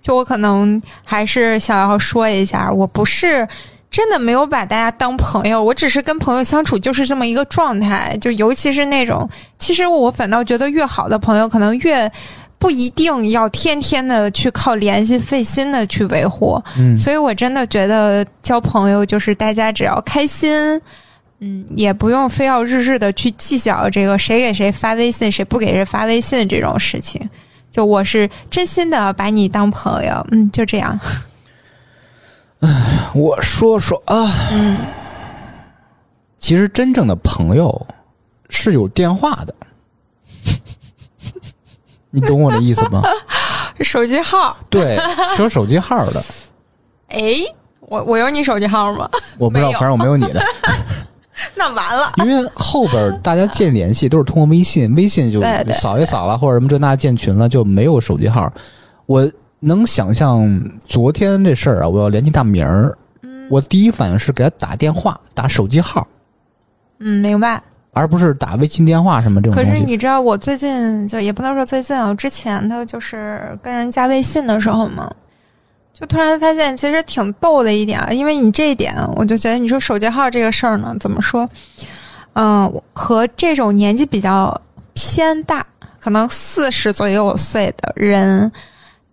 [0.03, 3.49] 就我可能还是想要说一下，我不是
[3.97, 8.15] 真的没有把大家当朋友，我只是跟朋友相处就是这么一个状态。
[8.21, 9.27] 就尤其是那种，
[9.59, 12.13] 其实我反倒觉得越好的朋友，可能越
[12.59, 16.63] 不一定要天天的去靠联系费心的去维护。
[16.77, 20.79] 嗯，所以我真的觉得交朋友就是大家只要开心，
[21.39, 27.27] 嗯，也不用非要日日的去计较这个谁给谁发微信，谁不给谁发微信这种事情。
[27.73, 31.01] 就我是真心的把你当朋友，嗯，就这样。
[33.15, 34.77] 我说说啊，嗯，
[36.39, 37.87] 其实真正的朋友
[38.49, 39.55] 是有电话的，
[42.11, 43.03] 你懂我的意思吗？
[43.81, 44.99] 手机号，对，
[45.37, 46.23] 是有手机号的。
[47.09, 47.35] 哎，
[47.81, 49.09] 我我有你手机号吗？
[49.39, 50.43] 我不知道，反正我没有你的，
[51.55, 52.13] 那完了。
[52.25, 55.41] 因为后边大家建联系都是通过微信，微信就
[55.75, 58.51] 扫一扫了，或者什么这那建群了，就没有手机号。
[59.05, 59.31] 我
[59.61, 60.49] 能想象
[60.85, 66.07] 昨天这事儿啊，我要联系大明儿，嗯我第一反应是给他打电话，打手机号，
[66.99, 67.63] 嗯，明白。
[67.93, 69.65] 而不是打微信电话什么这种可。
[69.65, 75.11] 是你知道，我最近就也不能说最近啊，我之前的就是跟人加微信的时候嘛，
[75.95, 81.49] 就突然发现其实挺逗的一点啊，因为你这一点，我就觉得你说手机号这个事儿呢，怎么说？
[82.35, 84.61] 嗯、和这种年纪比较
[84.93, 85.67] 偏大，
[85.99, 88.53] 可能四十左右岁的人。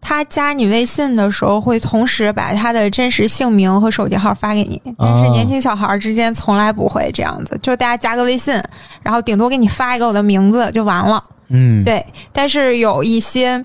[0.04, 8.54] 他加你微信的时候，会同时把他的真实姓名和手机号发给你，但是哦年轻小孩儿之间从来不会这样子，就大家加个微信，
[9.02, 11.24] 然后顶多给你发一个我的名字就完了。
[11.48, 13.64] 嗯，对，但是有一些，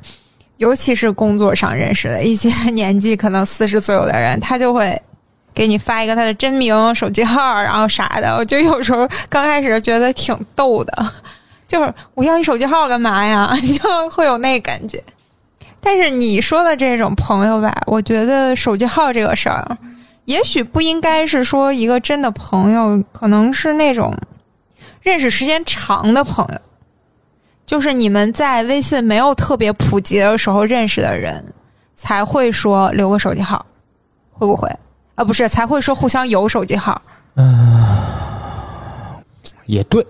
[0.59, 5.01] 尤其是工作上认识的一些年纪可能四十左右的人，他就会
[5.55, 8.37] 给你发一个他的真名、手机号，然后啥的。
[8.37, 11.13] 我就有时候刚开始觉得挺逗的，
[11.67, 13.53] 就是我要你手机号干嘛呀？
[13.81, 15.03] 就会有那感觉。
[15.81, 19.79] 但是你说的这种朋友吧，我觉得手机号这个事儿，
[20.25, 24.15] 也许不应该是说一个真的朋友，可能是那种
[25.01, 26.61] 认识时间长的朋友。
[27.65, 31.45] 就是你们在微信没有特别普及的时候认识的人，
[31.95, 33.65] 才会说留个手机号，
[34.31, 34.69] 会不会？
[35.15, 37.01] 啊，不是，才会说互相有手机号。
[37.35, 37.97] 嗯
[39.67, 40.05] 也对。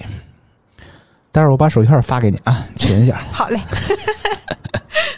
[1.32, 3.20] 待会儿我把手机号发给你啊，存一下。
[3.32, 3.60] 好嘞，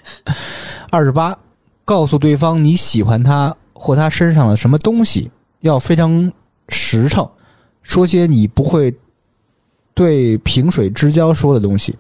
[0.91, 1.39] 二十八，
[1.85, 5.31] 告诉对方你喜欢他或他身上的什么东西，
[5.61, 6.33] 要非常
[6.69, 7.29] 实诚，
[7.83, 8.95] 说些你不会
[9.95, 11.97] 对萍水之交说的东西。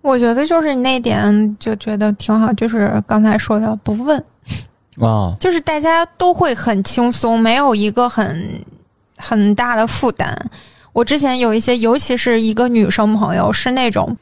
[0.00, 4.24] 我觉得就是你那点就觉得挺好，就是刚才说的不问，
[5.00, 8.64] 啊，就是大家都会很轻松，没有一个很
[9.16, 10.36] 很大的负担。
[10.92, 14.16] 我之前有一些，尤其是一个女生朋友，是那种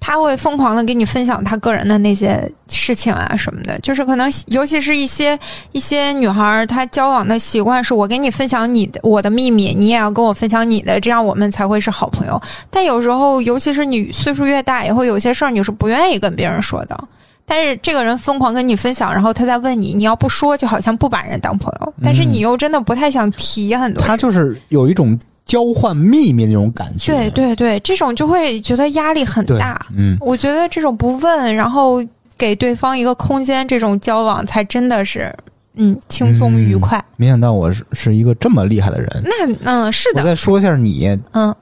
[0.00, 5.38] 她会疯狂的给你分享他个人的那些事情啊什么的，就是可能尤其是一些
[5.72, 12.40] 一些女孩儿，她交往的习惯是我给你分享你的我的秘密，你也要跟我分享你的，这样我们才会是好朋友。
[12.70, 16.98] 但有时候，尤其是你岁数越大，以后有些事儿你是不愿意跟别人说的。
[17.44, 21.94] 但是这个人疯狂跟你分享，然后他再问你，你要不说，就好像不把人当朋友。
[22.02, 24.02] 但是你又真的不太想提很多。
[24.02, 25.18] 他就是有一种
[25.48, 27.12] 交换秘密那种感觉。
[27.12, 29.84] 对对对，这种就会觉得压力很大。
[29.96, 32.04] 嗯，我觉得这种不问，然后
[32.36, 35.34] 给对方一个空间，这种交往才真的是
[35.74, 37.04] 嗯轻松愉快。
[37.16, 39.08] 没想到我是是一个这么厉害的人。
[39.24, 41.52] 那嗯是的，我再说一下你，嗯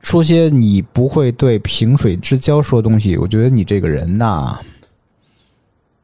[0.00, 3.16] 说些你不会对萍水之交说东西。
[3.16, 4.58] 我觉得你这个人呐，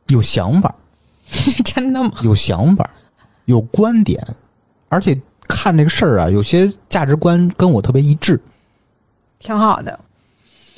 [0.09, 0.74] 有想法，
[1.27, 2.12] 是 真的吗？
[2.23, 2.89] 有想法，
[3.47, 4.20] 有观点，
[4.89, 8.38] 而且看这个事儿啊，有些价值观跟我特别一致。
[9.38, 9.98] 挺好的。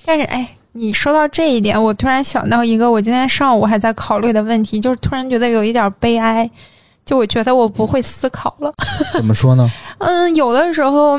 [0.05, 6.49] 但是哎，你说到这一点，我突然想到一个我今天上午还在考虑的问题，就是突然觉得有一点悲哀，
[7.05, 8.73] 就我觉得我不会思考了。
[9.13, 9.71] 怎么说呢？
[9.99, 11.19] 嗯，有的时候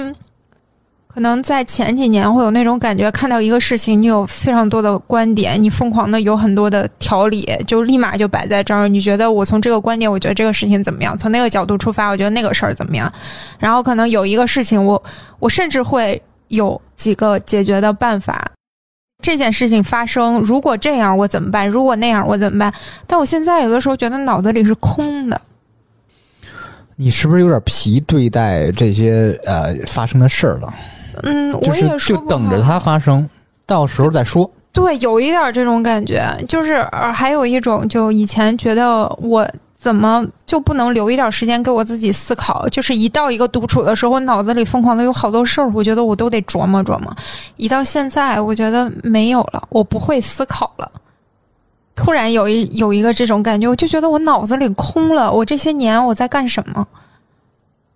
[1.14, 8.88] 可能在前几年会有那种感觉，看到一个事情，你有非常多的观点，你疯狂的有很多的条理，就立马就摆在这儿。
[8.88, 11.18] 你觉得我从这个观点，我觉得这个事情怎么样？
[11.18, 13.12] 从那个角度出发，我觉得那个事儿怎么样？
[13.60, 15.04] 然后可能有一个事情，我
[15.40, 18.50] 我甚至会有几个解决的办法。
[19.22, 21.68] 这件事情发生，如果这样我怎么办？
[21.68, 22.74] 如果那样我怎么办？
[23.06, 25.40] 但我现在有的时候觉得脑子里是空的。
[27.02, 30.72] 你是不是有点皮对待这些呃发生的事儿了？
[31.24, 33.28] 嗯，我就是就也说不好等着它发生，
[33.66, 34.48] 到时候再说。
[34.72, 42.70] 对，有一点儿这种感觉，就是呃还有一种，就以前觉得我怎么就不能留一点时间给我自己思考？
[42.70, 47.12] 就是一到一个独处的时候，我脑子里疯狂的有好多事儿，我觉得我都得琢磨琢磨。
[47.58, 50.90] 一到现在，我觉得没有了，我不会思考了。
[51.96, 55.32] 突然有一有一个这种感觉，我就觉得我脑子里空了。
[55.32, 56.88] 我这些年我在干什么？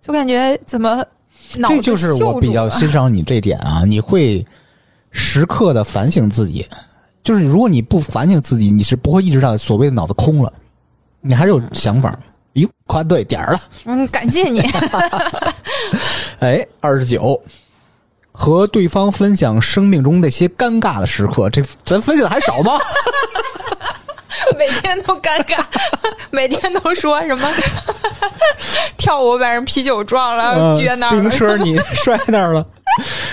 [0.00, 1.04] 就感觉怎么
[1.56, 4.46] 脑子这就是我比较欣赏你这点啊，你会
[5.10, 6.64] 时刻的反省自己，
[7.24, 10.52] 就是如果你不反省自己，你是不会意识到所谓的脑子空了，
[11.20, 12.16] 你还是有想法。
[12.52, 13.60] 哟，夸对点儿了。
[13.84, 14.60] 嗯，感谢你。
[16.40, 17.38] 哎，二十九，
[18.32, 22.78] 和对方分享生命中那些尴尬的时刻，这咱分享的还少吗？
[24.58, 25.64] 每天都尴尬，
[26.30, 27.48] 每天都说什么
[28.96, 32.64] 跳舞把人啤酒撞了，撅那儿自行车你摔那儿了，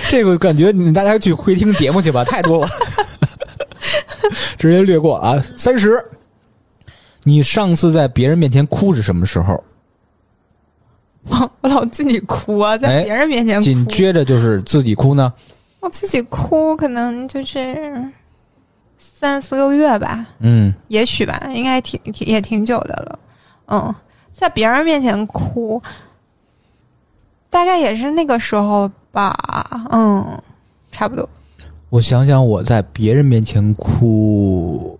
[0.10, 2.70] 这个感觉你大家去回听节目去吧，太多了，
[4.58, 5.42] 直接略过啊。
[5.56, 6.04] 三十，
[7.24, 9.64] 你上次在别人面前哭是什么时候？
[11.30, 15.32] 我我老自己哭啊，在别人面前哭，紧接着就是自己哭呢。
[15.80, 18.04] 我自己哭，可能就是。
[19.16, 23.20] 三四个月吧，嗯，也许吧，应该挺挺也挺久的了。
[23.68, 23.94] 嗯，
[24.32, 25.82] 在别人面前哭，
[27.50, 29.36] 大概也是那个时候吧。
[29.92, 30.42] 嗯，
[30.92, 31.28] 差不多。
[31.90, 34.98] 我想想，我在别人面前哭，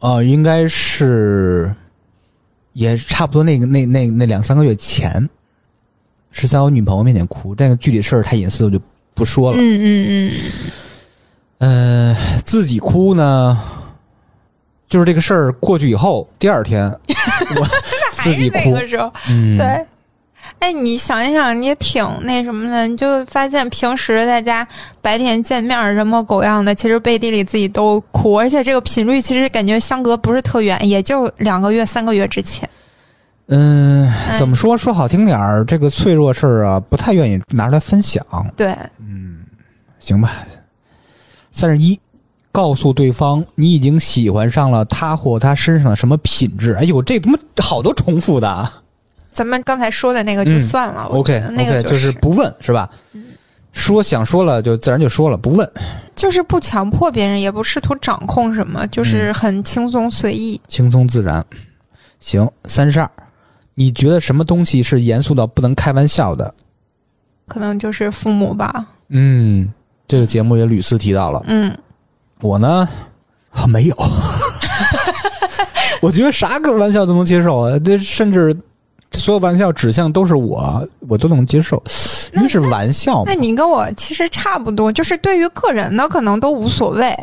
[0.00, 1.74] 哦，应该是
[2.72, 5.28] 也差不多那个那那那两三个月前，
[6.30, 7.54] 是在我女朋友面前哭。
[7.54, 8.80] 这个具体事儿太隐私，我就
[9.14, 9.56] 不说了。
[9.58, 10.32] 嗯嗯嗯。
[10.32, 10.70] 嗯，
[12.44, 13.58] 自己哭呢，
[14.88, 16.90] 就是这个事儿过去以后，第二天
[17.56, 17.66] 我
[18.22, 18.58] 自己哭。
[18.74, 19.86] 那个时候，嗯，对。
[20.58, 24.66] 哎，你想一想，你也挺那什么的，你就发现平时大家
[25.02, 32.68] 白天见面人模狗样的，其实背地里自己都哭，而且这个频率其实感觉相隔不是特远，也就两个月、三个月之前。
[33.48, 34.76] 嗯，怎么说？
[34.76, 38.24] 说好听点儿，这个脆弱事儿啊，不太愿意拿出来分享。
[38.56, 39.40] 对，嗯，
[39.98, 40.32] 行吧。
[41.60, 42.00] 三十一，
[42.50, 46.72] 告诉对方你已经喜欢上了他或他身上的什么品质？
[46.72, 48.72] 哎呦，这他妈好多重复的。
[49.30, 51.06] 咱们刚才说的那个就算了。
[51.12, 52.88] 嗯、OK，那个就是不问是吧？
[53.74, 55.70] 说想说了就自然就说了，不问。
[56.16, 61.44] 就是不强迫别人，也不试图掌控什么，就是很轻松随意、轻松自然。
[62.20, 63.10] 行，三十二，
[63.74, 66.54] 你觉得什么东西是严肃到不能开玩笑的？
[67.46, 68.86] 可能就是父母吧。
[69.08, 69.70] 嗯。
[70.10, 71.40] 这个节目也屡次提到了。
[71.46, 71.72] 嗯，
[72.40, 72.88] 我呢，
[73.52, 73.96] 啊没有。
[76.02, 78.56] 我觉得啥个玩笑都能接受啊，这甚至
[79.12, 81.80] 所有玩笑指向都是我，我都能接受，
[82.34, 83.22] 因为是玩笑。
[83.24, 87.16] 那你跟我其实差不多，就是对于个人的可能都无所谓。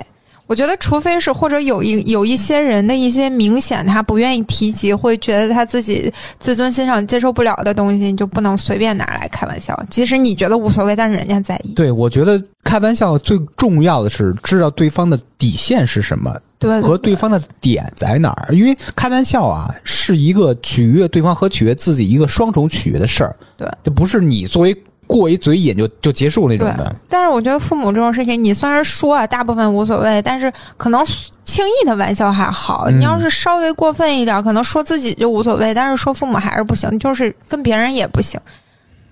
[0.47, 9.77] 我觉得，除非是或者有一有一些人的一些明显他不愿意提及，会觉得他自己自尊心上接受不了的东西，你就不能随便拿来开玩笑。
[9.89, 11.73] 即使你觉得无所谓，但是人家在意。
[11.73, 18.55] 对，我觉得开玩笑最重要的是知道对方的底线是什么，对，和对方的点在哪儿。
[18.55, 23.35] 因为开玩笑啊，是一个取悦对方和取悦自己一个双重取悦的事儿。
[23.57, 24.75] 对，这不是你作为。
[25.07, 31.03] 过一嘴瘾就就结束那种的，但是我觉得父母这种事情，你虽然说啊，大部分无所谓，但是可能
[31.45, 32.89] 轻易的玩笑还好。
[32.89, 38.39] 你要是稍微过分一点，可能说自己就无所谓，但是说父母还是不行，就是跟别人也不行。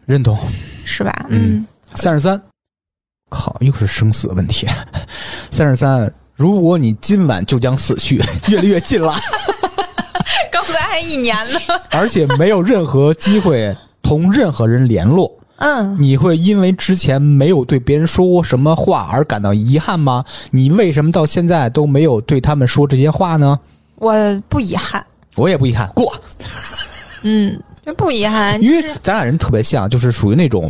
[0.06, 0.38] 认同，
[0.84, 1.26] 是吧？
[1.30, 1.66] 嗯。
[1.96, 2.40] 三十三，
[3.30, 4.68] 靠，又是生死的问题。
[5.50, 9.16] 三十三，如果你今晚就将死去，越来越近了。
[10.52, 11.60] 刚才还一年呢，
[11.92, 13.74] 而且没有任何机会
[14.04, 15.32] 同任何人联络。
[15.58, 20.24] 嗯，你会因为之前没有对别人说过什么话而感到遗憾吗？
[20.52, 23.58] 你为什么到现在都没有对他们说这些话呢？
[23.96, 24.14] 我
[24.50, 25.06] 不遗憾，
[25.36, 26.14] 我也不遗憾，过。
[27.24, 30.70] 嗯，这不遗憾，因为咱俩人特别像，就是属于那种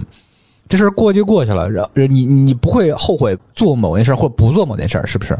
[0.69, 5.35] 这事儿过就过去了，然后你你不会后悔做某件事或不做某件事，是不是？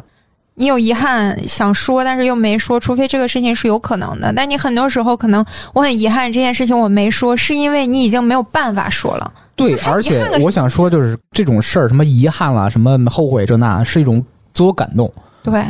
[0.58, 4.32] 你有遗憾想说，但是又没说，除非这个事情是有可能的。
[4.34, 9.32] 但你很多时候可能我很遗憾这件事情我没说，是因为你已经没有办法说了。
[9.56, 14.24] 对，而且我想说，就是这种事儿，什么遗憾了，什么后悔这那，是一种
[14.54, 15.12] 自我感动。
[15.44, 15.66] 对，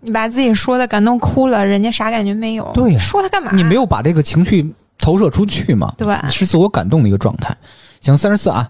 [0.00, 2.68] 你把自己说的感动哭了，人家啥感觉没有？
[2.74, 3.52] 对，说他干嘛？
[3.54, 5.92] 你没有把这个情绪投射出去嘛？
[5.96, 7.56] 对，是自我感动的一个状态。
[8.00, 8.68] 行，三十四啊。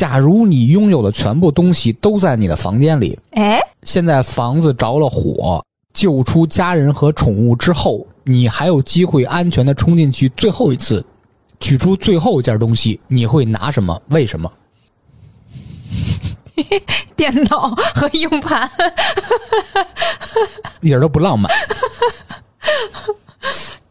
[0.00, 5.62] 假如你拥有的全部东西都在你的房间里，哎，现在房子着了火，
[5.92, 11.04] 救出家人和宠物之后，你还有机会安全的冲进去最后一次，
[11.60, 14.00] 取出最后一件东西，你会拿什么？
[14.08, 14.50] 为什么？
[17.14, 18.70] 电脑和硬盘，
[20.80, 21.52] 一点都不浪漫。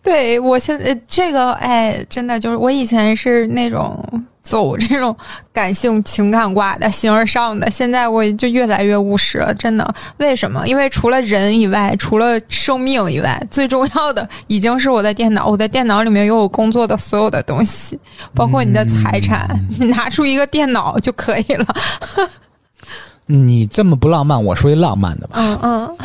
[0.10, 4.26] 对我现在这个，哎，真的就是我以前是那种。
[4.42, 5.16] 走这种
[5.54, 9.94] 感性情感挂的形而上的，现在我就越来越务实了，真的。
[10.18, 10.66] 为什么？
[10.66, 15.46] 因为除了人以外，除了生命以外，最重要的已经是我的电脑。
[15.46, 18.00] 我的电脑里面有我工作的所有的东西，
[18.34, 21.66] 包括你的财产，你拿出一个电脑就可以了。
[23.28, 25.36] 你这么不浪漫，我说一浪漫的吧。
[25.38, 25.98] 嗯嗯，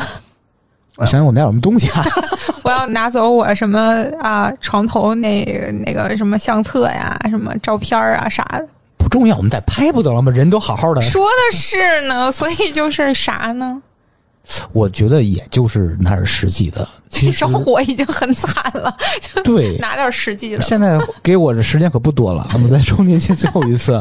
[0.97, 2.03] 我想想我们家有什么东西啊？
[2.63, 3.79] 我要拿走我什么
[4.21, 5.43] 啊床头那
[5.85, 8.67] 那个什么相册呀，什么照片啊啥的。
[8.97, 10.31] 不重要，我们再拍不得了吗？
[10.31, 11.01] 人都好好的。
[11.01, 13.81] 说的是呢，所以就是啥呢？
[14.73, 16.87] 我觉得也就是拿点实际的。
[17.09, 18.95] 其实着火已经很惨了，
[19.43, 20.61] 对，拿点实际的。
[20.61, 23.93] 现在给我的时间可不多了，我们在周年庆最后一次，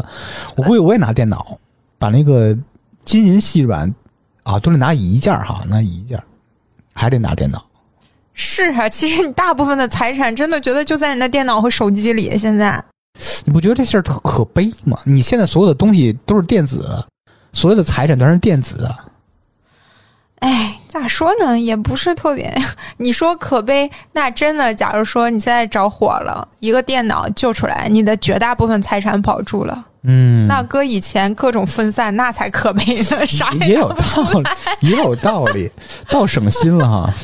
[0.57, 1.59] 我估计我也拿电脑
[1.99, 2.57] 把那个
[3.05, 3.93] 金银细软
[4.43, 6.25] 啊都得拿一件儿哈，拿一件儿，
[6.95, 7.63] 还得拿电脑。
[8.33, 12.39] 是啊， 其实你大部分的财产真的觉得就在你的电脑和手机里。
[12.39, 12.83] 现在
[13.45, 14.99] 你不觉得这事儿特可悲吗？
[15.05, 17.05] 你现在所有的东西都是电子，
[17.53, 18.89] 所有的财产都是电子。
[20.41, 21.59] 哎，咋说呢？
[21.59, 22.53] 也不是特别。
[22.99, 29.85] 你说可悲，那真的，假如说你现在着火了，一个电脑救出来，你的绝大部分财产保住了。
[30.07, 33.27] 嗯，那搁以前各种分散，那才可悲呢。
[33.27, 35.71] 啥也有道理，也有道理，
[36.09, 37.15] 倒省心了哈。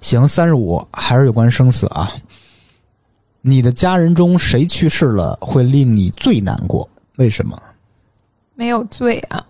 [0.00, 2.10] 行，三十五还是有关生死啊。
[3.40, 6.88] 你的家人中谁去世了会令你最难过？
[7.16, 7.60] 为什么？
[8.54, 9.44] 没有罪啊。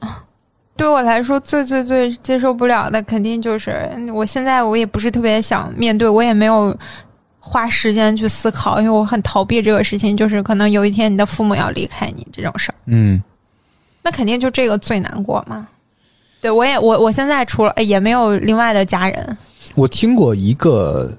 [0.75, 6.75] 对我来说，最最最接受不了的，肯定就是我现在我也不是特别想面对，我也没有
[7.49, 10.15] 花时间去思考，因为我很逃避这个事情。
[10.15, 13.23] 就是可能有一天你的父母要离开你这种事儿，嗯，
[14.03, 15.67] 那肯定就这个最难过嘛。
[16.41, 19.37] 对我也我我现在除了也没有另外的家人。
[19.75, 21.13] 我听过一个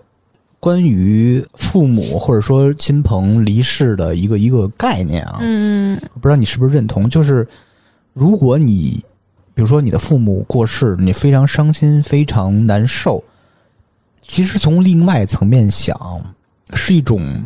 [0.60, 7.48] 关于父母或者说亲朋离世的一个一个概念啊，嗯，我不知道你是不是认同，就是
[8.14, 9.04] 如果你
[9.54, 13.22] 比如说你的父母过世，你非常伤心，非常难受，
[14.30, 16.00] 其实从另外层面想，
[16.76, 17.44] 是一种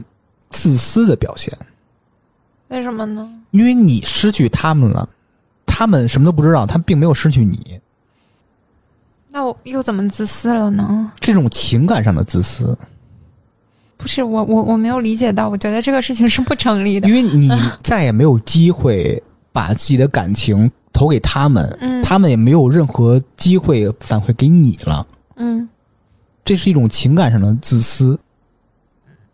[0.50, 1.58] 自私的表现。
[2.68, 3.28] 为什么呢？
[3.52, 5.08] 因为你失去他们了，
[5.66, 7.80] 他们什么都不知道，他们并没有失去你。
[9.32, 11.10] 那我又怎么自私了呢？
[11.22, 12.78] 这种情感上的自私，
[13.96, 17.08] 不是我我我没有理解到，我觉得这个事情是不成立的。
[17.08, 17.50] 因为你
[17.82, 19.24] 再也没有机会
[19.54, 25.08] 把自己的感情投给他们，嗯他们也没有任何机会反馈给你了。
[25.38, 25.70] 嗯
[26.46, 28.20] 这是一种情感上的自私。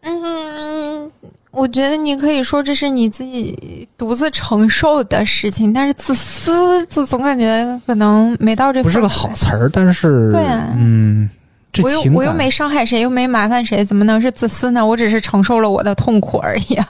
[0.02, 1.12] 嗯，
[1.52, 11.30] 我觉得你可以说这是你自己独自承受的事情，但是自私，就总感觉可能没到这不是个好词儿，但是对啊嗯，
[11.74, 14.86] 这我又我又没伤害谁，又没麻烦谁，怎么能是自私呢？
[14.86, 16.88] 我只是承受了我的痛苦而已啊！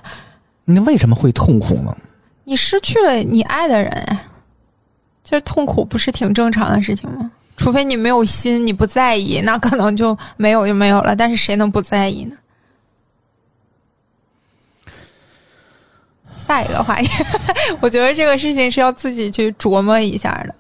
[0.65, 1.97] 你为什么会痛苦呢？
[2.43, 4.21] 你失去了你爱的人啊，
[5.23, 7.31] 就是痛苦，不是挺正常的事情吗？
[7.59, 11.13] 除非你没有心，你不在意， 那可能就没有就没有了。
[11.13, 12.35] 但是谁能不在意呢？
[16.37, 17.09] 下一个话题，
[17.81, 20.55] 我觉得这个事情是要自己去琢磨一下的。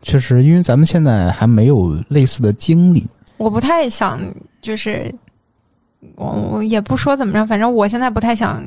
[0.00, 3.06] 确实，因为咱们现在还没有类似的经历。
[3.36, 4.18] 我不太想，
[4.62, 5.14] 就是
[6.16, 8.62] 我我也不说怎么着，反正我现在不太想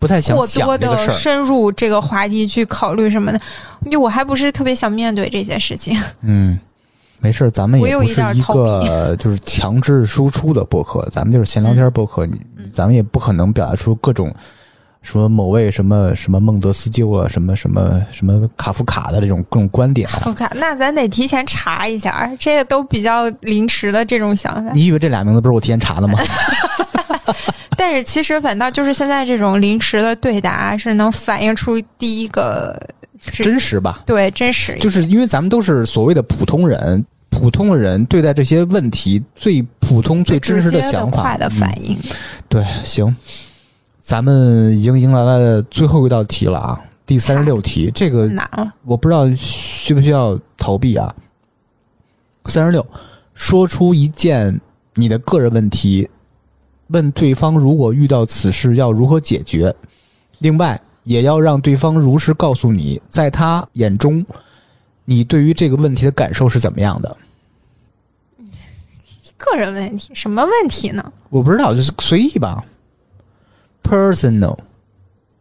[0.00, 0.44] 不太想过
[0.78, 3.40] 多的深入这个话题去考虑什么的，
[3.84, 5.96] 因为我还不是特别想面对这些事情。
[6.22, 6.58] 嗯，
[7.18, 12.26] 没事儿，咱们我有一也不是一个就是强制输出的博客，咱们就是闲聊天博客，
[12.72, 14.34] 咱们也不可能表达出各种
[15.02, 20.22] 说某位什么什么孟德斯鸠啊，什么什么什么卡夫卡的这种各种观点啊。
[20.24, 24.72] 我看，那咱得提前查一下，这个都比较临时的这种想法。
[24.72, 26.18] 你以为这俩名字不是我提前查的吗？
[27.80, 32.78] 但是其实反倒就是现在这种临时的对答是能反映出第一个
[33.32, 34.02] 真实吧？
[34.04, 41.96] 对真实，就是因为咱们都是所谓的普通人，普通的人对待这些问题最普通、最真实的想法快的反应。
[41.96, 42.10] 嗯
[42.50, 43.16] 对，行，
[44.02, 51.14] 咱们已经迎来了最后一道题了啊，第三十六题，这个难了，我不知道需不需要逃避啊。
[52.44, 52.86] 三十六，
[53.32, 54.60] 说出一件
[54.96, 56.06] 你的个人问题，
[56.90, 59.74] 问对方如果遇到此事要如何解决。
[60.38, 64.24] 另外，也要让对方如实告诉你，在他眼中，
[65.04, 67.16] 你对于这个问题的感受是怎么样的。
[69.36, 71.12] 个人问题，什么问题呢？
[71.30, 72.62] 我不知道，就是随意吧
[73.82, 74.58] ，personal，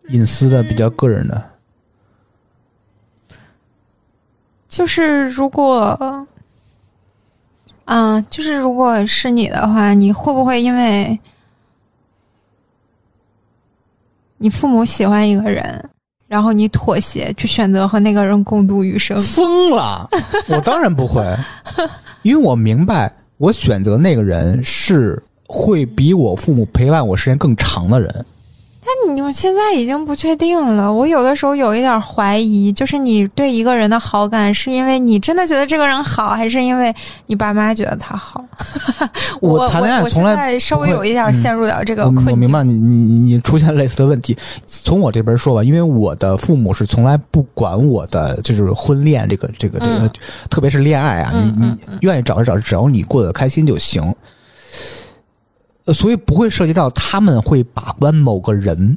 [0.08, 1.50] 隐私的，比较个人的。
[4.70, 6.26] 就是如果，
[7.86, 11.20] 啊、就是如果是你的话，你会不会因为
[14.40, 15.90] 你父母喜欢一个人，
[16.28, 19.22] 然后你妥协，去选择和那个人共度余生？
[19.22, 20.10] 疯了！
[20.48, 21.24] 我当然不会，
[22.24, 28.26] 因为我明白，我选择那个人是会比我父母陪伴我时间更长的人。
[28.90, 30.92] 那你们现在已经不确定了。
[30.92, 36.94] 我有的时候有一点怀疑，就是你对一个人的好感，是因为你真的觉得这个人好，还是因为
[37.28, 38.44] 你爸妈觉得他好？
[39.42, 42.32] 我谈恋爱我从来我现在稍微有一点嗯陷入到这个我困境。
[42.32, 44.36] 我明白你你你你出现类似的问题。
[44.68, 50.10] 从我这边说吧，因为我的父母是从来不管我的就是婚恋这个这个这个，嗯
[50.50, 54.04] 特别是恋爱啊，嗯你你愿意找就找，只要你过得开心就行。
[55.90, 58.96] 呃所以不会涉及到他们会把关某个人，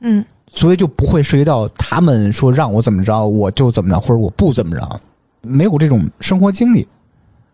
[0.00, 5.00] 嗯所以就不会涉及到他们说让我怎么着我就怎么着，或者我不怎么着，
[5.40, 6.86] 没有这种生活经历。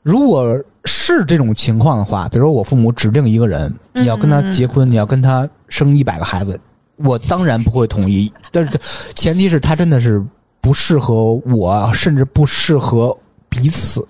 [0.03, 6.59] 如果是这种情况的话，比如说我父母指定一个人，嗯你要跟他结婚，你要跟他生一百个孩子，
[6.97, 8.33] 我当然不会同意。
[8.51, 8.79] 但是
[9.15, 10.21] 前提是他真的是
[10.61, 13.17] 不适合我，甚至不适合
[13.53, 14.03] 彼此。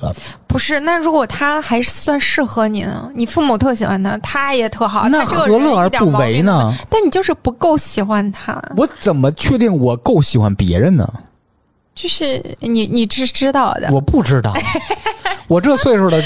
[0.47, 3.10] 不是，那如果他还算适合你呢？
[3.12, 6.40] 你父母特喜欢他，他也特好，那何乐而不为？
[6.43, 6.73] 呢？
[6.89, 11.06] 但你就是不够喜欢他，我怎么确定我够喜欢别人呢？
[11.94, 13.89] 就是你你是知道的。
[13.93, 14.55] 我不知道，
[15.48, 16.23] 我这岁数的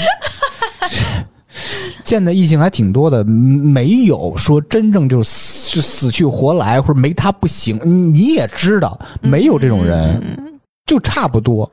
[2.05, 7.79] 见的异性还挺多的，没有说真正就死死去活来或者没他不行。
[7.83, 11.69] 你你也知道，没有这种人，嗯就差不多。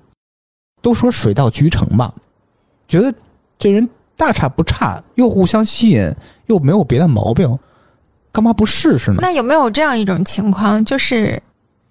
[0.84, 2.12] 都说水到渠成吧，
[2.86, 3.12] 觉得
[3.58, 3.88] 这人
[4.18, 7.58] 大差不差，又互相吸引，又没有别的毛病，
[8.30, 9.16] 干嘛不试试呢？
[9.22, 11.42] 那有没有这样一种情况，就是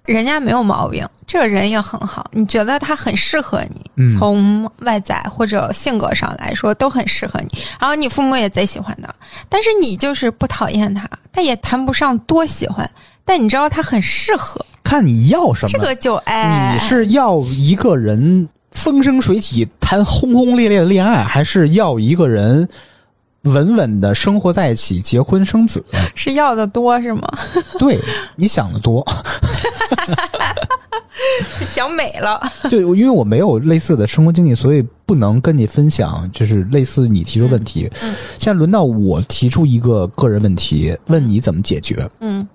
[0.05, 9.11] 人家没有毛病，这个人也很好，你觉得他很适合你，嗯从外在或者性格上来说都很适合你，然后你父母也贼喜欢他，
[9.49, 12.87] 但是你就是不讨厌他，但也谈不上多喜欢，
[13.25, 15.69] 但你知道他很适合，看你要什么。
[15.69, 22.67] 这个就哎，你是要一个人风生水起、谈轰轰烈烈的恋爱，还是要一个人
[23.43, 25.83] 稳稳的生活在一起、结婚生子？
[26.15, 27.27] 是要的多是吗？
[27.77, 27.99] 对
[28.35, 29.05] 你想的多，
[31.69, 37.87] 想美了， 对，因为我没有类似的生活经历，所以不能跟你分享，就是类似你提出问题。
[38.01, 42.09] 嗯嗯现在轮到我提出一个个人问题，问你怎么解决？
[42.19, 42.47] 嗯，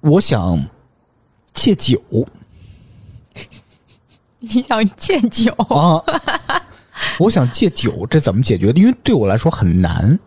[0.00, 0.58] 我想
[1.52, 2.00] 戒酒
[4.40, 6.02] 你想戒酒，啊，
[7.18, 8.70] 我想戒酒，这怎么解决？
[8.70, 10.18] 因为对我来说很难。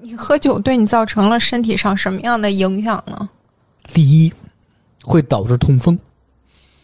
[0.00, 3.28] 你喝酒对你造成了身体上什么样的影响呢？
[3.92, 4.32] 第一，
[5.02, 5.98] 会导致痛风。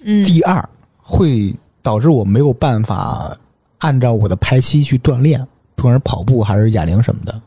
[0.03, 3.35] 嗯，第二，会导致我没有办法
[3.79, 7.41] 按照我的排期去锻炼，不管是跑步还是哑铃什么的。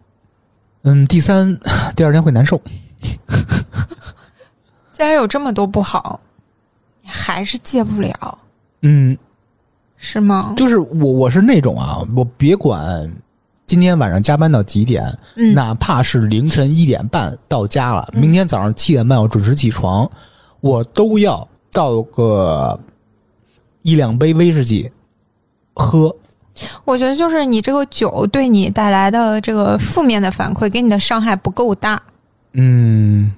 [0.84, 1.60] 嗯，第三，
[1.96, 2.60] 第二天会难受。
[4.92, 6.20] 既然有这么多不好，
[7.02, 8.38] 你还是戒不了，
[8.82, 9.18] 嗯，
[9.98, 10.54] 是吗？
[10.58, 13.12] 就是我我是那种啊，我别管
[13.66, 20.10] 今天晚上加班到几点，嗯，哪怕是凌晨一点半到家了，嗯明天早上七点半我准时起床，
[20.62, 22.80] 我都要倒个
[23.82, 24.92] 一两杯威士忌
[25.74, 26.16] 喝。
[26.84, 32.02] 我觉得就是你这个酒对你带来的这个负面的反馈，给你的伤害不够大。
[32.54, 33.32] 嗯，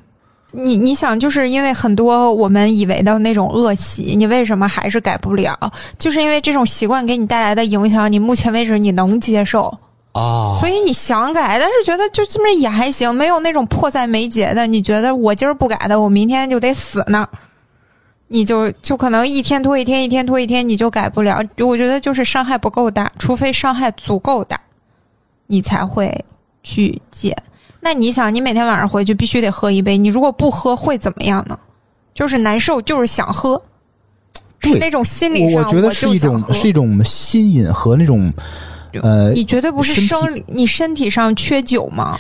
[0.54, 5.58] 你你想，就是因为很多我们以为的那种恶习，你为什么还是改不了？
[5.98, 9.74] 就是因为这种习惯给你带来的影响，你目前为止你能接受，
[10.12, 14.68] 啊，所以你想改，但是觉得就这么也还行，没有那种迫在眉睫的。
[14.68, 17.30] 你觉得我今儿不改的，我明天就得死那儿，
[18.28, 21.42] 你就就可能一天拖一天，一天拖一天，你就改不了。
[21.60, 24.60] 我觉得就是伤害不够大，除非伤害足够大，
[25.48, 26.26] 你才会
[26.62, 27.34] 去戒。
[27.82, 31.58] 那你想，你每天晚上回去必须得喝一杯，你如果不喝会怎么样呢？
[32.14, 33.62] 就是难受，就是想喝，
[34.60, 38.32] 是对那种心理上我我觉得是一种是一种心瘾和那种
[39.02, 42.18] 呃，你绝对不是生理，你身体上缺酒吗？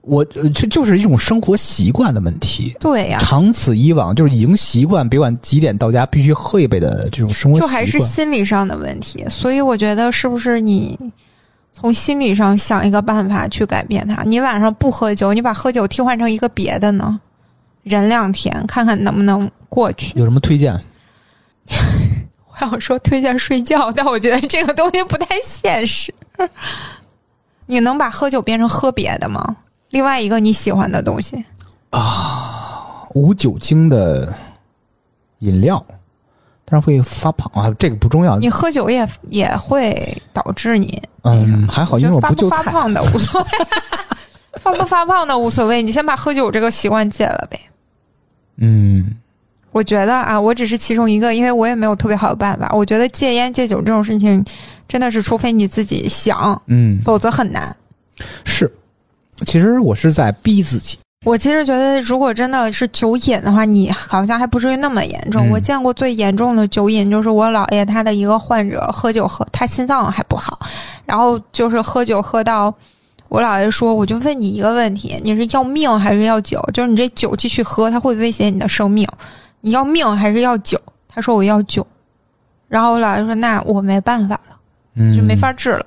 [0.00, 2.74] 我呃就就是一种生活习惯的问题。
[2.78, 7.60] 对呀、长此以往，就是已经习惯，别管几点到家必须喝一杯的这种生活习惯。
[7.60, 9.24] 就还是心理上的问题。
[9.30, 10.98] 所以我觉得是不是你
[11.76, 14.22] 从心理上想一个办法去改变它？
[14.22, 17.20] 你晚上不喝酒，你把喝酒替换成一个别的呢？
[17.82, 20.16] 忍两天，看看能不能过去。
[20.16, 20.72] 有什么推荐？
[21.66, 26.14] 我想说推荐睡觉，但我觉得这个东西不太现实。
[27.66, 29.56] 你能把喝酒变成喝别的吗？
[29.90, 31.44] 另外一个你喜欢的东西
[31.90, 34.32] 啊，无酒精的
[35.40, 35.84] 饮料，
[36.80, 38.38] 会发胖啊，这个不重要。
[38.38, 42.50] 你喝酒也也会导致你嗯，还好，因为我就发不不就。
[42.50, 43.48] 发胖的无所谓，
[44.60, 47.58] 发不发胖的无所谓，你先把喝酒这个习惯戒了呗。
[48.58, 49.16] 嗯，
[49.72, 52.70] 我觉得啊，我只是其中一个，因为我也没有特别好的办法。
[52.72, 54.44] 我觉得戒烟戒酒这种事情，
[54.86, 57.74] 真的是除非你自己想，嗯，否则很难。
[58.44, 58.70] 是。
[59.44, 65.48] 其实我是在逼自己，我其实觉得，如果真的是酒瘾的话，你好像还不至于那么严重。
[65.48, 70.58] 嗯我见过最严重的酒瘾，就是我姥爷他的一个患者，喝酒喝，他心脏还不好，
[71.04, 72.72] 然后就是喝酒喝到，
[73.28, 76.62] 我姥爷说，我就问你一个问题，你是要命还是要酒？
[76.72, 79.08] 就是你这酒继续喝，他会威胁你的生命，
[79.62, 80.80] 你要命还是要酒？
[81.08, 81.86] 他说我要酒，
[82.68, 84.56] 然后我姥爷说，那我没办法了。
[84.96, 85.86] 嗯就没法治了。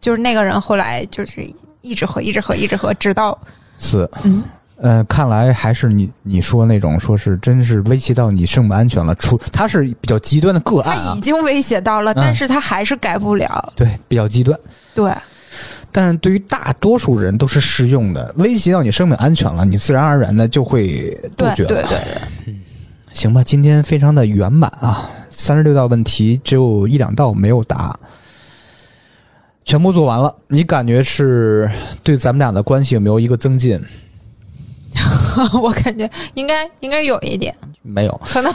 [0.00, 1.42] 就是那个人后来就是
[1.80, 3.38] 一直喝，一直喝，一直喝，直到
[3.78, 4.08] 是。
[4.22, 4.42] 嗯，
[4.76, 9.14] 呃，看来还是你你说那种，说是真是威胁到你生命安全了。
[9.14, 13.72] 出他是比较极端的个案啊已，经威胁到了，嗯但是他还是改不了。
[13.76, 14.58] 对，比较极端。
[14.92, 15.12] 对，
[15.92, 21.68] 但是对于大多数人都是适用的，威胁到你生命安全了，你自然而然的就会杜，绝了。
[21.68, 21.98] 对，对，
[22.44, 22.54] 对，
[23.12, 27.96] 行吧，今天非常的圆满啊，三十六道问题只有一两道没有答，
[29.64, 30.34] 全部做完了。
[30.48, 31.70] 你感觉是
[32.02, 33.80] 对咱们俩的关系有没有一个增进？
[35.60, 38.52] 我感觉应该应该有一点，没有，可能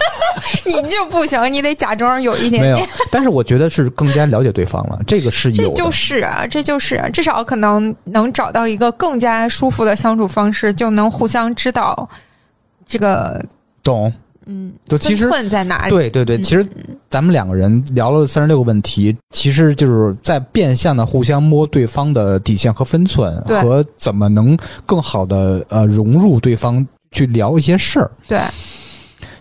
[0.66, 2.88] 你就不行，你得假装有一点没有点。。
[3.10, 5.68] 但是我觉得是更加了解对方了，这个是有。
[5.68, 12.08] 这就是啊，这就是啊至少可能能找到一个更加舒服的相处方式，就能互相知道
[12.84, 13.42] 这个
[13.82, 14.12] 懂。
[14.52, 15.90] 嗯，就其实分寸在哪里。
[15.90, 16.66] 对对对，嗯其实
[17.08, 28.10] 咱们两个人聊了三十六个问题，其实就是在变相的互相摸对方的底线和分寸，和怎么能更好的呃融入对方，去聊一些事儿。
[28.26, 28.40] 对，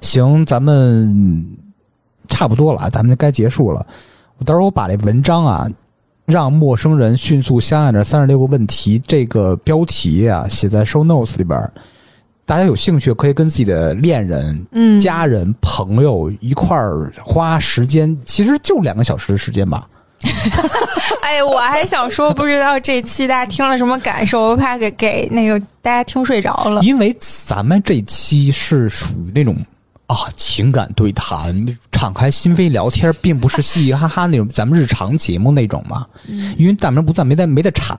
[0.02, 1.44] 行，咱们
[2.28, 3.86] 差不多了，咱们该结束了。
[4.38, 5.68] 我到时候我把这文章啊，
[6.26, 11.74] 让陌生人迅速相爱的三十六个问题这个标题啊写在 show notes 里边儿，
[12.50, 19.88] 大家有兴趣可以跟自己的恋人、嗯，家人、朋友一块儿花时间，其实就两个小时的时间吧。
[21.22, 26.82] 哎，我还想说，不知道这期大家听了什么感受，我怕给给那个大家听睡着了。
[26.82, 29.56] 因为咱们这期是属于那种
[30.08, 31.56] 啊情感对谈、
[31.92, 36.04] 敞开心扉聊天，并不是嘻嘻哈哈那种咱们日常节目那种嘛。
[36.28, 37.96] 嗯因为咱们不在没在没在查，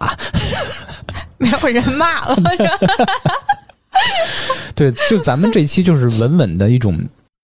[1.39, 2.37] 没有人骂了，
[4.75, 6.99] 对，就咱们这期就是稳稳的一种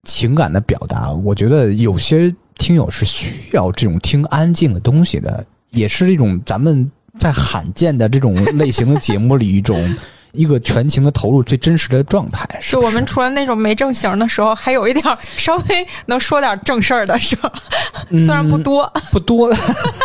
[0.08, 1.12] 情感的表达。
[1.12, 9.94] 我觉得有些听友是需要这种听安静的东西的，也是一种咱们在罕见的这种类型的节目里一种
[10.36, 12.46] 一个全情的投入、最真实的状态。
[12.60, 15.04] 是不是就我们除了那种没正形的时候，还有一点
[15.36, 17.50] 稍微能说点正事儿的时候，
[18.10, 19.52] 虽然不多，不多，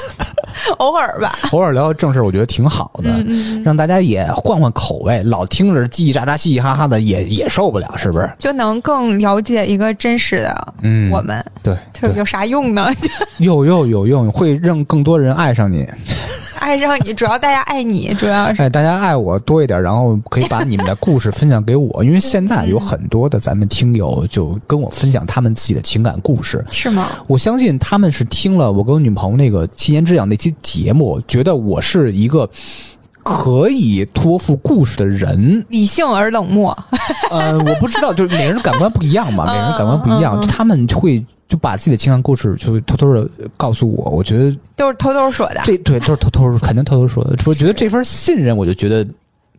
[0.77, 1.37] 偶尔吧。
[1.51, 3.11] 偶尔聊聊正事儿，我觉得挺好的。
[3.11, 3.25] 嗯
[3.59, 8.29] 嗯，让大家也换换口味，老听着叽叽喳喳、嘻嘻哈哈的，也也受不了，是不是？
[8.39, 11.77] 就能更了解一个真实的嗯，我们，对
[12.15, 12.91] 有啥用呢？
[13.01, 13.09] 就
[13.43, 15.87] 有有有用，会让更多人爱上你。
[16.59, 26.63] 爱上你，主要大家爱你，主要是哎，大家爱我多一点，然后可以把你们的故事分享给我，因为现在有很多的咱们听友就跟我分享他们自己的情感故事。
[26.69, 27.07] 是吗？
[27.27, 32.49] 我相信他们是听了我跟我女朋友那个七年之痒那期节目，觉得我是一个
[33.23, 35.65] 可以托付故事的人。
[35.69, 36.75] 理性而冷漠，
[37.29, 44.09] 呃，我不知道，就是每个人感官不一样嘛，每个人感官不一样，他们会就把自己的情感故事就偷偷的告诉我。
[44.09, 45.61] 我觉得都是偷偷说的。
[45.63, 47.37] 这对都是偷偷肯定偷偷说的。
[47.45, 49.05] 我觉得这份信任，我就觉得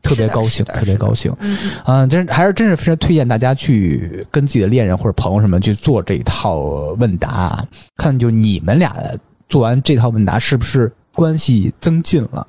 [0.02, 1.34] 特别高兴，特别高兴。
[1.38, 6.60] 嗯嗯，啊、真还是真是非常推荐大家去跟自己的恋人或者朋友什么去做这一套
[6.98, 7.64] 问答，
[7.96, 8.92] 看就你们俩
[9.48, 12.46] 做完这套问答是不是关系增进了。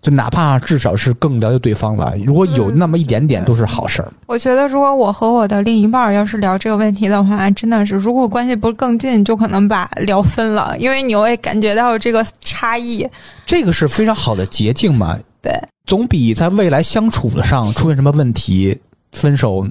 [0.00, 4.12] 就哪怕至少是更了解对方了，如果有那么一点点，都是好事儿。
[4.26, 13.08] 我觉得如果我和我的另一半儿要是聊这个问题的话，真的是如果关系不是更近，就可能把聊分了，因为你会感觉到这个差异。
[13.46, 15.52] 这个是非常好的捷径嘛，对，
[15.84, 18.78] 总比在未来相处的上出现什么问题
[19.12, 19.66] 分手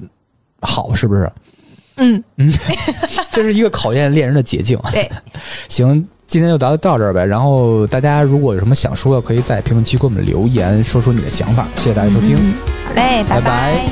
[0.60, 1.32] 好，是不是？
[1.96, 2.52] 嗯嗯，
[3.32, 4.78] 这是一个考验恋人的捷径。
[4.92, 5.10] 对，
[5.68, 7.24] 行，今天就到到这儿呗。
[7.24, 11.66] 然后大家如果有什么想说的，可以在评论区给我们留言，说说你的想法。
[11.76, 12.36] 谢谢大家收听。
[12.36, 12.54] 嗯
[12.86, 13.91] 好嘞，拜拜拜